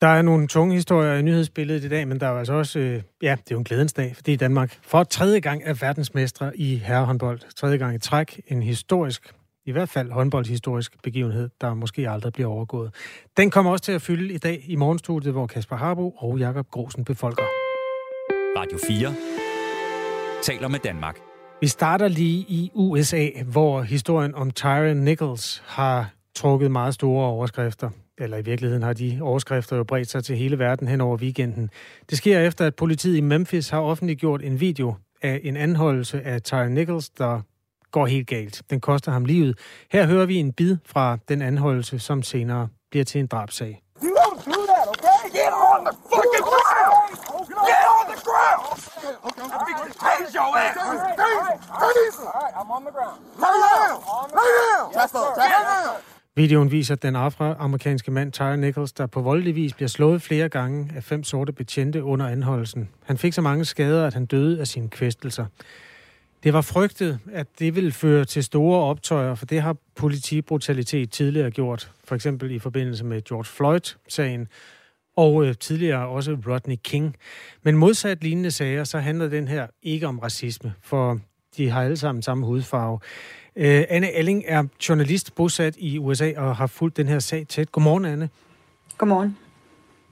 Der 0.00 0.08
er 0.08 0.22
nogle 0.22 0.48
tunge 0.48 0.74
historier 0.74 1.14
i 1.14 1.22
nyhedsbilledet 1.22 1.84
i 1.84 1.88
dag, 1.88 2.08
men 2.08 2.20
der 2.20 2.26
er 2.26 2.38
altså 2.38 2.52
også, 2.52 2.78
øh, 2.78 3.02
ja, 3.22 3.30
det 3.30 3.50
er 3.50 3.54
jo 3.54 3.58
en 3.58 3.64
glædens 3.64 3.92
dag, 3.92 4.16
fordi 4.16 4.36
Danmark 4.36 4.78
for 4.82 5.04
tredje 5.04 5.40
gang 5.40 5.62
er 5.64 5.74
verdensmestre 5.74 6.56
i 6.56 6.76
herrehåndbold. 6.76 7.40
Tredje 7.56 7.76
gang 7.76 7.94
i 7.94 7.98
træk, 7.98 8.40
en 8.46 8.62
historisk, 8.62 9.32
i 9.66 9.72
hvert 9.72 9.88
fald 9.88 10.10
håndboldhistorisk 10.10 11.02
begivenhed, 11.02 11.48
der 11.60 11.74
måske 11.74 12.10
aldrig 12.10 12.32
bliver 12.32 12.48
overgået. 12.48 12.94
Den 13.36 13.50
kommer 13.50 13.70
også 13.72 13.84
til 13.84 13.92
at 13.92 14.02
fylde 14.02 14.34
i 14.34 14.38
dag 14.38 14.64
i 14.66 14.76
morgenstudiet, 14.76 15.32
hvor 15.32 15.46
Kasper 15.46 15.76
Harbo 15.76 16.10
og 16.10 16.38
Jakob 16.38 16.70
Grosen 16.70 17.04
befolker. 17.04 17.44
Radio 18.58 18.78
4 18.88 19.14
taler 20.42 20.68
med 20.68 20.78
Danmark. 20.78 21.18
Vi 21.60 21.66
starter 21.66 22.08
lige 22.08 22.38
i 22.38 22.70
USA, 22.74 23.28
hvor 23.52 23.82
historien 23.82 24.34
om 24.34 24.50
Tyron 24.50 24.96
Nichols 24.96 25.62
har 25.66 26.10
trukket 26.34 26.70
meget 26.70 26.94
store 26.94 27.26
overskrifter. 27.26 27.90
Eller 28.20 28.36
i 28.36 28.42
virkeligheden 28.42 28.82
har 28.82 28.92
de 28.92 29.18
overskrifter 29.22 29.76
jo 29.76 29.84
bredt 29.84 30.10
sig 30.10 30.24
til 30.24 30.36
hele 30.36 30.58
verden 30.58 30.88
hen 30.88 31.00
over 31.00 31.16
weekenden. 31.16 31.70
Det 32.10 32.18
sker 32.18 32.38
efter, 32.38 32.66
at 32.66 32.74
politiet 32.74 33.16
i 33.16 33.20
Memphis 33.20 33.68
har 33.68 33.80
offentliggjort 33.80 34.42
en 34.42 34.60
video 34.60 34.94
af 35.22 35.40
en 35.44 35.56
anholdelse 35.56 36.22
af 36.22 36.42
Tyron 36.42 36.72
Nichols, 36.72 37.10
der 37.10 37.40
går 37.90 38.06
helt 38.06 38.26
galt. 38.28 38.62
Den 38.70 38.80
koster 38.80 39.12
ham 39.12 39.24
livet. 39.24 39.58
Her 39.92 40.06
hører 40.06 40.26
vi 40.26 40.36
en 40.36 40.52
bid 40.52 40.76
fra 40.86 41.18
den 41.28 41.42
anholdelse, 41.42 41.98
som 41.98 42.22
senere 42.22 42.68
bliver 42.90 43.04
til 43.04 43.20
en 43.20 43.26
drabsag. 43.26 43.82
You 44.02 44.08
don't 44.08 44.44
do 44.52 44.60
that, 44.72 44.88
okay? 44.88 45.22
Get 45.38 45.52
on 45.52 45.80
the 45.88 45.94
fucking 46.10 46.44
ground! 46.50 47.10
Get 47.70 47.84
on 47.96 48.04
the 48.12 48.18
ground! 48.28 48.62
Okay, 48.98 49.14
okay, 49.28 49.42
okay. 49.42 49.74
Raise 50.06 50.34
your 50.38 50.50
ass! 50.58 50.76
All 51.78 52.40
right, 52.42 52.54
I'm 52.60 52.70
on 52.76 52.82
the 52.84 52.92
ground. 52.96 53.18
Lay 53.44 53.56
down! 53.66 53.96
Lay 54.38 54.50
down! 54.60 54.92
Tesla, 54.96 55.20
Tesla! 55.36 56.17
Videoen 56.38 56.70
viser 56.70 56.94
den 56.94 57.16
afroamerikanske 57.16 58.10
mand 58.10 58.32
Tyre 58.32 58.56
Nichols, 58.56 58.92
der 58.92 59.06
på 59.06 59.20
voldelig 59.20 59.54
vis 59.54 59.74
bliver 59.74 59.88
slået 59.88 60.22
flere 60.22 60.48
gange 60.48 60.92
af 60.96 61.04
fem 61.04 61.24
sorte 61.24 61.52
betjente 61.52 62.04
under 62.04 62.26
anholdelsen. 62.26 62.88
Han 63.04 63.18
fik 63.18 63.32
så 63.32 63.40
mange 63.40 63.64
skader, 63.64 64.06
at 64.06 64.14
han 64.14 64.26
døde 64.26 64.60
af 64.60 64.66
sine 64.66 64.88
kvæstelser. 64.88 65.46
Det 66.44 66.52
var 66.52 66.60
frygtet, 66.60 67.18
at 67.32 67.46
det 67.58 67.74
ville 67.74 67.92
føre 67.92 68.24
til 68.24 68.44
store 68.44 68.80
optøjer, 68.80 69.34
for 69.34 69.46
det 69.46 69.62
har 69.62 69.76
politibrutalitet 69.96 71.10
tidligere 71.10 71.50
gjort, 71.50 71.92
for 72.04 72.14
eksempel 72.14 72.50
i 72.50 72.58
forbindelse 72.58 73.04
med 73.04 73.22
George 73.22 73.44
Floyd-sagen, 73.44 74.48
og 75.16 75.46
øh, 75.46 75.54
tidligere 75.54 76.08
også 76.08 76.38
Rodney 76.46 76.76
King. 76.84 77.16
Men 77.62 77.76
modsat 77.76 78.22
lignende 78.22 78.50
sager, 78.50 78.84
så 78.84 78.98
handler 78.98 79.28
den 79.28 79.48
her 79.48 79.66
ikke 79.82 80.06
om 80.06 80.18
racisme, 80.18 80.72
for 80.82 81.20
de 81.56 81.70
har 81.70 81.82
alle 81.82 81.96
sammen 81.96 82.22
samme 82.22 82.46
hudfarve. 82.46 82.98
Øh, 83.60 83.84
Anne 83.88 84.12
Elling 84.12 84.44
er 84.46 84.64
journalist 84.88 85.34
bosat 85.34 85.74
i 85.78 85.98
USA 85.98 86.32
og 86.36 86.56
har 86.56 86.66
fulgt 86.66 86.96
den 86.96 87.08
her 87.08 87.18
sag 87.18 87.46
tæt. 87.48 87.72
Godmorgen, 87.72 88.04
Anne. 88.04 88.28
Godmorgen. 88.98 89.36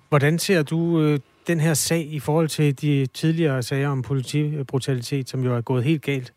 Hvordan 0.09 0.38
ser 0.38 0.62
du 0.62 1.00
øh, 1.00 1.20
den 1.46 1.61
her 1.61 1.74
sag 1.74 2.06
i 2.11 2.20
forhold 2.20 2.48
til 2.48 2.80
de 2.80 3.06
tidligere 3.06 3.62
sager 3.62 3.88
om 3.88 4.02
politibrutalitet, 4.02 5.28
som 5.28 5.44
jo 5.44 5.56
er 5.56 5.61
gået 5.61 5.85
helt 5.85 6.02
galt? 6.02 6.32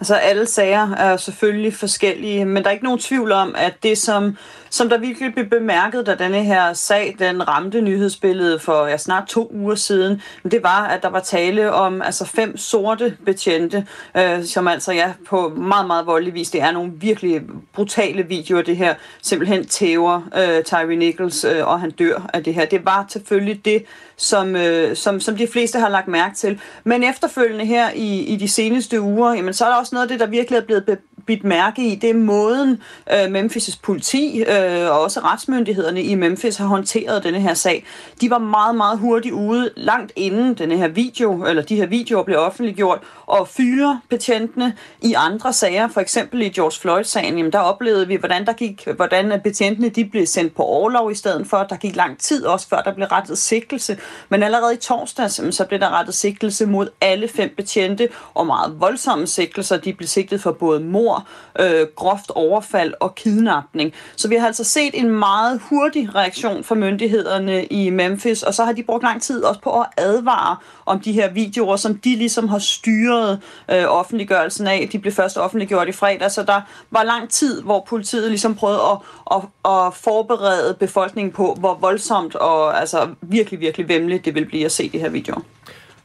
Altså 0.00 0.14
alle 0.14 0.46
sager 0.46 0.94
er 0.94 1.16
selvfølgelig 1.16 1.74
forskellige, 1.74 2.44
men 2.44 2.62
der 2.62 2.68
er 2.68 2.72
ikke 2.72 2.84
nogen 2.84 2.98
tvivl 2.98 3.32
om, 3.32 3.54
at 3.58 3.74
det 3.82 3.98
som, 3.98 4.36
som 4.74 4.88
der 4.88 4.98
virkelig 4.98 5.34
blev 5.34 5.46
bemærket, 5.46 6.06
da 6.06 6.14
denne 6.14 6.44
her 6.44 6.72
sag 6.72 7.16
den 7.18 7.48
ramte 7.48 7.80
nyhedsbilledet 7.80 8.62
for 8.62 8.86
ja, 8.86 8.96
snart 8.96 9.26
to 9.28 9.50
uger 9.54 9.74
siden, 9.74 10.22
det 10.50 10.62
var, 10.62 10.86
at 10.86 11.02
der 11.02 11.08
var 11.08 11.20
tale 11.20 11.72
om 11.72 12.02
altså 12.02 12.24
fem 12.24 12.56
sorte 12.56 13.16
betjente, 13.24 13.86
øh, 14.16 14.44
som 14.44 14.68
altså 14.68 14.92
ja, 14.92 15.12
på 15.28 15.48
meget, 15.48 15.86
meget 15.86 16.06
voldelig 16.06 16.34
vis, 16.34 16.50
det 16.50 16.62
er 16.62 16.70
nogle 16.70 16.92
virkelig 16.94 17.42
brutale 17.72 18.22
videoer, 18.22 18.62
det 18.62 18.76
her 18.76 18.94
simpelthen 19.22 19.66
tæver 19.66 20.20
øh, 20.36 20.64
Tyree 20.64 20.96
Nichols, 20.96 21.44
øh, 21.44 21.66
og 21.66 21.80
han 21.80 21.90
dør 21.90 22.30
af 22.32 22.44
det 22.44 22.54
her. 22.54 22.64
Det 22.64 22.84
var 22.84 23.06
selvfølgelig 23.08 23.64
det, 23.64 23.84
som, 24.16 24.56
øh, 24.56 24.96
som, 24.96 25.20
som 25.20 25.36
de 25.36 25.46
fleste 25.46 25.78
har 25.78 25.88
lagt 25.88 26.08
mærke 26.08 26.34
til. 26.34 26.60
Men 26.84 27.04
efterfølgende 27.04 27.64
her 27.64 27.90
i, 27.94 28.20
i 28.20 28.36
de 28.36 28.48
seneste 28.48 29.00
uger, 29.00 29.34
jamen, 29.34 29.54
så 29.54 29.64
er 29.64 29.68
der 29.68 29.76
også 29.76 29.94
noget 29.94 30.04
af 30.04 30.08
det, 30.08 30.20
der 30.20 30.26
virkelig 30.26 30.56
er 30.56 30.64
blevet 30.64 30.98
bidt 31.26 31.44
mærke 31.44 31.86
i, 31.86 31.94
det 31.94 32.10
er 32.10 32.14
måden 32.14 32.82
øh, 33.12 33.24
Memphis' 33.24 33.78
politi 33.82 34.42
øh, 34.42 34.90
og 34.90 35.00
også 35.00 35.20
retsmyndighederne 35.20 36.02
i 36.02 36.14
Memphis 36.14 36.56
har 36.56 36.66
håndteret 36.66 37.24
denne 37.24 37.40
her 37.40 37.54
sag. 37.54 37.84
De 38.20 38.30
var 38.30 38.38
meget, 38.38 38.76
meget 38.76 38.98
hurtigt 38.98 39.34
ude, 39.34 39.70
langt 39.76 40.12
inden 40.16 40.54
denne 40.54 40.76
her 40.76 40.88
video, 40.88 41.46
eller 41.46 41.62
de 41.62 41.76
her 41.76 41.86
videoer 41.86 42.22
blev 42.22 42.38
offentliggjort, 42.38 42.98
og 43.26 43.48
fyre 43.48 44.00
betjentene 44.08 44.74
i 45.02 45.14
andre 45.16 45.52
sager, 45.52 45.88
for 45.88 46.00
eksempel 46.00 46.42
i 46.42 46.48
George 46.48 46.80
Floyd-sagen, 46.80 47.36
jamen 47.36 47.52
der 47.52 47.58
oplevede 47.58 48.08
vi, 48.08 48.16
hvordan 48.16 48.46
der 48.46 48.52
gik, 48.52 48.88
hvordan 48.96 49.40
betjentene 49.44 49.88
de 49.88 50.04
blev 50.04 50.26
sendt 50.26 50.54
på 50.54 50.62
overlov 50.62 51.10
i 51.10 51.14
stedet 51.14 51.46
for. 51.46 51.56
Der 51.56 51.76
gik 51.76 51.96
lang 51.96 52.18
tid 52.18 52.46
også, 52.46 52.68
før 52.68 52.80
der 52.80 52.94
blev 52.94 53.06
rettet 53.06 53.38
sigtelse. 53.38 53.98
Men 54.28 54.42
allerede 54.42 54.74
i 54.74 54.76
torsdag, 54.76 55.30
så 55.30 55.64
blev 55.68 55.80
der 55.80 55.98
rettet 55.98 56.14
sigtelse 56.14 56.66
mod 56.66 56.88
alle 57.00 57.28
fem 57.28 57.54
betjente, 57.56 58.08
og 58.34 58.46
meget 58.46 58.80
voldsomme 58.80 59.26
sigtelser. 59.26 59.76
De 59.76 59.92
blev 59.92 60.06
sigtet 60.06 60.40
for 60.40 60.52
både 60.52 60.80
mor, 61.14 61.28
øh, 61.60 61.86
groft 61.96 62.30
overfald 62.30 62.94
og 63.00 63.14
kidnapning. 63.14 63.92
Så 64.16 64.28
vi 64.28 64.34
har 64.34 64.46
altså 64.46 64.64
set 64.64 64.90
en 64.94 65.10
meget 65.10 65.60
hurtig 65.62 66.14
reaktion 66.14 66.64
fra 66.64 66.74
myndighederne 66.74 67.64
i 67.64 67.90
Memphis, 67.90 68.42
og 68.42 68.54
så 68.54 68.64
har 68.64 68.72
de 68.72 68.82
brugt 68.82 69.02
lang 69.02 69.22
tid 69.22 69.42
også 69.42 69.60
på 69.60 69.80
at 69.80 69.86
advare 69.96 70.56
om 70.86 71.00
de 71.00 71.12
her 71.12 71.30
videoer, 71.30 71.76
som 71.76 71.98
de 71.98 72.16
ligesom 72.16 72.48
har 72.48 72.58
styret 72.58 73.40
øh, 73.70 73.84
offentliggørelsen 73.88 74.66
af. 74.66 74.88
De 74.92 74.98
blev 74.98 75.12
først 75.12 75.38
offentliggjort 75.38 75.88
i 75.88 75.92
fredag, 75.92 76.30
så 76.30 76.42
der 76.42 76.60
var 76.90 77.02
lang 77.02 77.30
tid, 77.30 77.62
hvor 77.62 77.86
politiet 77.88 78.28
ligesom 78.28 78.54
prøvede 78.54 78.80
at, 78.80 78.98
at, 79.30 79.42
at 79.64 79.94
forberede 79.94 80.76
befolkningen 80.80 81.32
på, 81.32 81.56
hvor 81.60 81.78
voldsomt 81.80 82.34
og 82.34 82.80
altså 82.80 83.08
virkelig, 83.22 83.60
virkelig 83.60 83.88
vemmeligt 83.88 84.24
det 84.24 84.34
vil 84.34 84.46
blive 84.46 84.64
at 84.64 84.72
se 84.72 84.88
de 84.88 84.98
her 84.98 85.08
videoer. 85.08 85.40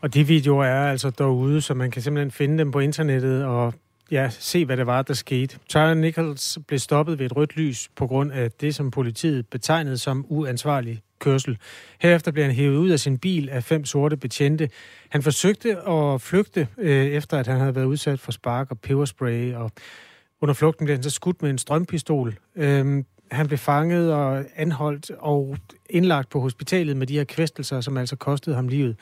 Og 0.02 0.14
de 0.14 0.28
videoer 0.28 0.66
er 0.66 0.92
altså 0.92 1.10
derude, 1.10 1.62
så 1.62 1.74
man 1.74 1.92
kan 1.92 2.02
simpelthen 2.02 2.32
finde 2.32 2.58
dem 2.58 2.72
på 2.72 2.80
internettet 2.80 3.46
og 3.46 3.74
ja, 4.12 4.30
se, 4.30 4.66
hvad 4.66 4.78
det 4.78 4.86
var, 4.86 5.02
der 5.02 5.14
skete. 5.14 5.60
Tyler 5.70 5.94
Nichols 5.94 6.60
blev 6.68 6.80
stoppet 6.80 7.20
ved 7.20 7.26
et 7.26 7.36
rødt 7.36 7.56
lys 7.56 7.90
på 7.96 8.08
grund 8.08 8.32
af 8.32 8.52
det, 8.52 8.76
som 8.76 8.92
politiet 8.92 9.48
betegnede 9.48 9.98
som 9.98 10.26
uansvarlig 10.30 11.02
kørsel. 11.20 11.58
Herefter 12.00 12.32
blev 12.32 12.46
han 12.46 12.54
hævet 12.54 12.78
ud 12.78 12.90
af 12.90 13.00
sin 13.00 13.18
bil 13.18 13.50
af 13.50 13.64
fem 13.64 13.86
sorte 13.86 14.18
betjente. 14.18 14.70
Han 15.10 15.24
forsøgte 15.24 15.90
at 15.90 16.22
flygte, 16.22 16.68
øh, 16.78 17.06
efter 17.06 17.38
at 17.38 17.48
han 17.48 17.60
havde 17.60 17.76
været 17.76 17.86
udsat 17.86 18.20
for 18.20 18.32
spark 18.32 18.72
og 18.72 18.80
peberspray, 18.80 19.54
og 19.54 19.72
under 20.42 20.54
flugten 20.54 20.86
blev 20.86 20.96
han 20.96 21.04
så 21.04 21.10
skudt 21.10 21.42
med 21.42 21.50
en 21.50 21.58
strømpistol. 21.58 22.36
Øh, 22.56 23.04
han 23.32 23.48
blev 23.48 23.58
fanget 23.58 24.14
og 24.14 24.46
anholdt 24.56 25.12
og 25.20 25.58
indlagt 25.90 26.30
på 26.30 26.40
hospitalet 26.40 26.98
med 26.98 27.08
de 27.08 27.18
her 27.18 27.24
kvæstelser, 27.24 27.82
som 27.82 27.98
altså 27.98 28.16
kostede 28.16 28.56
ham 28.56 28.68
livet. 28.68 28.96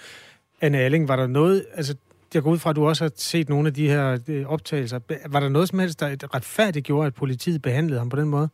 Anne 0.61 0.77
Alling, 0.77 1.07
var 1.07 1.15
der 1.15 1.27
noget, 1.27 1.65
altså 1.73 1.95
jeg 2.33 2.43
går 2.43 2.51
ud 2.51 2.59
fra, 2.59 2.69
at 2.69 2.75
du 2.75 2.87
også 2.87 3.03
har 3.03 3.11
set 3.15 3.49
nogle 3.49 3.67
af 3.67 3.73
de 3.73 3.87
her 3.87 4.17
øh, 4.27 4.45
optagelser. 4.45 4.99
Var 5.29 5.39
der 5.39 5.49
noget 5.49 5.69
som 5.69 5.79
helst, 5.79 5.99
der 5.99 6.35
retfærdigt 6.35 6.85
gjorde, 6.85 7.07
at 7.07 7.13
politiet 7.13 7.61
behandlede 7.61 7.99
ham 7.99 8.09
på 8.09 8.15
den 8.15 8.29
måde? 8.29 8.49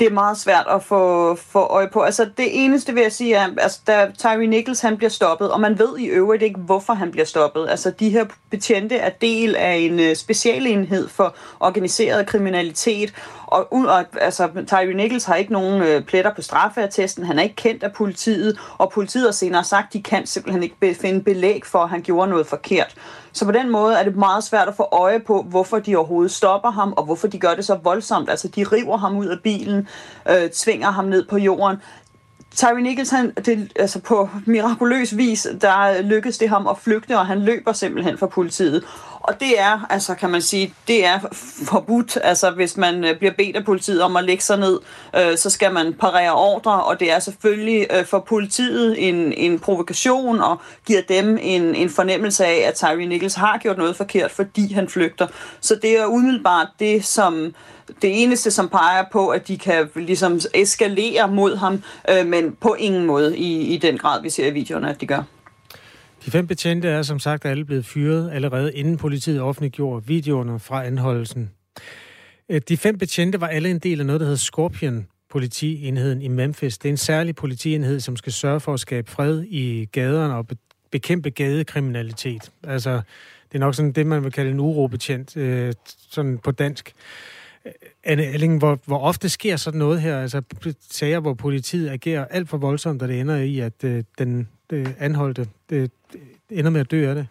Det 0.00 0.06
er 0.06 0.12
meget 0.12 0.38
svært 0.38 0.66
at 0.70 0.82
få, 0.82 1.34
få 1.34 1.58
øje 1.58 1.88
på. 1.92 2.00
Altså 2.00 2.24
det 2.24 2.64
eneste 2.64 2.94
vil 2.94 3.02
jeg 3.02 3.12
sige 3.12 3.34
er, 3.34 3.48
altså 3.58 3.80
da 3.86 4.10
Tyree 4.18 4.46
Nichols 4.46 4.80
han 4.80 4.96
bliver 4.96 5.10
stoppet, 5.10 5.50
og 5.50 5.60
man 5.60 5.78
ved 5.78 5.98
i 5.98 6.06
øvrigt 6.06 6.42
ikke, 6.42 6.60
hvorfor 6.60 6.92
han 6.94 7.10
bliver 7.10 7.24
stoppet. 7.24 7.66
Altså 7.68 7.90
de 7.90 8.10
her 8.10 8.24
betjente 8.50 8.96
er 8.96 9.10
del 9.10 9.56
af 9.56 9.74
en 9.74 10.00
øh, 10.00 10.16
specialenhed 10.16 11.08
for 11.08 11.34
organiseret 11.60 12.26
kriminalitet, 12.26 13.14
og, 13.46 13.72
og 13.72 14.04
altså, 14.20 14.48
Tyree 14.66 14.94
Nichols 14.94 15.24
har 15.24 15.34
ikke 15.34 15.52
nogen 15.52 15.82
øh, 15.82 16.02
pletter 16.02 16.34
på 16.34 16.42
straffeattesten, 16.42 17.24
han 17.24 17.38
er 17.38 17.42
ikke 17.42 17.56
kendt 17.56 17.82
af 17.82 17.92
politiet, 17.92 18.58
og 18.78 18.90
politiet 18.92 19.24
har 19.24 19.32
senere 19.32 19.64
sagt, 19.64 19.92
de 19.92 20.02
kan 20.02 20.26
simpelthen 20.26 20.62
ikke 20.62 20.76
be- 20.80 20.94
finde 20.94 21.20
belæg 21.20 21.66
for, 21.66 21.78
at 21.78 21.88
han 21.88 22.02
gjorde 22.02 22.30
noget 22.30 22.46
forkert. 22.46 22.94
Så 23.32 23.44
på 23.44 23.52
den 23.52 23.70
måde 23.70 23.94
er 23.94 24.04
det 24.04 24.16
meget 24.16 24.44
svært 24.44 24.68
at 24.68 24.74
få 24.76 24.88
øje 24.92 25.20
på, 25.20 25.42
hvorfor 25.42 25.78
de 25.78 25.96
overhovedet 25.96 26.32
stopper 26.32 26.70
ham, 26.70 26.92
og 26.96 27.04
hvorfor 27.04 27.28
de 27.28 27.38
gør 27.38 27.54
det 27.54 27.64
så 27.64 27.74
voldsomt. 27.74 28.30
Altså, 28.30 28.48
de 28.48 28.64
river 28.64 28.96
ham 28.96 29.16
ud 29.16 29.26
af 29.26 29.40
bilen, 29.42 29.87
øh, 30.30 30.50
tvinger 30.50 30.90
ham 30.90 31.04
ned 31.04 31.24
på 31.26 31.38
jorden. 31.38 31.76
Tyree 32.56 32.82
Nichols, 32.82 33.10
han, 33.10 33.32
det, 33.44 33.72
altså 33.76 34.00
på 34.00 34.28
mirakuløs 34.46 35.16
vis, 35.16 35.46
der 35.60 36.02
lykkedes 36.02 36.38
det 36.38 36.48
ham 36.48 36.66
at 36.66 36.78
flygte, 36.78 37.18
og 37.18 37.26
han 37.26 37.40
løber 37.40 37.72
simpelthen 37.72 38.18
fra 38.18 38.26
politiet. 38.26 38.84
Og 39.20 39.40
det 39.40 39.60
er, 39.60 39.86
altså 39.90 40.14
kan 40.14 40.30
man 40.30 40.42
sige, 40.42 40.74
det 40.88 41.06
er 41.06 41.18
forbudt. 41.64 42.18
Altså 42.22 42.50
hvis 42.50 42.76
man 42.76 43.04
øh, 43.04 43.18
bliver 43.18 43.32
bedt 43.38 43.56
af 43.56 43.64
politiet 43.64 44.02
om 44.02 44.16
at 44.16 44.24
lægge 44.24 44.42
sig 44.42 44.58
ned, 44.58 44.80
øh, 45.16 45.36
så 45.36 45.50
skal 45.50 45.72
man 45.72 45.92
parere 45.92 46.32
ordre, 46.34 46.82
og 46.82 47.00
det 47.00 47.12
er 47.12 47.18
selvfølgelig 47.18 47.86
øh, 47.90 48.04
for 48.04 48.18
politiet 48.18 49.08
en, 49.08 49.32
en 49.32 49.58
provokation 49.58 50.40
og 50.40 50.60
giver 50.86 51.02
dem 51.08 51.38
en, 51.40 51.74
en 51.74 51.90
fornemmelse 51.90 52.46
af, 52.46 52.64
at 52.68 52.74
Tyree 52.74 53.06
Nichols 53.06 53.34
har 53.34 53.58
gjort 53.58 53.78
noget 53.78 53.96
forkert, 53.96 54.30
fordi 54.30 54.72
han 54.72 54.88
flygter. 54.88 55.26
Så 55.60 55.74
det 55.82 56.00
er 56.00 56.06
umiddelbart 56.06 56.68
det, 56.78 57.04
som 57.04 57.54
det 58.02 58.22
eneste, 58.22 58.50
som 58.50 58.68
peger 58.68 59.04
på, 59.12 59.28
at 59.28 59.48
de 59.48 59.58
kan 59.58 59.88
ligesom 59.94 60.40
eskalere 60.54 61.28
mod 61.28 61.56
ham, 61.56 61.82
øh, 62.10 62.26
men 62.26 62.56
på 62.60 62.74
ingen 62.78 63.06
måde 63.06 63.38
i, 63.38 63.74
i 63.74 63.76
den 63.76 63.98
grad, 63.98 64.22
vi 64.22 64.30
ser 64.30 64.46
i 64.46 64.50
videoerne, 64.50 64.90
at 64.90 65.00
de 65.00 65.06
gør. 65.06 65.22
De 66.24 66.30
fem 66.30 66.46
betjente 66.46 66.88
er 66.88 67.02
som 67.02 67.18
sagt 67.18 67.44
alle 67.44 67.64
blevet 67.64 67.86
fyret 67.86 68.30
allerede 68.32 68.74
inden 68.74 68.96
politiet 68.96 69.40
offentliggjorde 69.40 70.06
videoerne 70.06 70.60
fra 70.60 70.86
anholdelsen. 70.86 71.50
Øh, 72.48 72.60
de 72.68 72.76
fem 72.76 72.98
betjente 72.98 73.40
var 73.40 73.46
alle 73.46 73.70
en 73.70 73.78
del 73.78 74.00
af 74.00 74.06
noget, 74.06 74.20
der 74.20 74.26
hedder 74.26 74.38
Scorpion, 74.38 75.06
politienheden 75.30 76.22
i 76.22 76.28
Memphis. 76.28 76.78
Det 76.78 76.88
er 76.88 76.92
en 76.92 76.96
særlig 76.96 77.36
politienhed, 77.36 78.00
som 78.00 78.16
skal 78.16 78.32
sørge 78.32 78.60
for 78.60 78.74
at 78.74 78.80
skabe 78.80 79.10
fred 79.10 79.42
i 79.42 79.88
gaderne 79.92 80.34
og 80.34 80.46
bekæmpe 80.90 81.30
gadekriminalitet. 81.30 82.50
Altså, 82.64 83.00
det 83.52 83.54
er 83.54 83.58
nok 83.58 83.74
sådan 83.74 83.92
det, 83.92 84.06
man 84.06 84.24
vil 84.24 84.32
kalde 84.32 84.50
en 84.50 84.60
urobetjent, 84.60 85.36
øh, 85.36 85.72
sådan 86.10 86.38
på 86.38 86.50
dansk. 86.50 86.92
Anne 88.04 88.24
Elling, 88.24 88.58
hvor, 88.58 88.78
hvor 88.84 88.98
ofte 88.98 89.28
sker 89.28 89.56
sådan 89.56 89.78
noget 89.78 90.00
her? 90.00 90.20
Altså 90.20 90.42
sager, 90.90 91.20
hvor 91.20 91.34
politiet 91.34 91.90
agerer 91.90 92.24
alt 92.24 92.48
for 92.48 92.56
voldsomt, 92.58 93.02
og 93.02 93.08
det 93.08 93.20
ender 93.20 93.36
i, 93.36 93.58
at 93.58 93.84
øh, 93.84 94.04
den 94.18 94.48
øh, 94.72 94.86
anholdte 94.98 95.48
øh, 95.72 95.88
ender 96.50 96.70
med 96.70 96.80
at 96.80 96.90
dø 96.90 97.08
af 97.08 97.14
det? 97.14 97.26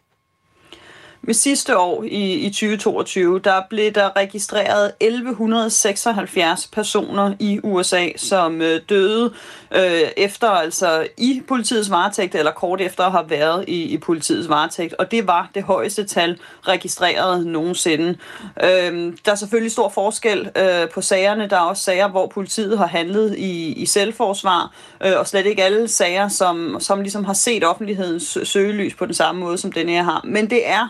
Med 1.22 1.34
sidste 1.34 1.78
år 1.78 2.03
i, 2.03 2.34
i 2.34 2.49
2022, 2.49 3.39
der 3.39 3.61
blev 3.70 3.91
der 3.91 4.15
registreret 4.15 4.91
1176 4.99 6.68
personer 6.68 7.34
i 7.39 7.59
USA, 7.63 8.07
som 8.15 8.61
øh, 8.61 8.82
døde 8.89 9.34
øh, 9.76 10.01
efter 10.18 10.49
altså 10.49 11.07
i 11.18 11.41
politiets 11.47 11.91
varetægt, 11.91 12.36
eller 12.36 12.51
kort 12.51 12.82
efter 12.82 13.03
at 13.03 13.11
have 13.11 13.30
været 13.30 13.65
i, 13.68 13.84
i 13.84 13.97
politiets 13.97 14.49
varetægt. 14.49 14.93
Og 14.93 15.11
det 15.11 15.28
var 15.28 15.49
det 15.55 15.63
højeste 15.63 16.03
tal 16.03 16.39
registreret 16.68 17.47
nogensinde. 17.47 18.18
Øh, 18.63 19.13
der 19.26 19.32
er 19.32 19.36
selvfølgelig 19.36 19.72
stor 19.72 19.89
forskel 19.89 20.49
øh, 20.57 20.89
på 20.89 21.01
sagerne. 21.01 21.47
Der 21.47 21.55
er 21.55 21.61
også 21.61 21.84
sager, 21.84 22.07
hvor 22.07 22.28
politiet 22.28 22.78
har 22.78 22.88
handlet 22.88 23.38
i, 23.38 23.74
i 23.74 23.86
selvforsvar, 23.86 24.74
øh, 25.05 25.13
og 25.18 25.28
slet 25.28 25.45
ikke 25.45 25.63
alle 25.63 25.88
sager, 25.88 26.28
som, 26.28 26.78
som 26.80 27.01
ligesom 27.01 27.24
har 27.24 27.34
set 27.34 27.63
offentlighedens 27.63 28.38
søgelys 28.43 28.93
på 28.93 29.05
den 29.05 29.13
samme 29.13 29.41
måde, 29.41 29.57
som 29.57 29.72
den 29.72 29.89
her 29.89 30.03
har. 30.03 30.22
Men 30.26 30.49
det 30.49 30.70
er 30.70 30.88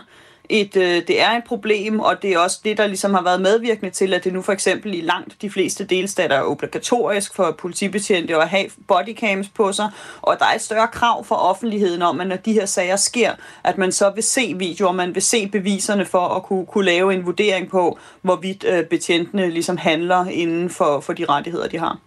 et, 0.48 0.76
øh, 0.76 1.02
det 1.08 1.20
er 1.20 1.30
et 1.30 1.44
problem, 1.44 2.00
og 2.00 2.22
det 2.22 2.32
er 2.32 2.38
også 2.38 2.60
det, 2.64 2.76
der 2.76 2.86
ligesom 2.86 3.14
har 3.14 3.22
været 3.22 3.40
medvirkende 3.40 3.90
til, 3.90 4.14
at 4.14 4.24
det 4.24 4.32
nu 4.32 4.42
for 4.42 4.52
eksempel 4.52 4.94
i 4.94 5.00
langt 5.00 5.42
de 5.42 5.50
fleste 5.50 5.84
delstater 5.84 6.36
er 6.36 6.42
obligatorisk 6.42 7.34
for 7.34 7.50
politibetjente 7.58 8.36
at 8.36 8.48
have 8.48 8.66
bodycams 8.88 9.48
på 9.48 9.72
sig, 9.72 9.90
og 10.22 10.36
der 10.38 10.44
er 10.44 10.54
et 10.54 10.60
større 10.60 10.88
krav 10.88 11.24
for 11.24 11.34
offentligheden 11.34 12.02
om, 12.02 12.20
at 12.20 12.26
når 12.26 12.36
de 12.36 12.52
her 12.52 12.66
sager 12.66 12.96
sker, 12.96 13.32
at 13.64 13.78
man 13.78 13.92
så 13.92 14.10
vil 14.14 14.22
se 14.22 14.54
videoer, 14.58 14.92
man 14.92 15.14
vil 15.14 15.22
se 15.22 15.48
beviserne 15.48 16.04
for 16.04 16.28
at 16.28 16.42
kunne, 16.42 16.66
kunne 16.66 16.84
lave 16.84 17.14
en 17.14 17.26
vurdering 17.26 17.70
på, 17.70 17.98
hvorvidt 18.22 18.64
øh, 18.64 18.84
betjentene 18.84 19.50
ligesom 19.50 19.76
handler 19.76 20.26
inden 20.26 20.70
for, 20.70 21.00
for 21.00 21.12
de 21.12 21.24
rettigheder, 21.24 21.68
de 21.68 21.78
har. 21.78 21.98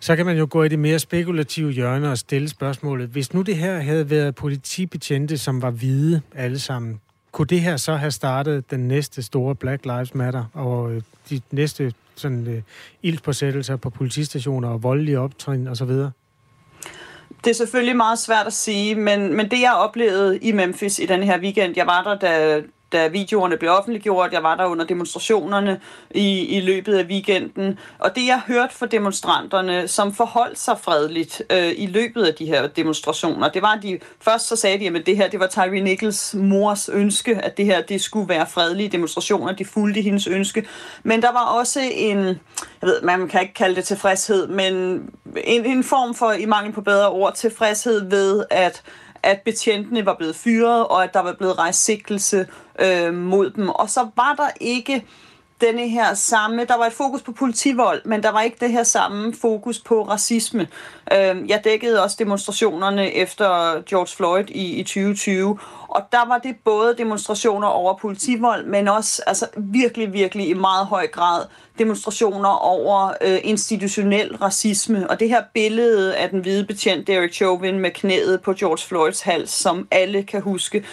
Så 0.00 0.16
kan 0.16 0.26
man 0.26 0.38
jo 0.38 0.46
gå 0.50 0.62
i 0.62 0.68
det 0.68 0.78
mere 0.78 0.98
spekulative 0.98 1.70
hjørne 1.70 2.10
og 2.10 2.18
stille 2.18 2.48
spørgsmålet. 2.48 3.08
Hvis 3.08 3.34
nu 3.34 3.42
det 3.42 3.56
her 3.56 3.78
havde 3.78 4.10
været 4.10 4.34
politibetjente, 4.34 5.38
som 5.38 5.62
var 5.62 5.70
hvide 5.70 6.22
alle 6.34 6.58
sammen, 6.58 7.00
kunne 7.34 7.46
det 7.46 7.60
her 7.60 7.76
så 7.76 7.96
have 7.96 8.10
startet 8.10 8.70
den 8.70 8.88
næste 8.88 9.22
store 9.22 9.54
Black 9.54 9.84
Lives 9.84 10.14
Matter 10.14 10.44
og 10.54 10.92
øh, 10.92 11.02
de 11.30 11.40
næste 11.50 11.92
sådan 12.14 12.46
øh, 12.46 12.62
ildspåsættelser 13.02 13.76
på 13.76 13.90
politistationer 13.90 14.68
og 14.68 14.82
voldelige 14.82 15.18
optrin 15.18 15.68
osv.? 15.68 15.88
Det 17.44 17.50
er 17.50 17.54
selvfølgelig 17.54 17.96
meget 17.96 18.18
svært 18.18 18.46
at 18.46 18.52
sige, 18.52 18.94
men, 18.94 19.36
men 19.36 19.50
det 19.50 19.60
jeg 19.60 19.74
oplevede 19.74 20.38
i 20.38 20.52
Memphis 20.52 20.98
i 20.98 21.06
den 21.06 21.22
her 21.22 21.40
weekend, 21.40 21.72
jeg 21.76 21.86
var 21.86 22.02
der, 22.02 22.14
da, 22.14 22.62
da 22.94 23.08
videoerne 23.08 23.56
blev 23.56 23.70
offentliggjort. 23.70 24.32
Jeg 24.32 24.42
var 24.42 24.56
der 24.56 24.64
under 24.64 24.84
demonstrationerne 24.84 25.80
i, 26.10 26.56
i 26.56 26.60
løbet 26.60 26.94
af 26.94 27.04
weekenden. 27.04 27.78
Og 27.98 28.16
det, 28.16 28.26
jeg 28.26 28.40
hørte 28.46 28.74
fra 28.74 28.86
demonstranterne, 28.86 29.88
som 29.88 30.14
forholdt 30.14 30.58
sig 30.58 30.78
fredeligt 30.82 31.42
øh, 31.50 31.72
i 31.76 31.86
løbet 31.86 32.24
af 32.24 32.34
de 32.34 32.46
her 32.46 32.66
demonstrationer, 32.66 33.48
det 33.48 33.62
var, 33.62 33.72
at 33.72 33.82
de 33.82 33.98
først 34.20 34.48
så 34.48 34.56
sagde 34.56 34.78
de, 34.78 34.98
at 34.98 35.06
det 35.06 35.16
her 35.16 35.28
det 35.28 35.40
var 35.40 35.46
Tyree 35.46 35.80
Nichols 35.80 36.34
mors 36.34 36.88
ønske, 36.88 37.34
at 37.34 37.56
det 37.56 37.64
her 37.64 37.82
det 37.82 38.00
skulle 38.00 38.28
være 38.28 38.46
fredelige 38.46 38.88
demonstrationer. 38.88 39.52
De 39.52 39.64
fulgte 39.64 40.00
hendes 40.00 40.26
ønske. 40.26 40.66
Men 41.02 41.22
der 41.22 41.32
var 41.32 41.44
også 41.44 41.80
en, 41.92 42.18
jeg 42.18 42.36
ved, 42.82 43.02
man 43.02 43.28
kan 43.28 43.42
ikke 43.42 43.54
kalde 43.54 43.76
det 43.76 43.84
tilfredshed, 43.84 44.48
men 44.48 44.74
en, 45.44 45.64
en 45.64 45.84
form 45.84 46.14
for, 46.14 46.32
i 46.32 46.46
mangel 46.46 46.72
på 46.72 46.80
bedre 46.80 47.10
ord, 47.10 47.34
tilfredshed 47.34 48.10
ved, 48.10 48.44
at 48.50 48.82
at 49.24 49.40
betjentene 49.40 50.06
var 50.06 50.14
blevet 50.14 50.36
fyret, 50.36 50.86
og 50.86 51.04
at 51.04 51.14
der 51.14 51.20
var 51.20 51.32
blevet 51.32 51.58
rejst 51.58 51.84
sigtelse 51.84 52.46
øh, 52.80 53.14
mod 53.14 53.50
dem. 53.50 53.68
Og 53.68 53.90
så 53.90 54.08
var 54.16 54.34
der 54.36 54.48
ikke 54.60 55.04
denne 55.60 55.88
her 55.88 56.14
samme, 56.14 56.64
der 56.64 56.76
var 56.76 56.86
et 56.86 56.92
fokus 56.92 57.22
på 57.22 57.32
politivold, 57.32 58.02
men 58.04 58.22
der 58.22 58.32
var 58.32 58.40
ikke 58.40 58.56
det 58.60 58.72
her 58.72 58.82
samme 58.82 59.34
fokus 59.40 59.80
på 59.80 60.02
racisme. 60.02 60.68
Øh, 61.12 61.48
jeg 61.48 61.60
dækkede 61.64 62.02
også 62.02 62.16
demonstrationerne 62.18 63.12
efter 63.12 63.82
George 63.82 64.16
Floyd 64.16 64.44
i, 64.48 64.80
i 64.80 64.82
2020, 64.82 65.58
og 65.94 66.02
der 66.12 66.28
var 66.28 66.38
det 66.38 66.56
både 66.64 66.94
demonstrationer 66.98 67.68
over 67.68 67.98
politivold, 67.98 68.66
men 68.66 68.88
også 68.88 69.22
altså, 69.26 69.46
virkelig, 69.56 70.12
virkelig 70.12 70.48
i 70.48 70.54
meget 70.54 70.86
høj 70.86 71.06
grad 71.06 71.44
demonstrationer 71.78 72.48
over 72.48 73.12
øh, 73.20 73.38
institutionel 73.42 74.36
racisme. 74.36 75.10
Og 75.10 75.20
det 75.20 75.28
her 75.28 75.42
billede 75.54 76.16
af 76.16 76.30
den 76.30 76.40
hvide 76.40 76.64
betjent 76.64 77.06
Derek 77.06 77.32
Chauvin 77.32 77.78
med 77.78 77.90
knæet 77.90 78.42
på 78.42 78.52
George 78.52 78.86
Floyds 78.88 79.20
hals, 79.20 79.50
som 79.50 79.88
alle 79.90 80.22
kan 80.22 80.42
huske, 80.42 80.84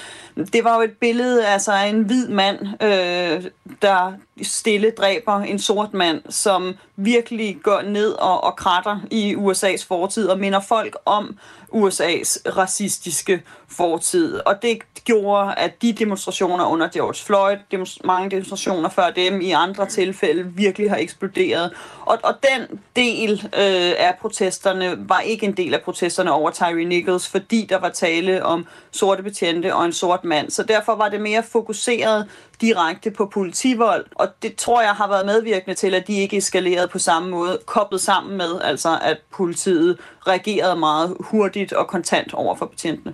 det 0.53 0.63
var 0.63 0.75
jo 0.75 0.81
et 0.81 0.97
billede 0.99 1.47
altså, 1.47 1.71
af 1.71 1.85
en 1.85 2.03
hvid 2.03 2.27
mand, 2.27 2.59
øh, 2.83 3.43
der 3.81 4.13
stille 4.43 4.91
dræber 4.91 5.39
en 5.39 5.59
sort 5.59 5.93
mand, 5.93 6.21
som 6.29 6.75
virkelig 6.95 7.57
går 7.63 7.81
ned 7.81 8.11
og, 8.11 8.43
og 8.43 8.55
kratter 8.55 8.99
i 9.11 9.35
USA's 9.35 9.87
fortid 9.87 10.27
og 10.27 10.39
minder 10.39 10.59
folk 10.59 10.97
om 11.05 11.37
USA's 11.73 12.57
racistiske 12.57 13.43
fortid. 13.67 14.39
Og 14.45 14.61
det 14.61 14.69
gjorde, 15.05 15.53
at 15.55 15.81
de 15.81 15.93
demonstrationer 15.93 16.65
under 16.65 16.87
George 16.93 17.25
Floyd, 17.25 17.57
demonst- 17.73 18.05
mange 18.05 18.29
demonstrationer 18.29 18.89
før 18.89 19.09
dem 19.09 19.41
i 19.41 19.51
andre 19.51 19.85
tilfælde, 19.85 20.43
virkelig 20.55 20.89
har 20.89 20.97
eksploderet. 20.97 21.73
Og, 22.01 22.17
og 22.23 22.33
den 22.43 22.79
del 22.95 23.31
øh, 23.43 23.93
af 23.97 24.15
protesterne 24.21 25.09
var 25.09 25.19
ikke 25.19 25.45
en 25.45 25.57
del 25.57 25.73
af 25.73 25.81
protesterne 25.81 26.31
over 26.31 26.51
Tyree 26.51 26.85
Nichols, 26.85 27.27
fordi 27.27 27.65
der 27.69 27.77
var 27.77 27.89
tale 27.89 28.45
om 28.45 28.67
sorte 28.91 29.23
betjente 29.23 29.75
og 29.75 29.85
en 29.85 29.93
sort 29.93 30.23
mand. 30.23 30.49
Så 30.49 30.63
derfor 30.63 30.95
var 30.95 31.09
det 31.09 31.21
mere 31.21 31.43
fokuseret 31.43 32.29
direkte 32.61 33.11
på 33.11 33.25
politivold, 33.25 34.05
og 34.15 34.27
det 34.41 34.55
tror 34.55 34.81
jeg 34.81 34.91
har 34.91 35.07
været 35.07 35.25
medvirkende 35.25 35.75
til, 35.75 35.93
at 35.93 36.07
de 36.07 36.13
ikke 36.13 36.37
eskalerede 36.37 36.87
på 36.87 36.99
samme 36.99 37.29
måde, 37.29 37.59
koblet 37.65 38.01
sammen 38.01 38.37
med, 38.37 38.61
altså 38.63 38.99
at 39.01 39.17
politiet 39.31 39.97
reagerede 40.27 40.75
meget 40.75 41.17
hurtigt 41.19 41.73
og 41.73 41.87
kontant 41.87 42.33
over 42.33 42.55
for 42.55 42.65
betjentene. 42.65 43.13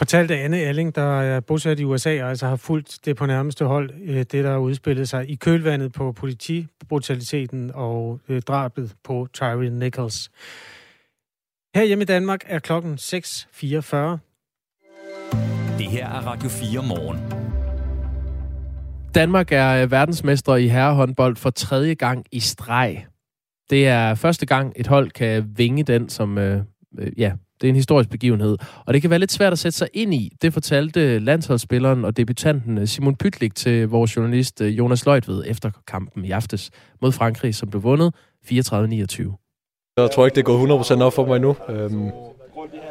Fortalte 0.00 0.38
Anne 0.38 0.56
Alling, 0.56 0.94
der 0.94 1.20
er 1.20 1.40
bosat 1.40 1.80
i 1.80 1.84
USA, 1.84 2.22
og 2.22 2.28
altså 2.28 2.46
har 2.46 2.56
fulgt 2.56 2.98
det 3.04 3.16
på 3.16 3.26
nærmeste 3.26 3.64
hold, 3.64 3.90
øh, 4.04 4.16
det 4.16 4.32
der 4.32 4.50
har 4.50 4.58
udspillet 4.58 5.08
sig 5.08 5.30
i 5.30 5.34
kølvandet 5.34 5.92
på 5.92 6.12
politibrutaliteten 6.12 7.70
og 7.74 8.20
øh, 8.28 8.42
drabet 8.42 8.94
på 9.04 9.28
Tyree 9.32 9.70
Nichols. 9.70 10.30
Her 11.74 11.84
hjemme 11.84 12.02
i 12.02 12.04
Danmark 12.04 12.40
er 12.46 12.58
klokken 12.58 12.94
6.44. 12.94 13.96
Det 15.78 15.86
her 15.86 16.08
er 16.08 16.26
Radio 16.26 16.48
4 16.48 16.82
morgen. 16.82 17.18
Danmark 19.14 19.52
er 19.52 19.86
verdensmester 19.86 20.56
i 20.56 20.68
herrehåndbold 20.68 21.36
for 21.36 21.50
tredje 21.50 21.94
gang 21.94 22.26
i 22.32 22.40
streg. 22.40 23.06
Det 23.70 23.88
er 23.88 24.14
første 24.14 24.46
gang, 24.46 24.72
et 24.76 24.86
hold 24.86 25.10
kan 25.10 25.52
vinge 25.56 25.82
den, 25.82 26.08
som 26.08 26.38
øh, 26.38 26.62
øh, 26.98 27.12
ja, 27.20 27.32
det 27.60 27.66
er 27.66 27.68
en 27.68 27.76
historisk 27.76 28.10
begivenhed. 28.10 28.58
Og 28.86 28.94
det 28.94 29.02
kan 29.02 29.10
være 29.10 29.18
lidt 29.18 29.32
svært 29.32 29.52
at 29.52 29.58
sætte 29.58 29.78
sig 29.78 29.88
ind 29.94 30.14
i. 30.14 30.32
Det 30.42 30.52
fortalte 30.52 31.18
landsholdsspilleren 31.18 32.04
og 32.04 32.16
debutanten 32.16 32.78
øh, 32.78 32.86
Simon 32.86 33.16
Pytlik 33.16 33.54
til 33.54 33.88
vores 33.88 34.16
journalist 34.16 34.60
øh, 34.60 34.78
Jonas 34.78 35.06
Løjtved 35.06 35.44
efter 35.46 35.70
kampen 35.86 36.24
i 36.24 36.30
aftes 36.30 36.70
mod 37.02 37.12
Frankrig, 37.12 37.54
som 37.54 37.70
blev 37.70 37.82
vundet 37.82 38.14
34-29. 38.44 39.94
Jeg 39.96 40.10
tror 40.10 40.26
ikke, 40.26 40.36
det 40.36 40.44
går 40.44 40.82
100% 40.98 41.02
op 41.02 41.12
for 41.12 41.26
mig 41.26 41.36
endnu. 41.36 41.56
Øhm, 41.68 42.10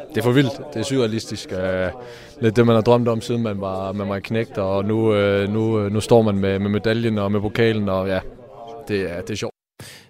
det 0.08 0.18
er 0.18 0.22
for 0.22 0.32
vildt. 0.32 0.60
Det 0.74 0.80
er 0.80 0.84
surrealistisk. 0.84 1.52
Øh, 1.52 1.90
lidt 2.40 2.56
det, 2.56 2.66
man 2.66 2.74
har 2.74 2.82
drømt 2.82 3.08
om, 3.08 3.20
siden 3.20 3.42
man 3.42 3.60
var, 3.60 3.92
man 3.92 4.08
var 4.08 4.18
knægt, 4.18 4.58
og 4.58 4.84
nu, 4.84 5.14
øh, 5.14 5.48
nu, 5.48 5.80
øh, 5.80 5.92
nu 5.92 6.00
står 6.00 6.22
man 6.22 6.38
med, 6.38 6.58
med 6.58 6.70
medaljen 6.70 7.18
og 7.18 7.32
med 7.32 7.40
pokalen, 7.40 7.88
og 7.88 8.08
ja, 8.08 8.20
det 8.88 9.10
er, 9.10 9.20
det 9.20 9.30
er 9.30 9.34
sjovt. 9.34 9.59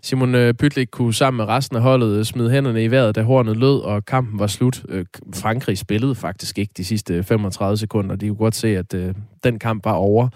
Simon 0.02 0.34
øh, 0.34 0.54
Pytlik 0.54 0.88
kunne 0.90 1.14
sammen 1.14 1.36
med 1.36 1.48
resten 1.48 1.76
af 1.76 1.82
holdet 1.82 2.16
øh, 2.18 2.24
smide 2.24 2.50
hænderne 2.50 2.84
i 2.84 2.90
vejret, 2.90 3.14
da 3.14 3.22
hornet 3.22 3.56
lød, 3.56 3.78
og 3.78 4.04
kampen 4.04 4.38
var 4.38 4.46
slut. 4.46 4.82
Øh, 4.88 5.04
Frankrig 5.34 5.78
spillede 5.78 6.14
faktisk 6.14 6.58
ikke 6.58 6.72
de 6.76 6.84
sidste 6.84 7.22
35 7.22 7.76
sekunder. 7.76 8.16
De 8.16 8.28
kunne 8.28 8.36
godt 8.36 8.56
se, 8.56 8.76
at 8.76 8.94
den 9.44 9.58
kamp 9.58 9.84
var 9.84 9.92
over. 9.92 10.28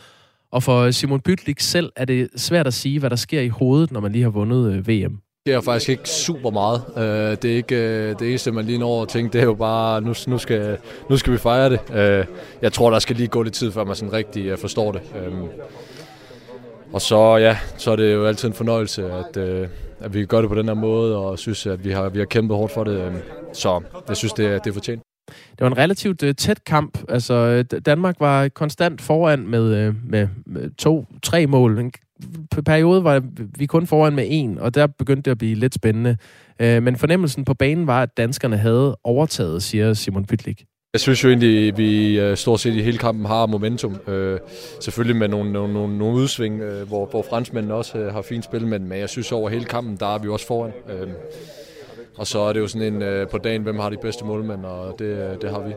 Og 0.53 0.63
for 0.63 0.91
Simon 0.91 1.21
Pytlik 1.21 1.61
selv 1.61 1.93
er 1.97 2.05
det 2.05 2.29
svært 2.37 2.67
at 2.67 2.75
sige, 2.75 2.99
hvad 3.01 3.11
der 3.11 3.17
sker 3.17 3.41
i 3.41 3.49
hovedet, 3.49 3.93
når 3.93 4.01
man 4.01 4.13
lige 4.13 4.23
har 4.23 4.31
vundet 4.31 4.89
VM. 4.89 5.19
Det 5.47 5.55
er 5.55 5.61
faktisk 5.61 5.89
ikke 5.89 6.09
super 6.09 6.51
meget. 6.51 6.83
Det 7.43 7.53
er 7.53 7.57
ikke 7.57 8.11
det 8.15 8.29
eneste, 8.29 8.53
man 8.53 8.65
lige 8.65 8.79
når 8.79 9.03
at 9.03 9.09
tænke, 9.09 9.33
det 9.33 9.41
er 9.41 9.45
jo 9.45 9.55
bare, 9.55 10.01
nu, 10.01 10.15
nu, 10.27 10.39
skal, 10.39 10.77
nu 11.11 11.17
skal 11.17 11.33
vi 11.33 11.39
fejre 11.39 11.71
det. 11.71 11.81
Jeg 12.63 12.73
tror, 12.73 12.91
der 12.91 12.99
skal 12.99 13.17
lige 13.17 13.29
gå 13.29 13.43
lidt 13.43 13.55
tid, 13.55 13.73
før 13.73 13.85
man 13.85 13.97
sådan 13.97 14.13
rigtig 14.13 14.59
forstår 14.59 14.93
det. 14.93 15.01
Øhm, 15.17 15.49
og 16.95 17.01
så, 17.01 17.37
ja, 17.37 17.57
så 17.79 17.91
er 17.91 17.97
det 17.97 18.15
jo 18.15 18.27
altid 18.27 18.49
en 18.49 18.55
fornøjelse, 18.55 19.13
at, 19.13 19.37
øh, 19.37 19.69
at 20.01 20.15
vi 20.15 20.25
gør 20.25 20.41
det 20.41 20.51
på 20.51 20.55
den 20.55 20.67
her 20.67 20.75
måde, 20.75 21.17
og 21.17 21.39
synes, 21.39 21.67
at 21.67 21.85
vi 21.85 21.91
har, 21.91 22.09
vi 22.09 22.19
har 22.19 22.27
kæmpet 22.27 22.57
hårdt 22.57 22.73
for 22.73 22.85
det. 22.85 23.01
Øhm, 23.01 23.17
så 23.53 23.81
jeg 24.09 24.17
synes, 24.17 24.33
det, 24.33 24.47
er, 24.47 24.59
det 24.59 24.71
er 24.71 24.75
fortjent. 24.75 25.03
Det 25.29 25.61
var 25.61 25.67
en 25.67 25.79
relativt 25.79 26.23
øh, 26.23 26.35
tæt 26.35 26.65
kamp. 26.65 26.99
Altså, 27.09 27.35
øh, 27.35 27.81
Danmark 27.81 28.17
var 28.21 28.49
konstant 28.49 29.03
foran 29.03 29.47
med, 29.47 29.75
øh, 29.75 29.95
med, 30.05 30.29
med 30.47 30.71
to-tre 30.77 31.47
mål. 31.47 31.79
En 31.79 31.93
periode 32.67 33.05
var 33.05 33.23
vi 33.59 33.67
kun 33.67 33.87
foran 33.87 34.15
med 34.15 34.27
en, 34.29 34.59
og 34.59 34.75
der 34.75 34.87
begyndte 34.87 35.23
det 35.23 35.31
at 35.31 35.39
blive 35.39 35.55
lidt 35.55 35.75
spændende. 35.75 36.17
Øh, 36.61 36.83
men 36.83 36.97
fornemmelsen 36.97 37.45
på 37.45 37.55
banen 37.55 37.87
var, 37.87 38.03
at 38.03 38.17
danskerne 38.17 38.57
havde 38.57 38.97
overtaget, 39.05 39.63
siger 39.63 39.93
Simon 39.93 40.25
Pytlik. 40.25 40.65
Jeg 40.95 41.01
synes 41.01 41.25
jo 41.25 41.29
egentlig, 41.29 41.69
at 41.69 41.79
vi 41.79 42.21
øh, 42.21 42.37
stort 42.37 42.61
set 42.61 42.75
i 42.75 42.83
hele 42.83 42.99
kampen 42.99 43.27
har 43.27 43.47
momentum. 43.47 43.97
Øh, 44.09 44.39
selvfølgelig 44.81 45.17
med 45.17 45.29
nogle, 45.29 45.53
nogle, 45.53 45.73
nogle, 45.73 45.99
nogle 45.99 46.17
udsving, 46.17 46.61
øh, 46.61 46.89
hvor, 46.89 47.07
hvor 47.07 47.25
franskmændene 47.31 47.75
også 47.75 47.99
øh, 47.99 48.13
har 48.13 48.23
fint 48.23 48.45
spil, 48.45 48.67
men, 48.67 48.89
men 48.89 48.99
jeg 48.99 49.09
synes 49.09 49.33
over 49.33 49.49
hele 49.49 49.65
kampen, 49.65 49.97
der 49.97 50.15
er 50.15 50.19
vi 50.19 50.29
også 50.29 50.47
foran. 50.47 50.73
Øh, 50.91 51.09
og 52.19 52.27
så 52.27 52.39
er 52.39 52.53
det 52.53 52.61
jo 52.61 52.67
sådan 52.67 52.95
en 52.95 53.03
øh, 53.03 53.29
på 53.29 53.39
dagen, 53.39 53.63
hvem 53.63 53.79
har 53.79 53.91
de 53.91 53.97
bedste 54.03 54.25
målmænd, 54.25 54.65
og 54.65 54.95
det, 54.99 55.43
det 55.43 55.51
har 55.51 55.61
vi. 55.61 55.73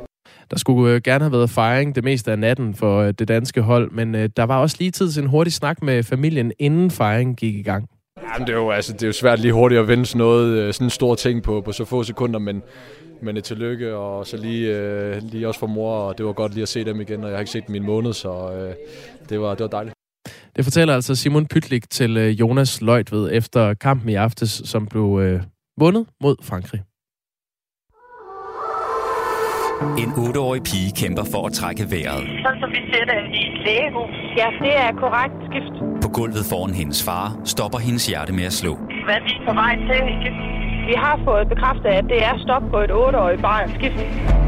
Der 0.51 0.57
skulle 0.57 1.01
gerne 1.01 1.23
have 1.23 1.31
været 1.31 1.49
fejring 1.49 1.95
det 1.95 2.03
meste 2.03 2.31
af 2.31 2.39
natten 2.39 2.75
for 2.75 3.11
det 3.11 3.27
danske 3.27 3.61
hold, 3.61 3.91
men 3.91 4.13
der 4.13 4.43
var 4.43 4.61
også 4.61 4.75
lige 4.79 4.91
tid 4.91 5.11
til 5.11 5.23
en 5.23 5.29
hurtig 5.29 5.53
snak 5.53 5.83
med 5.83 6.03
familien, 6.03 6.51
inden 6.59 6.91
fejringen 6.91 7.35
gik 7.35 7.55
i 7.55 7.61
gang. 7.63 7.89
Jamen, 8.33 8.47
det, 8.47 8.53
er 8.53 8.57
jo, 8.57 8.71
altså, 8.71 8.93
det 8.93 9.03
er 9.03 9.07
jo 9.07 9.13
svært 9.13 9.39
lige 9.39 9.53
hurtigt 9.53 9.81
at 9.81 9.87
vende 9.87 10.05
sådan 10.05 10.17
noget, 10.17 10.75
sådan 10.75 10.85
en 10.85 10.89
stor 10.89 11.15
ting 11.15 11.43
på, 11.43 11.61
på 11.61 11.71
så 11.71 11.85
få 11.85 12.03
sekunder, 12.03 12.39
men, 12.39 12.63
men 13.21 13.37
et 13.37 13.43
tillykke, 13.43 13.95
og 13.95 14.27
så 14.27 14.37
lige, 14.37 14.77
øh, 14.77 15.21
lige 15.23 15.47
også 15.47 15.59
for 15.59 15.67
mor, 15.67 15.93
og 15.93 16.17
det 16.17 16.25
var 16.25 16.33
godt 16.33 16.53
lige 16.53 16.61
at 16.61 16.69
se 16.69 16.85
dem 16.85 17.01
igen, 17.01 17.23
og 17.23 17.29
jeg 17.29 17.35
har 17.37 17.39
ikke 17.39 17.51
set 17.51 17.67
dem 17.67 17.75
i 17.75 17.77
en 17.77 17.85
måned, 17.85 18.13
så 18.13 18.51
øh, 18.53 18.73
det, 19.29 19.39
var, 19.39 19.49
det 19.49 19.59
var 19.59 19.67
dejligt. 19.67 19.95
Det 20.55 20.63
fortæller 20.63 20.93
altså 20.95 21.15
Simon 21.15 21.47
Pytlik 21.47 21.89
til 21.89 22.17
øh, 22.17 22.39
Jonas 22.39 22.81
Løjtved 22.81 23.29
efter 23.33 23.73
kampen 23.73 24.09
i 24.09 24.15
aftes, 24.15 24.61
som 24.65 24.87
blev 24.87 25.19
øh, 25.21 25.41
vundet 25.79 26.05
mod 26.21 26.35
Frankrig. 26.43 26.81
En 30.03 30.11
8-årig 30.11 30.63
pige 30.63 30.91
kæmper 31.01 31.23
for 31.33 31.45
at 31.47 31.53
trække 31.53 31.83
vejret. 31.91 32.23
Sådan 32.43 32.59
som 32.61 32.69
vi 32.75 32.81
ser 32.91 33.05
det 33.11 33.19
i 33.39 33.41
et 33.49 33.57
lægehus. 33.67 34.13
Ja, 34.39 34.47
det 34.65 34.73
er 34.85 34.91
korrekt 35.03 35.37
skift. 35.47 35.75
På 36.03 36.09
gulvet 36.17 36.43
foran 36.51 36.73
hendes 36.73 37.03
far 37.03 37.41
stopper 37.45 37.77
hendes 37.77 38.07
hjerte 38.07 38.33
med 38.33 38.43
at 38.43 38.53
slå. 38.53 38.73
Hvad 39.05 39.15
er 39.19 39.23
vi 39.27 39.33
på 39.47 39.53
vej 39.53 39.73
til? 39.89 40.01
Vi 40.91 40.95
har 41.05 41.15
fået 41.25 41.49
bekræftet, 41.49 41.89
at 41.99 42.05
det 42.13 42.19
er 42.29 42.33
stop 42.45 42.63
på 42.73 42.77
et 42.85 42.91
8-årigt 42.91 43.41
barn 43.41 43.69
skift. 43.77 43.97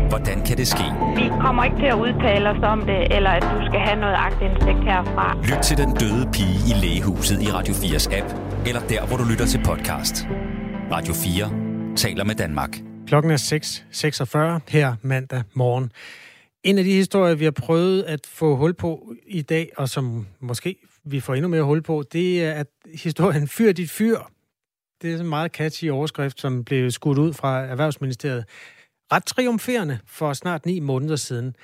Hvordan 0.10 0.38
kan 0.48 0.58
det 0.58 0.68
ske? 0.68 0.86
Vi 1.16 1.26
kommer 1.44 1.64
ikke 1.64 1.78
til 1.78 1.90
at 1.96 2.00
udtale 2.06 2.50
os 2.50 2.62
om 2.74 2.80
det, 2.92 3.16
eller 3.16 3.30
at 3.30 3.44
du 3.54 3.58
skal 3.68 3.80
have 3.88 4.00
noget 4.00 4.18
agtindsigt 4.28 4.82
herfra. 4.90 5.28
Lyt 5.52 5.62
til 5.64 5.78
den 5.78 5.92
døde 6.02 6.26
pige 6.34 6.60
i 6.72 6.74
lægehuset 6.84 7.42
i 7.42 7.48
Radio 7.58 7.74
4's 7.74 8.08
app, 8.18 8.30
eller 8.68 8.82
der, 8.82 9.02
hvor 9.08 9.18
du 9.18 9.24
lytter 9.32 9.46
til 9.46 9.60
podcast. 9.70 10.16
Radio 10.92 11.14
4 11.14 11.96
taler 11.96 12.24
med 12.24 12.36
Danmark. 12.36 12.72
Klokken 13.08 13.32
er 13.32 13.38
6.46 13.38 14.72
her 14.76 14.96
mandag 15.02 15.44
morgen. 15.54 15.92
En 16.64 16.78
af 16.78 16.84
de 16.84 16.94
historier, 16.94 17.36
vi 17.36 17.44
har 17.44 17.56
prøvet 17.66 18.04
at 18.04 18.20
få 18.28 18.56
hul 18.56 18.74
på 18.74 19.14
i 19.28 19.42
dag, 19.42 19.70
og 19.78 19.90
som 19.90 20.28
måske 20.40 20.76
vi 21.06 21.20
får 21.20 21.34
endnu 21.34 21.48
mere 21.50 21.64
hul 21.64 21.82
på, 21.82 22.04
det 22.14 22.46
er, 22.46 22.52
at 22.52 22.68
historien 23.04 23.48
Fyr 23.48 23.72
dit 23.72 23.92
fyr 23.92 24.18
det 25.02 25.14
er 25.14 25.20
en 25.20 25.30
meget 25.30 25.52
catchy 25.52 25.90
overskrift, 25.90 26.42
som 26.42 26.64
blev 26.64 26.92
skudt 26.92 27.18
ud 27.18 27.34
fra 27.34 27.60
Erhvervsministeriet. 27.60 28.46
Ret 29.12 29.26
triumferende 29.26 30.00
for 30.08 30.34
snart 30.34 30.66
ni 30.66 30.80
måneder 30.80 31.16
siden. 31.16 31.56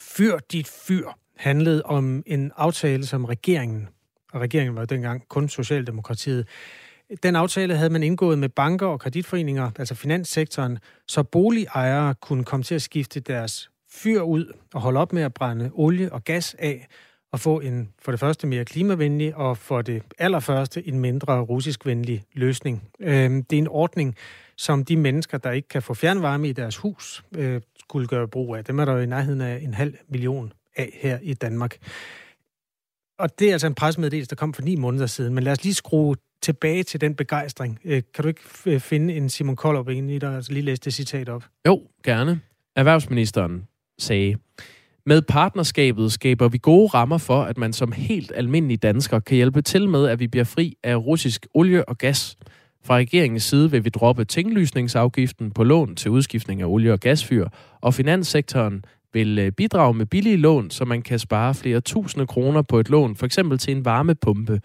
Fyr 0.00 0.38
dit 0.52 0.68
fyr 0.68 1.08
handlede 1.36 1.82
om 1.82 2.22
en 2.26 2.52
aftale, 2.56 3.06
som 3.06 3.24
regeringen, 3.24 3.88
og 4.32 4.40
regeringen 4.40 4.74
var 4.74 4.80
jo 4.82 4.86
dengang 4.86 5.28
kun 5.28 5.48
Socialdemokratiet, 5.48 6.46
den 7.22 7.36
aftale 7.36 7.76
havde 7.76 7.90
man 7.90 8.02
indgået 8.02 8.38
med 8.38 8.48
banker 8.48 8.86
og 8.86 9.00
kreditforeninger, 9.00 9.70
altså 9.78 9.94
finanssektoren, 9.94 10.78
så 11.06 11.22
boligejere 11.22 12.14
kunne 12.14 12.44
komme 12.44 12.62
til 12.64 12.74
at 12.74 12.82
skifte 12.82 13.20
deres 13.20 13.70
fyr 13.90 14.20
ud 14.20 14.52
og 14.74 14.80
holde 14.80 15.00
op 15.00 15.12
med 15.12 15.22
at 15.22 15.34
brænde 15.34 15.70
olie 15.74 16.12
og 16.12 16.24
gas 16.24 16.56
af, 16.58 16.86
at 17.36 17.40
få 17.40 17.60
en 17.60 17.88
for 17.98 18.12
det 18.12 18.20
første 18.20 18.46
mere 18.46 18.64
klimavenlig 18.64 19.36
og 19.36 19.58
for 19.58 19.82
det 19.82 20.02
allerførste 20.18 20.88
en 20.88 21.00
mindre 21.00 21.40
russiskvenlig 21.40 22.24
løsning. 22.32 22.88
Øh, 23.00 23.30
det 23.30 23.52
er 23.52 23.58
en 23.58 23.68
ordning, 23.68 24.16
som 24.56 24.84
de 24.84 24.96
mennesker, 24.96 25.38
der 25.38 25.50
ikke 25.50 25.68
kan 25.68 25.82
få 25.82 25.94
fjernvarme 25.94 26.48
i 26.48 26.52
deres 26.52 26.76
hus, 26.76 27.24
øh, 27.36 27.60
skulle 27.78 28.08
gøre 28.08 28.28
brug 28.28 28.56
af. 28.56 28.64
Dem 28.64 28.78
er 28.78 28.84
der 28.84 28.92
jo 28.92 28.98
i 28.98 29.06
nærheden 29.06 29.40
af 29.40 29.60
en 29.62 29.74
halv 29.74 29.94
million 30.08 30.52
af 30.76 30.98
her 31.02 31.18
i 31.22 31.34
Danmark. 31.34 31.76
Og 33.18 33.38
det 33.38 33.48
er 33.48 33.52
altså 33.52 33.66
en 33.66 33.74
pressemeddelelse, 33.74 34.30
der 34.30 34.36
kom 34.36 34.54
for 34.54 34.62
ni 34.62 34.76
måneder 34.76 35.06
siden. 35.06 35.34
Men 35.34 35.44
lad 35.44 35.52
os 35.52 35.64
lige 35.64 35.74
skrue 35.74 36.16
tilbage 36.42 36.82
til 36.82 37.00
den 37.00 37.14
begejstring. 37.14 37.78
Øh, 37.84 38.02
kan 38.14 38.22
du 38.22 38.28
ikke 38.28 38.40
øh, 38.66 38.80
finde 38.80 39.14
en 39.14 39.28
Simon 39.28 39.56
Koldrup 39.56 39.88
ind 39.88 40.10
i 40.10 40.18
dig, 40.18 40.42
lige 40.48 40.62
læse 40.62 40.82
det 40.84 40.94
citat 40.94 41.28
op? 41.28 41.44
Jo, 41.66 41.82
gerne. 42.04 42.40
Erhvervsministeren 42.76 43.68
sagde, 43.98 44.36
med 45.06 45.22
partnerskabet 45.22 46.12
skaber 46.12 46.48
vi 46.48 46.58
gode 46.58 46.86
rammer 46.86 47.18
for, 47.18 47.42
at 47.42 47.58
man 47.58 47.72
som 47.72 47.92
helt 47.92 48.32
almindelig 48.34 48.82
dansker 48.82 49.20
kan 49.20 49.36
hjælpe 49.36 49.62
til 49.62 49.88
med, 49.88 50.08
at 50.08 50.20
vi 50.20 50.26
bliver 50.26 50.44
fri 50.44 50.74
af 50.84 50.96
russisk 50.96 51.46
olie 51.54 51.88
og 51.88 51.98
gas. 51.98 52.36
Fra 52.84 52.96
regeringens 52.96 53.42
side 53.42 53.70
vil 53.70 53.84
vi 53.84 53.88
droppe 53.90 54.24
tinglysningsafgiften 54.24 55.50
på 55.50 55.64
lån 55.64 55.96
til 55.96 56.10
udskiftning 56.10 56.62
af 56.62 56.66
olie- 56.66 56.92
og 56.92 57.00
gasfyr, 57.00 57.48
og 57.80 57.94
finanssektoren 57.94 58.84
vil 59.12 59.38
øh, 59.38 59.52
bidrage 59.52 59.94
med 59.94 60.06
billige 60.06 60.36
lån, 60.36 60.70
så 60.70 60.84
man 60.84 61.02
kan 61.02 61.18
spare 61.18 61.54
flere 61.54 61.80
tusinde 61.80 62.26
kroner 62.26 62.62
på 62.62 62.80
et 62.80 62.90
lån, 62.90 63.16
for 63.16 63.26
eksempel 63.26 63.58
til 63.58 63.76
en 63.76 63.84
varmepumpe. 63.84 64.60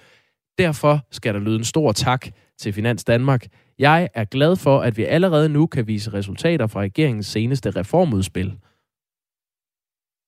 Derfor 0.57 0.99
skal 1.11 1.33
der 1.33 1.39
lyde 1.39 1.55
en 1.55 1.63
stor 1.63 1.91
tak 1.91 2.27
til 2.59 2.73
Finans 2.73 3.03
Danmark. 3.03 3.45
Jeg 3.79 4.09
er 4.13 4.25
glad 4.25 4.55
for, 4.55 4.79
at 4.79 4.97
vi 4.97 5.03
allerede 5.03 5.49
nu 5.49 5.65
kan 5.65 5.87
vise 5.87 6.13
resultater 6.13 6.67
fra 6.67 6.81
regeringens 6.81 7.27
seneste 7.27 7.71
reformudspil. 7.71 8.53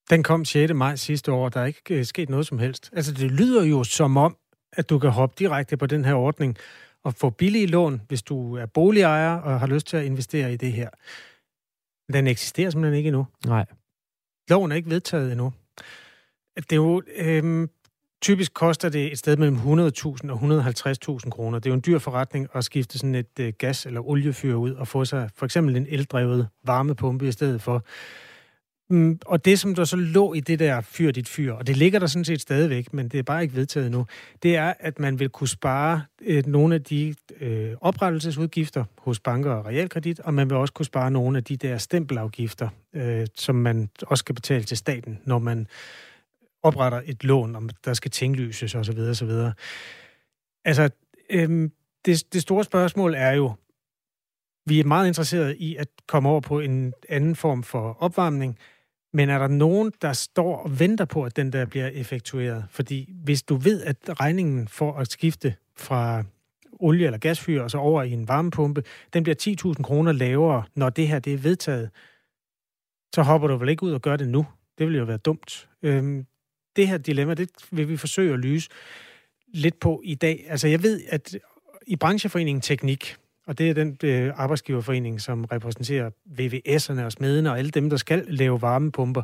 Den 0.10 0.24
kom 0.24 0.45
6. 0.45 0.74
maj 0.74 0.95
sidste 0.95 1.32
år, 1.32 1.49
der 1.49 1.62
er 1.62 1.66
ikke 1.66 1.95
øh, 1.95 2.06
sket 2.06 2.30
noget 2.30 2.47
som 2.47 2.60
helst. 2.60 2.89
Altså, 2.93 3.14
det 3.14 3.32
lyder 3.32 3.64
jo 3.64 3.84
som 3.84 4.18
om, 4.18 4.38
at 4.72 4.89
du 4.89 4.99
kan 4.99 5.10
hoppe 5.10 5.36
direkte 5.39 5.78
på 5.78 5.86
den 5.86 6.06
her 6.06 6.14
ordning 6.14 6.58
og 7.04 7.14
få 7.14 7.30
billige 7.30 7.68
lån, 7.68 8.01
hvis 8.08 8.22
du 8.22 8.56
er 8.56 8.66
boligejer 8.66 9.36
og 9.36 9.60
har 9.60 9.68
lyst 9.68 9.88
til 9.88 9.97
at 9.97 10.06
investere 10.06 10.54
i 10.54 10.58
det 10.58 10.72
her. 10.74 10.89
Den 12.14 12.28
eksisterer 12.28 12.70
simpelthen 12.70 12.97
ikke 12.97 13.08
endnu. 13.08 13.28
Nej. 13.45 13.66
Loven 14.49 14.72
er 14.72 14.76
ikke 14.76 14.89
vedtaget 14.89 15.32
endnu. 15.32 15.54
Det 16.56 16.72
er 16.72 16.76
jo... 16.76 17.01
Øhm, 17.16 17.70
typisk 18.24 18.54
koster 18.54 18.89
det 18.89 19.12
et 19.12 19.20
sted 19.20 19.38
mellem 19.38 19.58
100.000 19.58 20.32
og 20.32 20.39
150.000 21.20 21.30
kroner. 21.30 21.60
Det 21.60 21.66
er 21.66 21.72
jo 21.72 21.76
en 21.76 21.84
dyr 21.86 21.99
forretning 21.99 22.47
at 22.54 22.64
skifte 22.64 22.97
sådan 22.99 23.16
et 23.16 23.39
øh, 23.39 23.54
gas- 23.58 23.86
eller 23.86 24.08
oliefyr 24.08 24.56
ud 24.56 24.72
og 24.72 24.88
få 24.88 25.06
sig 25.06 25.30
for 25.36 25.45
eksempel 25.45 25.76
en 25.76 25.88
eldrevet 25.89 26.47
varmepumpe 26.64 27.28
i 27.28 27.32
stedet 27.32 27.62
for. 27.62 27.84
Øhm, 28.94 29.20
og 29.26 29.46
det, 29.46 29.60
som 29.60 29.76
der 29.76 29.86
så 29.86 29.96
lå 29.96 30.34
i 30.34 30.39
det 30.39 30.60
der 30.60 30.82
fyr 30.82 31.12
dit 31.12 31.28
fyr, 31.28 31.54
og 31.54 31.68
det 31.68 31.78
ligger 31.78 32.00
der 32.00 32.08
sådan 32.08 32.26
set 32.26 32.41
stadigvæk, 32.41 32.94
men 32.94 33.08
det 33.10 33.20
er 33.20 33.24
bare 33.24 33.44
ikke 33.44 33.56
vedtaget 33.56 33.91
nu, 33.91 34.06
det 34.44 34.56
er, 34.56 34.74
at 34.80 35.00
man 35.00 35.20
vil 35.20 35.30
kunne 35.30 35.48
spare 35.48 36.04
øh, 36.22 36.48
nogle 36.48 36.76
af 36.76 36.84
de 36.84 37.16
øh, 37.39 37.72
oprettelsesudgifter 37.82 38.84
hos 38.98 39.20
banker 39.20 39.52
og 39.52 39.66
realkredit, 39.66 40.20
og 40.20 40.34
man 40.34 40.50
vil 40.50 40.58
også 40.58 40.74
kunne 40.74 40.86
spare 40.86 41.12
nogle 41.12 41.38
af 41.38 41.44
de 41.44 41.58
der 41.58 41.78
stempelafgifter, 41.78 42.70
øh, 42.94 43.28
som 43.36 43.56
man 43.56 43.89
også 44.02 44.22
skal 44.22 44.36
betale 44.36 44.64
til 44.64 44.78
staten, 44.78 45.20
når 45.26 45.39
man 45.39 45.68
opretter 46.64 47.02
et 47.06 47.24
lån, 47.24 47.56
om 47.56 47.70
der 47.86 47.94
skal 47.94 48.12
tinglyses 48.12 48.76
osv. 48.76 49.00
osv. 49.00 49.32
Altså, 50.66 50.89
øh, 51.30 51.70
det, 52.06 52.34
det 52.34 52.41
store 52.41 52.64
spørgsmål 52.64 53.14
er 53.18 53.32
jo, 53.32 53.54
vi 54.66 54.80
er 54.80 54.84
meget 54.84 55.08
interesserede 55.08 55.58
i 55.58 55.76
at 55.76 55.88
komme 56.08 56.30
over 56.30 56.41
på 56.41 56.60
en 56.60 56.94
anden 57.10 57.36
form 57.36 57.64
for 57.64 57.98
opvarmning, 58.00 58.58
men 59.14 59.30
er 59.30 59.39
der 59.39 59.47
nogen, 59.47 59.91
der 60.01 60.14
står 60.14 60.57
og 60.57 60.80
venter 60.80 61.05
på, 61.05 61.24
at 61.24 61.36
den 61.36 61.53
der 61.53 61.66
bliver 61.66 61.88
effektueret? 61.88 62.66
Fordi 62.70 63.14
hvis 63.24 63.43
du 63.43 63.55
ved, 63.55 63.82
at 63.84 63.97
regningen 64.20 64.68
for 64.68 64.93
at 64.93 65.11
skifte 65.11 65.55
fra 65.78 66.24
olie- 66.80 67.05
eller 67.05 67.18
gasfyr 67.18 67.61
og 67.61 67.72
så 67.72 67.78
over 67.78 68.03
i 68.03 68.11
en 68.11 68.28
varmepumpe, 68.28 68.84
den 69.14 69.24
bliver 69.24 69.74
10.000 69.76 69.84
kroner 69.84 70.11
lavere, 70.11 70.64
når 70.76 70.89
det 70.89 71.07
her 71.07 71.20
det 71.20 71.34
er 71.34 71.38
vedtaget, 71.38 71.89
så 73.16 73.22
hopper 73.22 73.47
du 73.47 73.57
vel 73.57 73.70
ikke 73.70 73.84
ud 73.84 73.91
og 73.91 74.01
gør 74.01 74.16
det 74.16 74.30
nu. 74.30 74.45
Det 74.78 74.88
vil 74.88 74.95
jo 74.95 75.03
være 75.03 75.18
dumt. 75.18 75.70
Øhm, 75.84 76.26
det 76.76 76.88
her 76.88 76.97
dilemma, 76.97 77.34
det 77.34 77.49
vil 77.72 77.89
vi 77.89 77.97
forsøge 77.97 78.34
at 78.34 78.39
lyse 78.39 78.70
lidt 79.47 79.80
på 79.80 80.01
i 80.03 80.16
dag. 80.16 80.45
Altså 80.47 80.68
jeg 80.68 80.84
ved, 80.84 81.01
at 81.09 81.38
i 81.88 81.95
brancheforeningen 81.95 82.61
Teknik, 82.61 83.16
og 83.48 83.58
det 83.58 83.70
er 83.70 83.74
den 83.74 83.98
øh, 84.04 84.32
arbejdsgiverforening, 84.36 85.22
som 85.22 85.46
repræsenterer 85.46 86.10
VVS'erne 86.39 87.06
og 87.06 87.12
smedene 87.12 87.52
og 87.52 87.58
alle 87.58 87.72
dem, 87.72 87.89
der 87.89 87.98
skal 87.98 88.26
lave 88.28 88.62
varmepumper, 88.62 89.22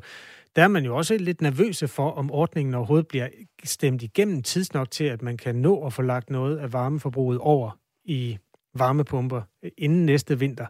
der 0.56 0.64
er 0.64 0.68
man 0.68 0.86
jo 0.86 0.96
også 0.96 1.18
lidt 1.18 1.42
nervøse 1.42 1.88
for, 1.88 2.12
om 2.12 2.32
ordningen 2.32 2.76
overhovedet 2.76 3.08
bliver 3.08 3.28
stemt 3.64 4.04
igennem 4.04 4.44
tidsnok 4.44 4.92
til, 4.92 5.04
at 5.04 5.22
man 5.22 5.38
kan 5.38 5.56
nå 5.56 5.86
at 5.86 5.94
få 5.94 6.02
lagt 6.02 6.30
noget 6.30 6.58
af 6.58 6.74
varmeforbruget 6.74 7.40
over 7.40 7.78
i 8.06 8.38
varmepumper 8.74 9.42
øh, 9.64 9.72
inden 9.78 10.06
næste 10.06 10.40
vinter. 10.40 10.66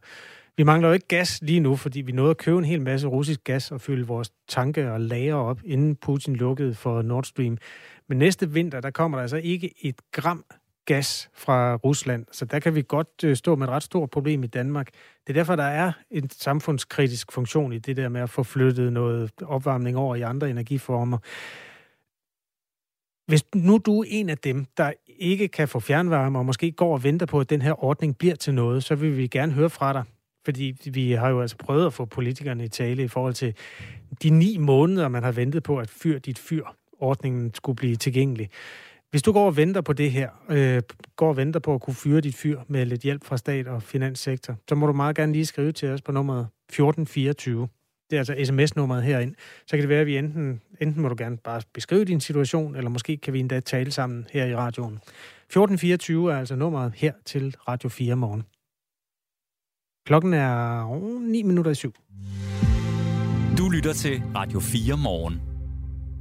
Vi 0.57 0.63
mangler 0.63 0.87
jo 0.87 0.93
ikke 0.93 1.07
gas 1.07 1.41
lige 1.41 1.59
nu, 1.59 1.75
fordi 1.75 2.01
vi 2.01 2.11
nåede 2.11 2.29
at 2.29 2.37
købe 2.37 2.57
en 2.57 2.65
hel 2.65 2.81
masse 2.81 3.07
russisk 3.07 3.43
gas 3.43 3.71
og 3.71 3.81
fylde 3.81 4.07
vores 4.07 4.31
tanke 4.47 4.91
og 4.91 5.01
lager 5.01 5.35
op, 5.35 5.59
inden 5.65 5.95
Putin 5.95 6.35
lukkede 6.35 6.73
for 6.73 7.01
Nord 7.01 7.23
Stream. 7.23 7.57
Men 8.09 8.17
næste 8.17 8.51
vinter, 8.51 8.81
der 8.81 8.91
kommer 8.91 9.17
der 9.17 9.21
altså 9.21 9.37
ikke 9.37 9.73
et 9.81 9.95
gram 10.11 10.45
gas 10.85 11.29
fra 11.33 11.75
Rusland. 11.75 12.25
Så 12.31 12.45
der 12.45 12.59
kan 12.59 12.75
vi 12.75 12.83
godt 12.87 13.23
øh, 13.23 13.35
stå 13.35 13.55
med 13.55 13.67
et 13.67 13.71
ret 13.71 13.83
stort 13.83 14.09
problem 14.09 14.43
i 14.43 14.47
Danmark. 14.47 14.89
Det 15.27 15.29
er 15.29 15.39
derfor, 15.39 15.55
der 15.55 15.63
er 15.63 15.91
en 16.11 16.29
samfundskritisk 16.29 17.31
funktion 17.31 17.73
i 17.73 17.79
det 17.79 17.97
der 17.97 18.09
med 18.09 18.21
at 18.21 18.29
få 18.29 18.43
flyttet 18.43 18.93
noget 18.93 19.31
opvarmning 19.41 19.97
over 19.97 20.15
i 20.15 20.21
andre 20.21 20.49
energiformer. 20.49 21.17
Hvis 23.27 23.43
nu 23.55 23.77
du 23.77 24.01
er 24.01 24.05
en 24.07 24.29
af 24.29 24.37
dem, 24.37 24.65
der 24.77 24.93
ikke 25.07 25.47
kan 25.47 25.67
få 25.67 25.79
fjernvarme 25.79 26.39
og 26.39 26.45
måske 26.45 26.71
går 26.71 26.93
og 26.93 27.03
venter 27.03 27.25
på, 27.25 27.39
at 27.39 27.49
den 27.49 27.61
her 27.61 27.83
ordning 27.83 28.17
bliver 28.17 28.35
til 28.35 28.53
noget, 28.53 28.83
så 28.83 28.95
vil 28.95 29.17
vi 29.17 29.27
gerne 29.27 29.51
høre 29.53 29.69
fra 29.69 29.93
dig. 29.93 30.03
Fordi 30.45 30.89
vi 30.93 31.11
har 31.11 31.29
jo 31.29 31.41
altså 31.41 31.57
prøvet 31.57 31.85
at 31.85 31.93
få 31.93 32.05
politikerne 32.05 32.65
i 32.65 32.67
tale 32.67 33.03
i 33.03 33.07
forhold 33.07 33.33
til 33.33 33.53
de 34.23 34.29
ni 34.29 34.57
måneder, 34.57 35.07
man 35.07 35.23
har 35.23 35.31
ventet 35.31 35.63
på, 35.63 35.77
at 35.77 35.89
fyr 35.89 36.19
dit 36.19 36.39
fyr 36.39 36.63
ordningen 36.99 37.53
skulle 37.53 37.75
blive 37.75 37.95
tilgængelig. 37.95 38.49
Hvis 39.11 39.21
du 39.21 39.31
går 39.31 39.45
og 39.45 39.57
venter 39.57 39.81
på 39.81 39.93
det 39.93 40.11
her, 40.11 40.29
øh, 40.49 40.81
går 41.15 41.29
og 41.29 41.37
venter 41.37 41.59
på 41.59 41.73
at 41.73 41.81
kunne 41.81 41.93
fyre 41.93 42.21
dit 42.21 42.35
fyr 42.35 42.59
med 42.67 42.85
lidt 42.85 43.01
hjælp 43.01 43.25
fra 43.25 43.37
stat 43.37 43.67
og 43.67 43.83
finanssektor, 43.83 44.55
så 44.69 44.75
må 44.75 44.87
du 44.87 44.93
meget 44.93 45.15
gerne 45.15 45.33
lige 45.33 45.45
skrive 45.45 45.71
til 45.71 45.89
os 45.89 46.01
på 46.01 46.11
nummeret 46.11 46.47
1424. 46.69 47.67
Det 48.09 48.15
er 48.15 48.19
altså 48.19 48.35
sms-nummeret 48.45 49.03
herind. 49.03 49.35
Så 49.67 49.77
kan 49.77 49.79
det 49.79 49.89
være, 49.89 50.01
at 50.01 50.07
vi 50.07 50.17
enten, 50.17 50.61
enten 50.81 51.01
må 51.01 51.09
du 51.09 51.15
gerne 51.17 51.37
bare 51.37 51.61
beskrive 51.73 52.05
din 52.05 52.19
situation, 52.19 52.75
eller 52.75 52.89
måske 52.89 53.17
kan 53.17 53.33
vi 53.33 53.39
endda 53.39 53.59
tale 53.59 53.91
sammen 53.91 54.27
her 54.31 54.45
i 54.45 54.55
radioen. 54.55 54.93
1424 54.93 56.33
er 56.33 56.37
altså 56.37 56.55
nummeret 56.55 56.93
her 56.95 57.13
til 57.25 57.55
Radio 57.67 57.89
4 57.89 58.15
morgen. 58.15 58.43
Klokken 60.05 60.33
er 60.33 61.29
9 61.31 61.43
minutter 61.43 61.71
i 61.71 61.75
syv. 61.75 61.93
Du 63.57 63.69
lytter 63.69 63.93
til 63.93 64.21
Radio 64.35 64.59
4 64.59 64.97
morgen. 64.97 65.48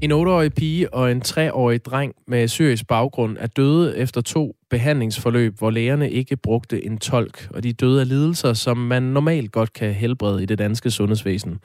En 0.03 0.13
8-årig 0.13 0.55
pige 0.55 0.95
og 0.95 1.13
en 1.13 1.23
3-årig 1.27 1.85
dreng 1.85 2.15
med 2.27 2.49
syrisk 2.49 2.87
baggrund 2.87 3.37
er 3.41 3.47
døde 3.47 3.97
efter 3.97 4.21
to 4.21 4.57
behandlingsforløb, 4.71 5.59
hvor 5.59 5.71
lægerne 5.71 6.11
ikke 6.11 6.37
brugte 6.37 6.85
en 6.85 6.99
tolk, 6.99 7.49
og 7.51 7.63
de 7.63 7.73
døde 7.73 8.01
af 8.01 8.09
lidelser, 8.09 8.53
som 8.53 8.77
man 8.77 9.03
normalt 9.03 9.53
godt 9.53 9.73
kan 9.73 9.95
helbrede 9.95 10.43
i 10.43 10.47
det 10.47 10.59
danske 10.59 10.91
sundhedsvæsen. 10.91 11.59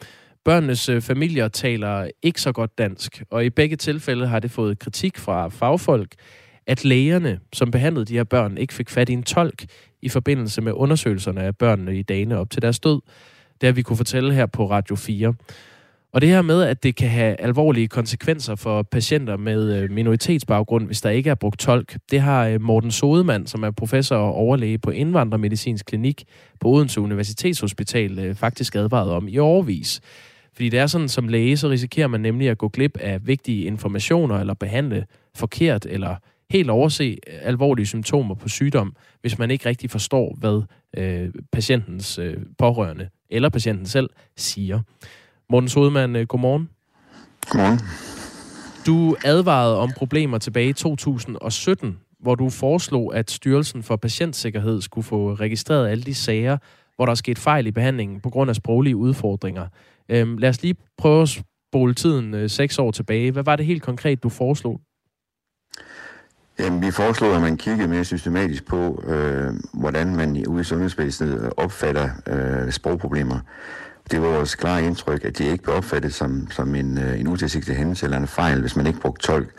Børnenes 0.45 0.89
øh, 0.89 1.01
familier 1.01 1.47
taler 1.47 2.09
ikke 2.21 2.41
så 2.41 2.51
godt 2.51 2.77
dansk, 2.77 3.23
og 3.29 3.45
i 3.45 3.49
begge 3.49 3.75
tilfælde 3.75 4.27
har 4.27 4.39
det 4.39 4.51
fået 4.51 4.79
kritik 4.79 5.17
fra 5.17 5.49
fagfolk, 5.49 6.15
at 6.67 6.85
lægerne, 6.85 7.39
som 7.53 7.71
behandlede 7.71 8.05
de 8.05 8.13
her 8.13 8.23
børn, 8.23 8.57
ikke 8.57 8.73
fik 8.73 8.89
fat 8.89 9.09
i 9.09 9.13
en 9.13 9.23
tolk 9.23 9.65
i 10.01 10.09
forbindelse 10.09 10.61
med 10.61 10.71
undersøgelserne 10.75 11.41
af 11.41 11.57
børnene 11.57 11.97
i 11.97 12.03
dagene 12.03 12.37
op 12.37 12.49
til 12.49 12.61
deres 12.61 12.79
død. 12.79 13.01
Det 13.61 13.67
har 13.67 13.73
vi 13.73 13.81
kunne 13.81 13.97
fortælle 13.97 14.33
her 14.33 14.45
på 14.45 14.69
Radio 14.69 14.95
4. 14.95 15.33
Og 16.13 16.21
det 16.21 16.29
her 16.29 16.41
med, 16.41 16.61
at 16.63 16.83
det 16.83 16.95
kan 16.95 17.09
have 17.09 17.41
alvorlige 17.41 17.87
konsekvenser 17.87 18.55
for 18.55 18.81
patienter 18.81 19.37
med 19.37 19.77
øh, 19.77 19.91
minoritetsbaggrund, 19.91 20.85
hvis 20.85 21.01
der 21.01 21.09
ikke 21.09 21.29
er 21.29 21.35
brugt 21.35 21.59
tolk, 21.59 21.97
det 22.11 22.21
har 22.21 22.47
øh, 22.47 22.61
Morten 22.61 22.91
Sodemann, 22.91 23.47
som 23.47 23.63
er 23.63 23.71
professor 23.71 24.15
og 24.15 24.33
overlæge 24.33 24.77
på 24.77 24.89
Indvandrermedicinsk 24.89 25.85
Klinik 25.85 26.23
på 26.59 26.67
Odense 26.67 27.01
Universitetshospital, 27.01 28.19
øh, 28.19 28.35
faktisk 28.35 28.75
advaret 28.75 29.11
om 29.11 29.27
i 29.27 29.37
årvis. 29.37 30.01
Fordi 30.53 30.69
det 30.69 30.79
er 30.79 30.87
sådan, 30.87 31.09
som 31.09 31.27
læge, 31.27 31.57
så 31.57 31.69
risikerer 31.69 32.07
man 32.07 32.21
nemlig 32.21 32.49
at 32.49 32.57
gå 32.57 32.67
glip 32.67 32.97
af 33.01 33.27
vigtige 33.27 33.65
informationer 33.65 34.39
eller 34.39 34.53
behandle 34.53 35.05
forkert 35.35 35.85
eller 35.85 36.15
helt 36.49 36.69
overse 36.69 37.17
alvorlige 37.41 37.85
symptomer 37.85 38.35
på 38.35 38.49
sygdom, 38.49 38.95
hvis 39.21 39.37
man 39.39 39.51
ikke 39.51 39.69
rigtig 39.69 39.89
forstår, 39.91 40.35
hvad 40.39 40.61
øh, 40.97 41.29
patientens 41.51 42.19
øh, 42.19 42.37
pårørende 42.57 43.09
eller 43.29 43.49
patienten 43.49 43.85
selv 43.85 44.09
siger. 44.37 44.79
Morten 45.53 45.69
Sodemann, 45.69 46.15
øh, 46.15 46.27
godmorgen. 46.27 46.69
Godmorgen. 47.49 47.79
Du 48.85 49.15
advarede 49.25 49.77
om 49.77 49.91
problemer 49.97 50.37
tilbage 50.37 50.69
i 50.69 50.73
2017, 50.73 51.99
hvor 52.19 52.35
du 52.35 52.49
foreslog, 52.49 53.15
at 53.15 53.31
Styrelsen 53.31 53.83
for 53.83 53.95
Patientsikkerhed 53.95 54.81
skulle 54.81 55.05
få 55.05 55.33
registreret 55.33 55.89
alle 55.89 56.03
de 56.03 56.13
sager, 56.13 56.57
hvor 56.95 57.05
der 57.05 57.11
er 57.11 57.15
sket 57.15 57.39
fejl 57.39 57.67
i 57.67 57.71
behandlingen 57.71 58.19
på 58.19 58.29
grund 58.29 58.49
af 58.49 58.55
sproglige 58.55 58.95
udfordringer. 58.95 59.67
Øhm, 60.09 60.37
lad 60.37 60.49
os 60.49 60.61
lige 60.61 60.75
prøve 60.97 61.21
at 61.21 61.29
spole 61.69 61.93
tiden 61.93 62.33
øh, 62.33 62.49
seks 62.49 62.79
år 62.79 62.91
tilbage. 62.91 63.31
Hvad 63.31 63.43
var 63.43 63.55
det 63.55 63.65
helt 63.65 63.83
konkret, 63.83 64.23
du 64.23 64.29
foreslog? 64.29 64.81
Jamen, 66.59 66.81
vi 66.81 66.91
foreslog, 66.91 67.35
at 67.35 67.41
man 67.41 67.57
kiggede 67.57 67.87
mere 67.87 68.05
systematisk 68.05 68.67
på, 68.67 69.03
øh, 69.07 69.53
hvordan 69.73 70.15
man 70.15 70.47
ude 70.47 70.61
i 70.61 70.63
sundhedsvæsenet 70.63 71.53
opfatter 71.57 72.09
øh, 72.27 72.71
sprogproblemer. 72.71 73.39
Det 74.11 74.21
var 74.21 74.27
vores 74.27 74.55
klare 74.55 74.83
indtryk, 74.83 75.25
at 75.25 75.37
de 75.37 75.43
ikke 75.45 75.63
blev 75.63 75.75
opfattet 75.75 76.13
som, 76.13 76.47
som 76.51 76.75
en, 76.75 76.97
øh, 76.97 77.19
en 77.19 77.27
utilsigtet 77.27 77.75
hændelse 77.75 78.05
eller 78.05 78.17
en 78.17 78.27
fejl, 78.27 78.61
hvis 78.61 78.75
man 78.75 78.87
ikke 78.87 78.99
brugte 78.99 79.27
tolk. 79.27 79.49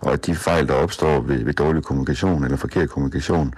Og 0.00 0.12
at 0.12 0.26
de 0.26 0.34
fejl, 0.34 0.68
der 0.68 0.74
opstår 0.74 1.20
ved, 1.20 1.44
ved 1.44 1.54
dårlig 1.54 1.82
kommunikation 1.82 2.44
eller 2.44 2.56
forkert 2.56 2.88
kommunikation, 2.90 3.54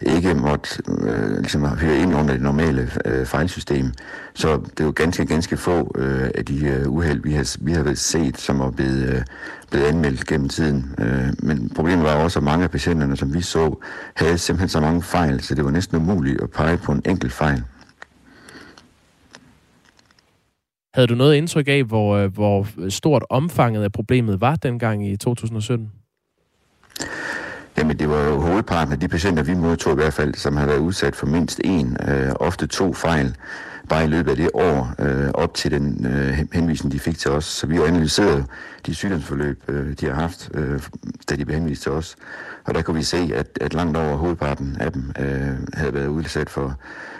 ikke 0.00 0.34
måtte 0.34 0.82
øh, 0.88 1.38
ligesom 1.38 1.64
høre 1.64 1.96
ind 1.96 2.14
under 2.14 2.34
det 2.34 2.42
normale 2.42 2.90
øh, 3.04 3.26
fejlsystem. 3.26 3.92
Så 4.34 4.56
det 4.56 4.80
er 4.80 4.84
jo 4.84 4.92
ganske, 4.96 5.26
ganske 5.26 5.56
få 5.56 5.92
øh, 5.98 6.30
af 6.34 6.44
de 6.44 6.66
øh, 6.66 6.92
uheld, 6.92 7.22
vi 7.22 7.32
har, 7.32 7.56
vi 7.60 7.72
har 7.72 7.94
set, 7.94 8.40
som 8.40 8.60
er 8.60 8.70
blevet, 8.70 9.08
øh, 9.08 9.22
blevet 9.70 9.86
anmeldt 9.86 10.26
gennem 10.26 10.48
tiden. 10.48 10.94
Øh, 10.98 11.28
men 11.38 11.70
problemet 11.74 12.04
var 12.04 12.14
også, 12.14 12.38
at 12.38 12.42
mange 12.42 12.64
af 12.64 12.70
patienterne, 12.70 13.16
som 13.16 13.34
vi 13.34 13.42
så, 13.42 13.84
havde 14.14 14.38
simpelthen 14.38 14.68
så 14.68 14.80
mange 14.80 15.02
fejl, 15.02 15.40
så 15.40 15.54
det 15.54 15.64
var 15.64 15.70
næsten 15.70 15.96
umuligt 15.96 16.40
at 16.40 16.50
pege 16.50 16.76
på 16.76 16.92
en 16.92 17.02
enkelt 17.04 17.32
fejl. 17.32 17.64
Havde 20.94 21.06
du 21.06 21.14
noget 21.14 21.34
indtryk 21.34 21.68
af, 21.68 21.84
hvor, 21.84 22.16
øh, 22.16 22.34
hvor 22.34 22.66
stort 22.88 23.24
omfanget 23.30 23.82
af 23.82 23.92
problemet 23.92 24.40
var 24.40 24.56
dengang 24.56 25.08
i 25.08 25.16
2017? 25.16 25.92
Jamen, 27.78 27.98
det 27.98 28.08
var 28.08 28.24
jo 28.24 28.40
hovedparten 28.40 28.92
af 28.92 29.00
de 29.00 29.08
patienter, 29.08 29.42
vi 29.42 29.54
modtog 29.54 29.92
i 29.92 29.94
hvert 29.94 30.12
fald, 30.12 30.34
som 30.34 30.56
havde 30.56 30.68
været 30.68 30.78
udsat 30.78 31.16
for 31.16 31.26
mindst 31.26 31.60
en, 31.64 31.96
øh, 32.08 32.32
ofte 32.40 32.66
to 32.66 32.92
fejl, 32.92 33.36
bare 33.88 34.04
i 34.04 34.06
løbet 34.06 34.30
af 34.30 34.36
det 34.36 34.50
år, 34.54 34.94
øh, 34.98 35.30
op 35.34 35.54
til 35.54 35.70
den 35.70 36.06
øh, 36.06 36.38
henvisning, 36.52 36.92
de 36.92 36.98
fik 36.98 37.18
til 37.18 37.30
os. 37.30 37.44
Så 37.44 37.66
vi 37.66 37.76
har 37.76 37.84
analyseret 37.84 38.46
de 38.86 38.94
sygdomsforløb, 38.94 39.62
øh, 39.68 39.92
de 40.00 40.06
har 40.06 40.14
haft, 40.14 40.50
øh, 40.54 40.80
da 41.30 41.36
de 41.36 41.44
blev 41.44 41.58
henvist 41.58 41.82
til 41.82 41.92
os. 41.92 42.16
Og 42.64 42.74
der 42.74 42.82
kunne 42.82 42.96
vi 42.96 43.02
se, 43.02 43.30
at, 43.34 43.58
at 43.60 43.74
langt 43.74 43.96
over 43.96 44.16
hovedparten 44.16 44.76
af 44.80 44.92
dem 44.92 45.12
øh, 45.20 45.56
havde 45.74 45.94
været 45.94 46.06
udsat 46.06 46.50
for, 46.50 46.78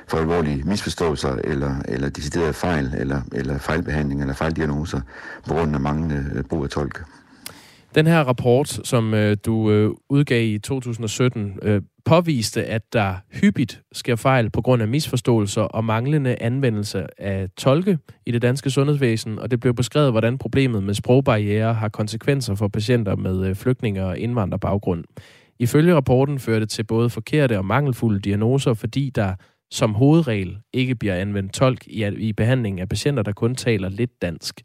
for 0.08 0.18
alvorlige 0.18 0.62
misforståelser, 0.64 1.36
eller, 1.44 1.74
eller 1.88 2.08
deciderede 2.08 2.52
fejl, 2.52 2.94
eller, 2.98 3.20
eller 3.32 3.58
fejlbehandling, 3.58 4.20
eller 4.20 4.34
fejldiagnoser, 4.34 5.00
på 5.48 5.54
grund 5.54 5.74
af 5.74 5.80
manglende 5.80 6.30
øh, 6.34 6.44
brug 6.44 6.64
af 6.64 6.70
tolk. 6.70 7.04
Den 7.94 8.06
her 8.06 8.20
rapport, 8.20 8.80
som 8.84 9.14
øh, 9.14 9.36
du 9.46 9.70
øh, 9.70 9.90
udgav 10.08 10.44
i 10.44 10.58
2017, 10.58 11.58
øh, 11.62 11.82
påviste, 12.04 12.64
at 12.64 12.92
der 12.92 13.14
hyppigt 13.32 13.82
sker 13.92 14.16
fejl 14.16 14.50
på 14.50 14.62
grund 14.62 14.82
af 14.82 14.88
misforståelser 14.88 15.62
og 15.62 15.84
manglende 15.84 16.36
anvendelse 16.40 17.20
af 17.20 17.48
tolke 17.56 17.98
i 18.26 18.30
det 18.30 18.42
danske 18.42 18.70
sundhedsvæsen, 18.70 19.38
og 19.38 19.50
det 19.50 19.60
blev 19.60 19.74
beskrevet, 19.74 20.10
hvordan 20.10 20.38
problemet 20.38 20.82
med 20.82 20.94
sprogbarriere 20.94 21.74
har 21.74 21.88
konsekvenser 21.88 22.54
for 22.54 22.68
patienter 22.68 23.16
med 23.16 23.46
øh, 23.46 23.54
flygtninge 23.54 24.04
og 24.04 24.18
indvandrerbaggrund. 24.18 25.04
Ifølge 25.58 25.94
rapporten 25.94 26.38
fører 26.38 26.58
det 26.58 26.68
til 26.68 26.84
både 26.84 27.10
forkerte 27.10 27.58
og 27.58 27.64
mangelfulde 27.64 28.20
diagnoser, 28.20 28.74
fordi 28.74 29.10
der 29.10 29.34
som 29.70 29.94
hovedregel 29.94 30.58
ikke 30.72 30.94
bliver 30.94 31.14
anvendt 31.14 31.52
tolk 31.52 31.86
i, 31.86 32.06
i 32.06 32.32
behandlingen 32.32 32.80
af 32.80 32.88
patienter, 32.88 33.22
der 33.22 33.32
kun 33.32 33.54
taler 33.54 33.88
lidt 33.88 34.22
dansk. 34.22 34.60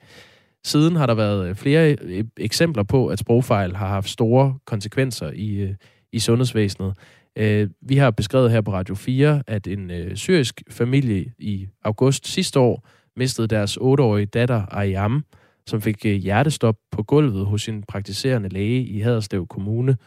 Siden 0.65 0.95
har 0.95 1.05
der 1.05 1.13
været 1.13 1.49
øh, 1.49 1.55
flere 1.55 1.95
øh, 2.01 2.23
eksempler 2.37 2.83
på, 2.83 3.07
at 3.07 3.19
sprogfejl 3.19 3.75
har 3.75 3.87
haft 3.87 4.09
store 4.09 4.57
konsekvenser 4.65 5.31
i, 5.35 5.75
i 6.13 6.19
sundhedsvæsenet. 6.19 6.93
Øh, 7.37 7.69
vi 7.81 7.97
har 7.97 8.11
beskrevet 8.11 8.51
her 8.51 8.61
på 8.61 8.73
Radio 8.73 8.95
4, 8.95 9.43
at 9.47 9.67
en 9.67 9.91
øh, 9.91 10.15
syrisk 10.15 10.61
familie 10.69 11.33
i 11.39 11.67
august 11.83 12.27
sidste 12.27 12.59
år 12.59 12.87
mistede 13.15 13.47
deres 13.47 13.77
8-årige 13.77 14.25
datter 14.25 14.65
Ayam, 14.71 15.25
som 15.67 15.81
fik 15.81 16.05
øh, 16.05 16.13
hjertestop 16.13 16.75
på 16.91 17.03
gulvet 17.03 17.45
hos 17.45 17.61
sin 17.61 17.83
praktiserende 17.83 18.49
læge 18.49 18.83
i 18.83 18.99
Haderslev 18.99 19.47
Kommune 19.47 19.97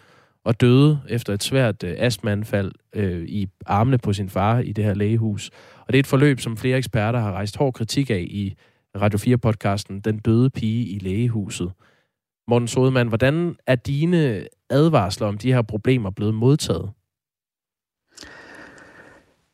og 0.44 0.60
døde 0.60 1.00
efter 1.08 1.32
et 1.32 1.42
svært 1.42 1.84
øh, 1.84 1.94
astmaanfald 1.98 2.72
øh, 2.94 3.24
i 3.28 3.48
armene 3.66 3.98
på 3.98 4.12
sin 4.12 4.28
far 4.28 4.58
i 4.58 4.72
det 4.72 4.84
her 4.84 4.94
lægehus. 4.94 5.50
Og 5.80 5.92
det 5.92 5.94
er 5.94 6.00
et 6.00 6.06
forløb, 6.06 6.40
som 6.40 6.56
flere 6.56 6.76
eksperter 6.78 7.18
har 7.18 7.32
rejst 7.32 7.56
hård 7.56 7.72
kritik 7.72 8.10
af 8.10 8.26
i 8.30 8.54
Radio 8.96 9.18
4-podcasten 9.18 10.00
Den 10.00 10.18
døde 10.18 10.50
pige 10.50 10.86
i 10.88 10.98
lægehuset. 10.98 11.72
Morten 12.48 12.68
Sodemann, 12.68 13.08
hvordan 13.08 13.56
er 13.66 13.74
dine 13.74 14.46
advarsler 14.70 15.26
om 15.26 15.38
de 15.38 15.52
her 15.52 15.62
problemer 15.62 16.10
blevet 16.10 16.34
modtaget? 16.34 16.90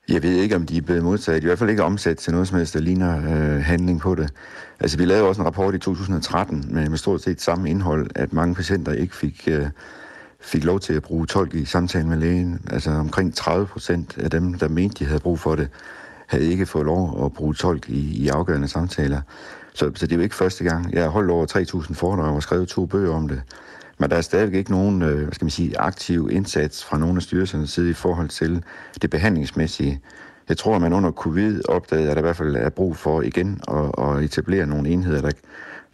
Jeg 0.08 0.22
ved 0.22 0.34
ikke, 0.36 0.56
om 0.56 0.66
de 0.66 0.76
er 0.76 0.82
blevet 0.82 1.02
modtaget. 1.02 1.42
I 1.42 1.46
hvert 1.46 1.58
fald 1.58 1.70
ikke 1.70 1.82
omsat 1.82 2.16
til 2.16 2.32
noget 2.32 2.48
som 2.48 2.56
helst, 2.56 2.74
der 2.74 2.80
ligner 2.80 3.16
øh, 3.18 3.62
handling 3.62 4.00
på 4.00 4.14
det. 4.14 4.30
Altså, 4.80 4.98
vi 4.98 5.04
lavede 5.04 5.28
også 5.28 5.40
en 5.40 5.46
rapport 5.46 5.74
i 5.74 5.78
2013 5.78 6.64
med, 6.70 6.88
med 6.88 6.98
stort 6.98 7.22
set 7.22 7.40
samme 7.40 7.70
indhold, 7.70 8.10
at 8.14 8.32
mange 8.32 8.54
patienter 8.54 8.92
ikke 8.92 9.16
fik, 9.16 9.48
øh, 9.50 9.66
fik 10.40 10.64
lov 10.64 10.80
til 10.80 10.92
at 10.92 11.02
bruge 11.02 11.26
tolk 11.26 11.54
i 11.54 11.64
samtalen 11.64 12.08
med 12.08 12.16
lægen. 12.16 12.60
Altså, 12.70 12.90
omkring 12.90 13.34
30 13.34 13.66
procent 13.66 14.18
af 14.18 14.30
dem, 14.30 14.54
der 14.54 14.68
mente, 14.68 14.98
de 14.98 15.08
havde 15.08 15.20
brug 15.20 15.38
for 15.38 15.54
det, 15.54 15.68
havde 16.26 16.50
ikke 16.50 16.66
fået 16.66 16.86
lov 16.86 17.24
at 17.24 17.32
bruge 17.32 17.54
tolk 17.54 17.88
i, 17.88 18.24
i 18.24 18.28
afgørende 18.28 18.68
samtaler. 18.68 19.20
Så, 19.74 19.90
så 19.94 20.06
det 20.06 20.12
er 20.12 20.16
jo 20.16 20.22
ikke 20.22 20.34
første 20.34 20.64
gang. 20.64 20.92
Jeg 20.92 21.02
har 21.02 21.10
holdt 21.10 21.30
over 21.30 21.46
3.000 21.86 21.94
foredrag 21.94 22.34
og 22.34 22.42
skrevet 22.42 22.68
to 22.68 22.86
bøger 22.86 23.14
om 23.14 23.28
det. 23.28 23.42
Men 23.98 24.10
der 24.10 24.16
er 24.16 24.20
stadigvæk 24.20 24.58
ikke 24.58 24.70
nogen 24.70 25.02
øh, 25.02 25.22
hvad 25.22 25.32
skal 25.32 25.44
man 25.44 25.50
sige, 25.50 25.78
aktiv 25.78 26.28
indsats 26.32 26.84
fra 26.84 26.98
nogle 26.98 27.16
af 27.16 27.22
styrelsernes 27.22 27.70
side 27.70 27.90
i 27.90 27.92
forhold 27.92 28.28
til 28.28 28.64
det 29.02 29.10
behandlingsmæssige. 29.10 30.00
Jeg 30.48 30.56
tror, 30.56 30.74
at 30.74 30.80
man 30.80 30.92
under 30.92 31.10
covid 31.10 31.68
opdagede, 31.68 32.10
at 32.10 32.16
der 32.16 32.20
i 32.20 32.22
hvert 32.22 32.36
fald 32.36 32.56
er 32.56 32.70
brug 32.70 32.96
for 32.96 33.22
igen 33.22 33.60
at, 33.68 34.08
at 34.08 34.24
etablere 34.24 34.66
nogle 34.66 34.88
enheder, 34.88 35.20
der, 35.20 35.30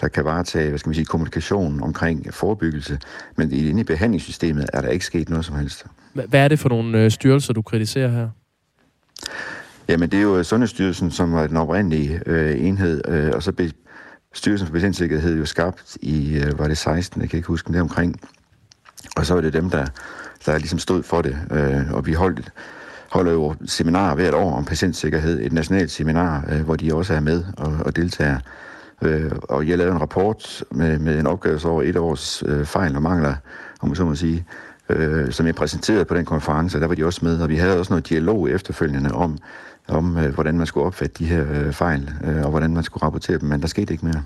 der 0.00 0.08
kan 0.08 0.24
varetage 0.24 0.68
hvad 0.68 0.78
skal 0.78 0.88
man 0.88 0.94
sige, 0.94 1.04
kommunikation 1.04 1.82
omkring 1.82 2.34
forebyggelse. 2.34 2.98
Men 3.36 3.52
inde 3.52 3.80
i 3.80 3.84
behandlingssystemet 3.84 4.66
er 4.72 4.80
der 4.80 4.88
ikke 4.88 5.04
sket 5.04 5.28
noget 5.28 5.44
som 5.44 5.56
helst. 5.56 5.86
Hvad 6.12 6.40
er 6.40 6.48
det 6.48 6.58
for 6.58 6.68
nogle 6.68 7.04
øh, 7.04 7.10
styrelser, 7.10 7.52
du 7.52 7.62
kritiserer 7.62 8.10
her? 8.10 8.28
Jamen, 9.88 10.10
det 10.10 10.18
er 10.18 10.22
jo 10.22 10.42
Sundhedsstyrelsen, 10.42 11.10
som 11.10 11.32
var 11.32 11.46
den 11.46 11.56
oprindelige 11.56 12.20
øh, 12.26 12.64
enhed, 12.64 13.08
øh, 13.08 13.30
og 13.34 13.42
så 13.42 13.52
Styrelsen 14.34 14.66
for 14.66 14.72
Patientsikkerhed 14.72 15.36
jo 15.36 15.46
skabt 15.46 15.96
i, 16.00 16.38
øh, 16.38 16.58
var 16.58 16.68
det 16.68 16.78
16, 16.78 17.20
jeg 17.22 17.30
kan 17.30 17.36
ikke 17.36 17.46
huske, 17.46 17.72
det 17.72 17.80
omkring. 17.80 18.20
Og 19.16 19.26
så 19.26 19.34
var 19.34 19.40
det 19.40 19.52
dem, 19.52 19.70
der, 19.70 19.86
der 20.46 20.58
ligesom 20.58 20.78
stod 20.78 21.02
for 21.02 21.22
det, 21.22 21.38
øh, 21.50 21.92
og 21.92 22.06
vi 22.06 22.12
holdt, 22.12 22.52
holder 23.10 23.32
jo 23.32 23.54
seminarer 23.66 24.14
hvert 24.14 24.34
år 24.34 24.56
om 24.56 24.64
patientsikkerhed, 24.64 25.40
et 25.40 25.52
nationalt 25.52 25.90
seminar, 25.90 26.44
øh, 26.48 26.60
hvor 26.60 26.76
de 26.76 26.94
også 26.94 27.14
er 27.14 27.20
med 27.20 27.44
og, 27.56 27.72
og 27.84 27.96
deltager. 27.96 28.38
Øh, 29.02 29.32
og 29.42 29.68
jeg 29.68 29.78
lavede 29.78 29.94
en 29.94 30.00
rapport 30.00 30.64
med, 30.70 30.98
med 30.98 31.18
en 31.18 31.26
opgave 31.26 31.64
over 31.64 31.82
et 31.82 31.96
års 31.96 32.42
øh, 32.46 32.64
fejl 32.66 32.96
og 32.96 33.02
mangler, 33.02 33.34
om 33.80 33.88
man 33.88 33.96
så 33.96 34.04
må 34.04 34.14
sige, 34.14 34.46
øh, 34.88 35.32
som 35.32 35.46
jeg 35.46 35.54
præsenterede 35.54 36.04
på 36.04 36.14
den 36.14 36.24
konference, 36.24 36.80
der 36.80 36.86
var 36.86 36.94
de 36.94 37.06
også 37.06 37.20
med, 37.22 37.40
og 37.40 37.48
vi 37.48 37.56
havde 37.56 37.78
også 37.78 37.92
noget 37.92 38.08
dialog 38.08 38.50
efterfølgende 38.50 39.12
om, 39.12 39.38
om 39.88 40.16
øh, 40.16 40.34
hvordan 40.34 40.58
man 40.58 40.66
skulle 40.66 40.86
opfatte 40.86 41.14
de 41.18 41.24
her 41.24 41.44
øh, 41.50 41.72
fejl, 41.72 42.10
øh, 42.24 42.44
og 42.44 42.50
hvordan 42.50 42.74
man 42.74 42.82
skulle 42.82 43.02
rapportere 43.02 43.38
dem, 43.38 43.48
men 43.48 43.60
der 43.60 43.66
skete 43.66 43.94
ikke 43.94 44.06
mere. 44.06 44.22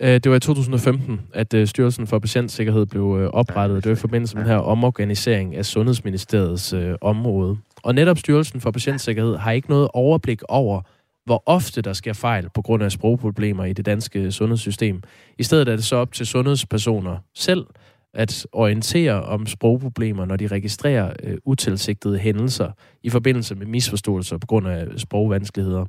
Øh, 0.00 0.08
det 0.14 0.30
var 0.30 0.36
i 0.36 0.40
2015, 0.40 1.20
at 1.34 1.54
øh, 1.54 1.66
Styrelsen 1.66 2.06
for 2.06 2.18
Patientsikkerhed 2.18 2.86
blev 2.86 3.30
oprettet. 3.32 3.84
Det 3.84 3.90
var 3.90 3.96
i 3.96 4.00
forbindelse 4.00 4.36
med 4.36 4.44
den 4.44 4.52
her 4.52 4.58
omorganisering 4.58 5.56
af 5.56 5.64
Sundhedsministeriets 5.64 6.74
område. 7.00 7.56
Og 7.82 7.94
netop 7.94 8.18
Styrelsen 8.18 8.60
for 8.60 8.70
Patientsikkerhed 8.70 9.36
har 9.36 9.50
ikke 9.50 9.70
noget 9.70 9.88
overblik 9.94 10.42
over, 10.48 10.82
hvor 11.24 11.42
ofte 11.46 11.82
der 11.82 11.92
sker 11.92 12.12
fejl 12.12 12.48
på 12.54 12.62
grund 12.62 12.82
af 12.82 12.92
sprogproblemer 12.92 13.64
i 13.64 13.72
det 13.72 13.86
danske 13.86 14.32
sundhedssystem. 14.32 15.02
I 15.38 15.42
stedet 15.42 15.68
er 15.68 15.76
det 15.76 15.84
så 15.84 15.96
op 15.96 16.12
til 16.12 16.26
sundhedspersoner 16.26 17.16
selv 17.34 17.66
at 18.14 18.46
orientere 18.52 19.22
om 19.22 19.46
sprogproblemer, 19.46 20.24
når 20.24 20.36
de 20.36 20.46
registrerer 20.46 21.12
øh, 21.22 21.36
utilsigtede 21.44 22.18
hændelser 22.18 22.70
i 23.02 23.10
forbindelse 23.10 23.54
med 23.54 23.66
misforståelser 23.66 24.38
på 24.38 24.46
grund 24.46 24.68
af 24.68 24.86
sprogvanskeligheder. 24.96 25.86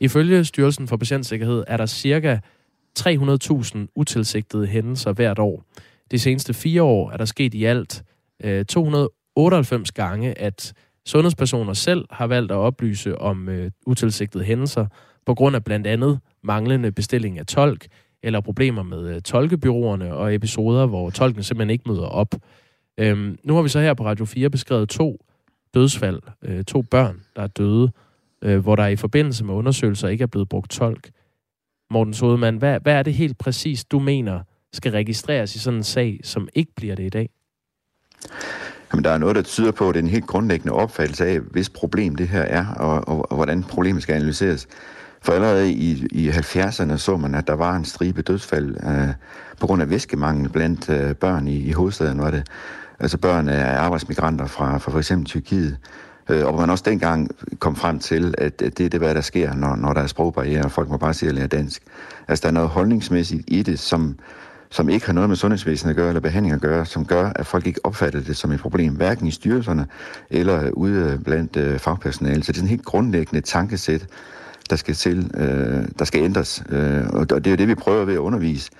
Ifølge 0.00 0.44
Styrelsen 0.44 0.88
for 0.88 0.96
Patientsikkerhed 0.96 1.64
er 1.66 1.76
der 1.76 1.86
cirka 1.86 2.38
300.000 2.98 3.78
utilsigtede 3.96 4.66
hændelser 4.66 5.12
hvert 5.12 5.38
år. 5.38 5.64
De 6.10 6.18
seneste 6.18 6.54
fire 6.54 6.82
år 6.82 7.10
er 7.10 7.16
der 7.16 7.24
sket 7.24 7.54
i 7.54 7.64
alt 7.64 8.02
øh, 8.44 8.64
298 8.64 9.92
gange, 9.92 10.38
at 10.38 10.72
sundhedspersoner 11.06 11.72
selv 11.72 12.04
har 12.10 12.26
valgt 12.26 12.52
at 12.52 12.56
oplyse 12.56 13.18
om 13.18 13.48
øh, 13.48 13.70
utilsigtede 13.86 14.44
hændelser 14.44 14.86
på 15.26 15.34
grund 15.34 15.56
af 15.56 15.64
blandt 15.64 15.86
andet 15.86 16.20
manglende 16.44 16.92
bestilling 16.92 17.38
af 17.38 17.46
tolk, 17.46 17.86
eller 18.22 18.40
problemer 18.40 18.82
med 18.82 19.14
øh, 19.14 19.22
tolkebyråerne 19.22 20.14
og 20.14 20.34
episoder, 20.34 20.86
hvor 20.86 21.10
tolken 21.10 21.42
simpelthen 21.42 21.70
ikke 21.70 21.88
møder 21.88 22.06
op. 22.06 22.34
Øhm, 22.98 23.38
nu 23.44 23.54
har 23.54 23.62
vi 23.62 23.68
så 23.68 23.80
her 23.80 23.94
på 23.94 24.04
Radio 24.04 24.24
4 24.24 24.50
beskrevet 24.50 24.88
to 24.88 25.24
dødsfald, 25.74 26.20
øh, 26.42 26.64
to 26.64 26.82
børn, 26.82 27.20
der 27.36 27.42
er 27.42 27.46
døde, 27.46 27.92
øh, 28.42 28.58
hvor 28.58 28.76
der 28.76 28.86
i 28.86 28.96
forbindelse 28.96 29.44
med 29.44 29.54
undersøgelser 29.54 30.08
ikke 30.08 30.22
er 30.22 30.26
blevet 30.26 30.48
brugt 30.48 30.70
tolk. 30.70 31.10
Morten 31.90 32.14
Sodemann, 32.14 32.56
hvad, 32.56 32.80
hvad 32.80 32.94
er 32.94 33.02
det 33.02 33.14
helt 33.14 33.38
præcis, 33.38 33.84
du 33.84 33.98
mener 33.98 34.40
skal 34.72 34.92
registreres 34.92 35.56
i 35.56 35.58
sådan 35.58 35.78
en 35.78 35.84
sag, 35.84 36.20
som 36.22 36.48
ikke 36.54 36.72
bliver 36.76 36.94
det 36.94 37.04
i 37.04 37.08
dag? 37.08 37.30
Jamen, 38.92 39.04
der 39.04 39.10
er 39.10 39.18
noget, 39.18 39.36
der 39.36 39.42
tyder 39.42 39.72
på, 39.72 39.88
at 39.88 39.94
det 39.94 40.00
er 40.00 40.04
en 40.04 40.10
helt 40.10 40.26
grundlæggende 40.26 40.72
opfattelse 40.72 41.26
af, 41.26 41.40
hvis 41.40 41.70
problem 41.70 42.16
det 42.16 42.28
her 42.28 42.42
er, 42.42 42.66
og, 42.74 43.08
og, 43.08 43.30
og 43.30 43.36
hvordan 43.36 43.62
problemet 43.62 44.02
skal 44.02 44.14
analyseres. 44.14 44.68
For 45.22 45.32
allerede 45.32 45.72
i, 45.72 46.06
i 46.10 46.30
70'erne 46.30 46.96
så 46.96 47.16
man, 47.16 47.34
at 47.34 47.46
der 47.46 47.54
var 47.54 47.76
en 47.76 47.84
stribe 47.84 48.22
dødsfald 48.22 48.76
øh, 48.86 49.08
på 49.60 49.66
grund 49.66 49.82
af 49.82 49.90
væskemangel 49.90 50.48
blandt 50.48 50.88
øh, 50.88 51.14
børn 51.14 51.48
i, 51.48 51.56
i 51.56 51.72
hovedstaden, 51.72 52.20
var 52.20 52.30
det. 52.30 52.46
Altså 53.00 53.18
børn 53.18 53.48
af 53.48 53.80
arbejdsmigranter 53.80 54.46
fra, 54.46 54.78
fra 54.78 54.92
for 54.92 54.98
eksempel 54.98 55.26
Tyrkiet. 55.26 55.76
Øh, 56.28 56.46
og 56.46 56.60
man 56.60 56.70
også 56.70 56.84
dengang 56.86 57.30
kom 57.58 57.76
frem 57.76 57.98
til, 57.98 58.34
at, 58.38 58.62
at 58.62 58.78
det 58.78 58.86
er 58.86 58.90
det, 58.90 59.00
hvad 59.00 59.14
der 59.14 59.20
sker, 59.20 59.54
når, 59.54 59.76
når 59.76 59.92
der 59.92 60.00
er 60.00 60.06
sprogbarriere, 60.06 60.64
og 60.64 60.70
folk 60.70 60.88
må 60.88 60.96
bare 60.96 61.14
sige 61.14 61.28
at 61.28 61.34
lære 61.34 61.46
dansk. 61.46 61.82
Altså 62.28 62.42
der 62.42 62.48
er 62.48 62.52
noget 62.52 62.68
holdningsmæssigt 62.68 63.44
i 63.48 63.62
det, 63.62 63.78
som, 63.78 64.18
som 64.70 64.88
ikke 64.88 65.06
har 65.06 65.12
noget 65.12 65.28
med 65.28 65.36
sundhedsvæsenet 65.36 65.90
at 65.90 65.96
gøre, 65.96 66.08
eller 66.08 66.20
behandling 66.20 66.54
at 66.54 66.60
gøre, 66.60 66.86
som 66.86 67.04
gør, 67.04 67.32
at 67.36 67.46
folk 67.46 67.66
ikke 67.66 67.80
opfatter 67.84 68.20
det 68.20 68.36
som 68.36 68.52
et 68.52 68.60
problem, 68.60 68.94
hverken 68.94 69.26
i 69.26 69.30
styrelserne 69.30 69.86
eller 70.30 70.70
ude 70.70 71.10
øh, 71.12 71.18
blandt 71.18 71.56
øh, 71.56 71.78
fagpersonale. 71.78 72.42
Så 72.42 72.52
det 72.52 72.58
er 72.58 72.60
sådan 72.60 72.66
en 72.66 72.70
helt 72.70 72.84
grundlæggende 72.84 73.40
tankesæt, 73.40 74.06
der 74.72 74.76
skal 74.76 74.94
til, 74.94 75.30
øh, 75.34 75.84
der 75.98 76.04
skal 76.04 76.22
ændres. 76.22 76.62
Øh, 76.68 77.06
og 77.12 77.30
det 77.30 77.46
er 77.46 77.50
jo 77.50 77.56
det, 77.56 77.68
vi 77.68 77.74
prøver 77.74 78.04
ved 78.04 78.14
at 78.14 78.18
undervise. 78.18 78.70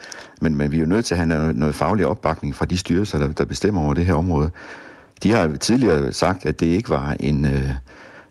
Men, 0.41 0.57
men 0.57 0.71
vi 0.71 0.77
er 0.77 0.81
jo 0.81 0.87
nødt 0.87 1.05
til 1.05 1.15
at 1.15 1.19
have 1.19 1.29
noget, 1.29 1.57
noget 1.57 1.75
faglig 1.75 2.07
opbakning 2.07 2.55
fra 2.55 2.67
de 2.67 2.79
styrelser, 2.79 3.19
der, 3.19 3.33
der 3.33 3.45
bestemmer 3.45 3.81
over 3.81 3.95
det 3.95 4.07
her 4.07 4.15
område. 4.15 4.51
De 5.23 5.31
har 5.31 5.57
tidligere 5.57 6.13
sagt, 6.13 6.47
at 6.47 6.61
det 6.61 6.67
ikke 6.67 6.91
var 6.91 7.17
en... 7.21 7.45
Øh, 7.45 7.71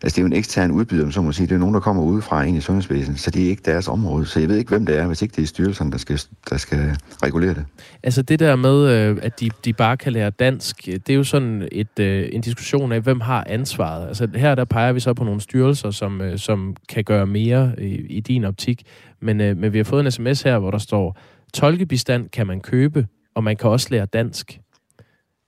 Altså, 0.04 0.16
det 0.16 0.18
er 0.18 0.22
jo 0.22 0.28
en 0.28 0.34
ekstern 0.34 0.72
udbyder, 0.72 1.10
så 1.10 1.22
man 1.22 1.34
sige. 1.34 1.48
Det 1.48 1.56
er 1.56 1.60
nogen, 1.60 1.74
der 1.74 1.80
kommer 1.80 2.04
udefra 2.04 2.44
ind 2.44 2.58
i 2.58 2.62
sundhedsvæsenet, 2.62 3.20
så 3.20 3.32
det 3.32 3.46
er 3.46 3.50
ikke 3.50 3.62
deres 3.66 3.88
område. 3.88 4.26
Så 4.26 4.40
jeg 4.40 4.50
ved 4.50 4.58
ikke, 4.58 4.70
hvem 4.70 4.86
det 4.86 4.98
er, 4.98 5.08
hvis 5.08 5.22
ikke 5.22 5.36
det 5.36 5.42
er 5.42 5.48
styrelsen, 5.48 5.92
der 5.92 5.98
skal, 5.98 6.20
der 6.50 6.58
skal 6.58 6.98
regulere 7.24 7.54
det. 7.54 7.66
Altså 8.04 8.22
det 8.22 8.40
der 8.40 8.56
med, 8.56 8.90
øh, 8.90 9.18
at 9.22 9.40
de, 9.40 9.50
de 9.66 9.74
bare 9.74 9.98
kan 9.98 10.14
lære 10.14 10.30
dansk, 10.30 10.88
øh, 10.88 10.94
det 10.94 11.10
er 11.10 11.14
jo 11.14 11.24
sådan 11.24 11.68
et, 11.72 12.00
øh, 12.00 12.30
en 12.32 12.42
diskussion 12.42 12.92
af, 12.92 13.02
hvem 13.02 13.22
har 13.22 13.44
ansvaret. 13.50 14.08
Altså 14.08 14.28
her 14.36 14.56
der 14.56 14.66
peger 14.66 14.92
vi 14.92 15.00
så 15.00 15.14
på 15.14 15.24
nogle 15.24 15.42
styrelser, 15.42 15.92
som, 15.92 16.22
som 16.38 16.76
kan 16.90 17.04
gøre 17.04 17.28
mere 17.28 17.74
i, 17.78 17.96
i 18.10 18.20
din 18.20 18.44
optik. 18.44 18.84
Men, 19.22 19.38
men 19.38 19.74
vi 19.74 19.78
har 19.78 19.84
fået 19.84 20.06
en 20.06 20.12
sms 20.12 20.42
her, 20.42 20.60
hvor 20.60 20.72
der 20.72 20.78
står, 20.78 21.18
tolkebistand 21.54 22.30
kan 22.30 22.48
man 22.48 22.62
købe, 22.62 23.08
og 23.36 23.44
man 23.44 23.58
kan 23.58 23.70
også 23.70 23.88
lære 23.92 24.06
dansk 24.06 24.61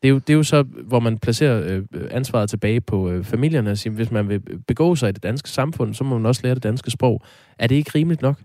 det 0.03 0.09
er, 0.09 0.13
jo, 0.13 0.19
det 0.19 0.29
er 0.29 0.37
jo 0.37 0.43
så, 0.43 0.63
hvor 0.63 0.99
man 0.99 1.17
placerer 1.17 1.63
øh, 1.65 1.83
ansvaret 2.11 2.49
tilbage 2.49 2.81
på 2.81 3.09
øh, 3.09 3.23
familierne 3.23 3.71
og 3.71 3.77
siger, 3.77 3.93
hvis 3.93 4.11
man 4.11 4.29
vil 4.29 4.41
begå 4.67 4.95
sig 4.95 5.09
i 5.09 5.11
det 5.11 5.23
danske 5.23 5.49
samfund, 5.49 5.93
så 5.93 6.03
må 6.03 6.17
man 6.17 6.25
også 6.25 6.41
lære 6.43 6.55
det 6.55 6.63
danske 6.63 6.91
sprog. 6.91 7.21
Er 7.59 7.67
det 7.67 7.75
ikke 7.75 7.91
rimeligt 7.95 8.21
nok? 8.21 8.37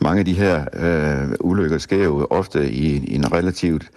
Mange 0.00 0.18
af 0.18 0.24
de 0.24 0.32
her 0.32 0.64
øh, 0.72 1.34
ulykker 1.40 1.78
sker 1.78 2.04
jo 2.04 2.26
ofte 2.30 2.70
i, 2.72 2.96
i 2.96 3.14
en 3.14 3.32
relativt 3.32 3.90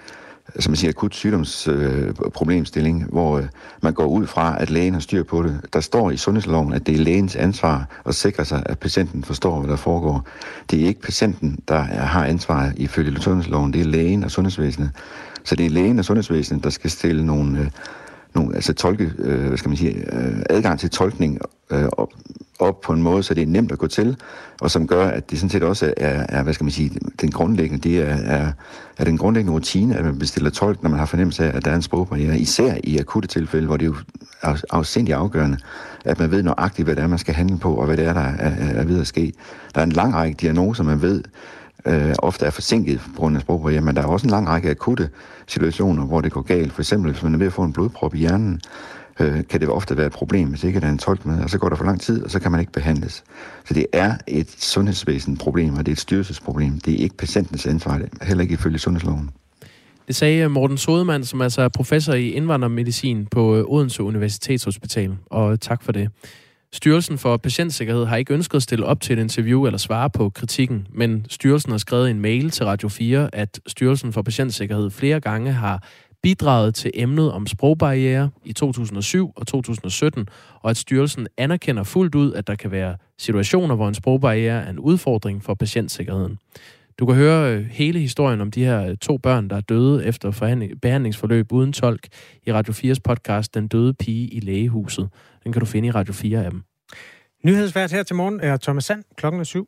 som 0.59 0.71
man 0.71 0.75
siger, 0.75 0.89
akut 0.89 1.15
sygdomsproblemstilling, 1.15 3.01
øh, 3.01 3.09
hvor 3.09 3.37
øh, 3.37 3.43
man 3.81 3.93
går 3.93 4.05
ud 4.05 4.27
fra, 4.27 4.61
at 4.61 4.69
lægen 4.69 4.93
har 4.93 5.01
styr 5.01 5.23
på 5.23 5.43
det. 5.43 5.61
Der 5.73 5.79
står 5.79 6.11
i 6.11 6.17
sundhedsloven, 6.17 6.73
at 6.73 6.87
det 6.87 6.95
er 6.95 6.99
lægens 6.99 7.35
ansvar 7.35 8.01
at 8.05 8.15
sikre 8.15 8.45
sig, 8.45 8.63
at 8.65 8.79
patienten 8.79 9.23
forstår, 9.23 9.59
hvad 9.59 9.69
der 9.69 9.75
foregår. 9.75 10.27
Det 10.71 10.81
er 10.81 10.87
ikke 10.87 11.01
patienten, 11.01 11.59
der 11.67 11.75
er, 11.75 12.05
har 12.05 12.25
ansvaret 12.25 12.73
ifølge 12.77 13.21
sundhedsloven, 13.21 13.73
det 13.73 13.81
er 13.81 13.85
lægen 13.85 14.23
og 14.23 14.31
sundhedsvæsenet. 14.31 14.91
Så 15.43 15.55
det 15.55 15.65
er 15.65 15.69
lægen 15.69 15.99
og 15.99 16.05
sundhedsvæsenet, 16.05 16.63
der 16.63 16.69
skal 16.69 16.89
stille 16.89 17.25
nogle, 17.25 17.59
øh, 17.59 17.67
nogle 18.33 18.55
altså 18.55 18.73
tolke, 18.73 19.11
øh, 19.17 19.47
hvad 19.47 19.57
skal 19.57 19.69
man 19.69 19.77
sige, 19.77 20.15
øh, 20.15 20.41
adgang 20.49 20.79
til 20.79 20.89
tolkning 20.89 21.39
øh, 21.71 21.85
op, 21.91 22.13
op 22.59 22.81
på 22.81 22.93
en 22.93 23.01
måde, 23.01 23.23
så 23.23 23.33
det 23.33 23.43
er 23.43 23.47
nemt 23.47 23.71
at 23.71 23.77
gå 23.77 23.87
til, 23.87 24.17
og 24.61 24.71
som 24.71 24.87
gør, 24.87 25.07
at 25.07 25.31
det 25.31 25.39
sådan 25.39 25.49
set 25.49 25.63
også 25.63 25.93
er, 25.97 26.25
er 26.29 26.43
hvad 26.43 26.53
skal 26.53 26.63
man 26.63 26.71
sige, 26.71 26.91
den 27.21 27.31
grundlæggende, 27.31 27.89
det 27.89 27.99
er, 27.99 28.15
er, 28.15 28.51
er 28.97 29.05
den 29.05 29.17
grundlæggende 29.17 29.53
rutine, 29.53 29.95
at 29.97 30.05
man 30.05 30.19
bestiller 30.19 30.49
tolk, 30.49 30.83
når 30.83 30.89
man 30.89 30.99
har 30.99 31.05
fornemmelse 31.05 31.45
af, 31.45 31.57
at 31.57 31.65
der 31.65 31.71
er 31.71 31.75
en 31.75 31.81
sprogbarriere, 31.81 32.39
især 32.39 32.75
i 32.83 32.97
akutte 32.97 33.27
tilfælde, 33.27 33.67
hvor 33.67 33.77
det 33.77 33.85
jo 33.85 33.95
er 34.41 34.61
afsindig 34.69 35.13
afgørende, 35.13 35.57
at 36.05 36.19
man 36.19 36.31
ved 36.31 36.43
nøjagtigt, 36.43 36.85
hvad 36.85 36.95
det 36.95 37.03
er, 37.03 37.07
man 37.07 37.19
skal 37.19 37.33
handle 37.33 37.57
på, 37.57 37.75
og 37.75 37.85
hvad 37.85 37.97
det 37.97 38.05
er, 38.05 38.13
der 38.13 38.21
er, 38.21 38.49
er, 38.49 38.79
er 38.79 38.83
ved 38.83 39.01
at 39.01 39.07
ske. 39.07 39.33
Der 39.75 39.81
er 39.81 39.85
en 39.85 39.91
lang 39.91 40.13
række 40.13 40.37
diagnoser, 40.41 40.83
man 40.83 41.01
ved, 41.01 41.23
øh, 41.85 42.13
ofte 42.19 42.45
er 42.45 42.49
forsinket 42.49 42.99
på 42.99 43.21
grund 43.21 43.35
af 43.35 43.41
sprogbarriere, 43.41 43.81
men 43.81 43.95
der 43.95 44.01
er 44.01 44.05
også 44.05 44.27
en 44.27 44.31
lang 44.31 44.47
række 44.47 44.69
akutte 44.69 45.09
situationer, 45.47 46.05
hvor 46.05 46.21
det 46.21 46.31
går 46.31 46.41
galt. 46.41 46.73
For 46.73 46.81
eksempel, 46.81 47.11
hvis 47.11 47.23
man 47.23 47.33
er 47.33 47.37
ved 47.37 47.47
at 47.47 47.53
få 47.53 47.63
en 47.63 47.73
blodprop 47.73 48.15
i 48.15 48.17
hjernen, 48.17 48.61
øh, 49.19 49.43
kan 49.49 49.61
det 49.61 49.69
ofte 49.69 49.97
være 49.97 50.05
et 50.05 50.11
problem, 50.11 50.49
hvis 50.49 50.63
ikke 50.63 50.79
der 50.79 50.87
er 50.87 50.91
en 50.91 50.97
tolk 50.97 51.25
med, 51.25 51.43
og 51.43 51.49
så 51.49 51.57
går 51.57 51.69
der 51.69 51.75
for 51.75 51.85
lang 51.85 52.01
tid, 52.01 52.23
og 52.23 52.31
så 52.31 52.39
kan 52.39 52.51
man 52.51 52.59
ikke 52.59 52.71
behandles. 52.71 53.23
Så 53.65 53.73
det 53.73 53.85
er 53.93 54.15
et 54.27 54.49
sundhedsvæsen 54.49 55.37
problem, 55.37 55.73
og 55.73 55.79
det 55.79 55.87
er 55.87 55.95
et 55.95 55.99
styrelsesproblem. 55.99 56.79
Det 56.79 56.93
er 56.93 56.97
ikke 56.97 57.17
patientens 57.17 57.65
ansvar, 57.65 58.01
heller 58.21 58.41
ikke 58.41 58.53
ifølge 58.53 58.79
sundhedsloven. 58.79 59.29
Det 60.07 60.15
sagde 60.15 60.49
Morten 60.49 60.77
Sodemann, 60.77 61.25
som 61.25 61.41
altså 61.41 61.61
er 61.61 61.67
professor 61.67 62.13
i 62.13 62.29
indvandrermedicin 62.29 63.25
på 63.25 63.65
Odense 63.67 64.03
Universitetshospital. 64.03 65.17
Og 65.29 65.61
tak 65.61 65.83
for 65.83 65.91
det. 65.91 66.09
Styrelsen 66.73 67.17
for 67.17 67.37
Patientsikkerhed 67.37 68.05
har 68.05 68.17
ikke 68.17 68.33
ønsket 68.33 68.55
at 68.55 68.63
stille 68.63 68.85
op 68.85 69.01
til 69.01 69.17
et 69.17 69.21
interview 69.21 69.65
eller 69.65 69.77
svare 69.77 70.09
på 70.09 70.29
kritikken, 70.29 70.87
men 70.89 71.25
styrelsen 71.29 71.71
har 71.71 71.77
skrevet 71.77 72.09
en 72.09 72.19
mail 72.19 72.49
til 72.49 72.65
Radio 72.65 72.89
4, 72.89 73.29
at 73.35 73.59
Styrelsen 73.67 74.13
for 74.13 74.21
Patientsikkerhed 74.21 74.89
flere 74.89 75.19
gange 75.19 75.51
har 75.51 75.83
bidraget 76.23 76.75
til 76.75 76.91
emnet 76.93 77.31
om 77.31 77.47
sprogbarriere 77.47 78.29
i 78.43 78.53
2007 78.53 79.33
og 79.35 79.47
2017, 79.47 80.27
og 80.61 80.69
at 80.69 80.77
styrelsen 80.77 81.27
anerkender 81.37 81.83
fuldt 81.83 82.15
ud, 82.15 82.33
at 82.33 82.47
der 82.47 82.55
kan 82.55 82.71
være 82.71 82.95
situationer, 83.17 83.75
hvor 83.75 83.87
en 83.87 83.93
sprogbarriere 83.93 84.63
er 84.63 84.69
en 84.69 84.79
udfordring 84.79 85.43
for 85.43 85.53
patientsikkerheden. 85.53 86.37
Du 87.01 87.05
kan 87.05 87.15
høre 87.15 87.55
øh, 87.55 87.65
hele 87.65 87.99
historien 87.99 88.41
om 88.41 88.51
de 88.51 88.65
her 88.65 88.87
øh, 88.87 88.97
to 88.97 89.17
børn, 89.17 89.49
der 89.49 89.55
er 89.55 89.61
døde 89.61 90.05
efter 90.05 90.31
behandlingsforløb 90.81 91.51
uden 91.51 91.73
tolk 91.73 92.07
i 92.47 92.51
Radio 92.53 92.73
4's 92.73 92.99
podcast 93.03 93.53
Den 93.55 93.67
døde 93.67 93.93
pige 93.93 94.27
i 94.27 94.39
lægehuset. 94.39 95.09
Den 95.43 95.51
kan 95.51 95.59
du 95.59 95.65
finde 95.65 95.87
i 95.87 95.91
Radio 95.91 96.13
4 96.13 96.45
af 96.45 96.51
dem. 96.51 96.63
Nyhedsvært 97.45 97.91
her 97.91 98.03
til 98.03 98.15
morgen 98.15 98.39
er 98.39 98.57
Thomas 98.57 98.85
Sand. 98.85 99.03
Klokken 99.17 99.39
er 99.39 99.43
syv. 99.43 99.67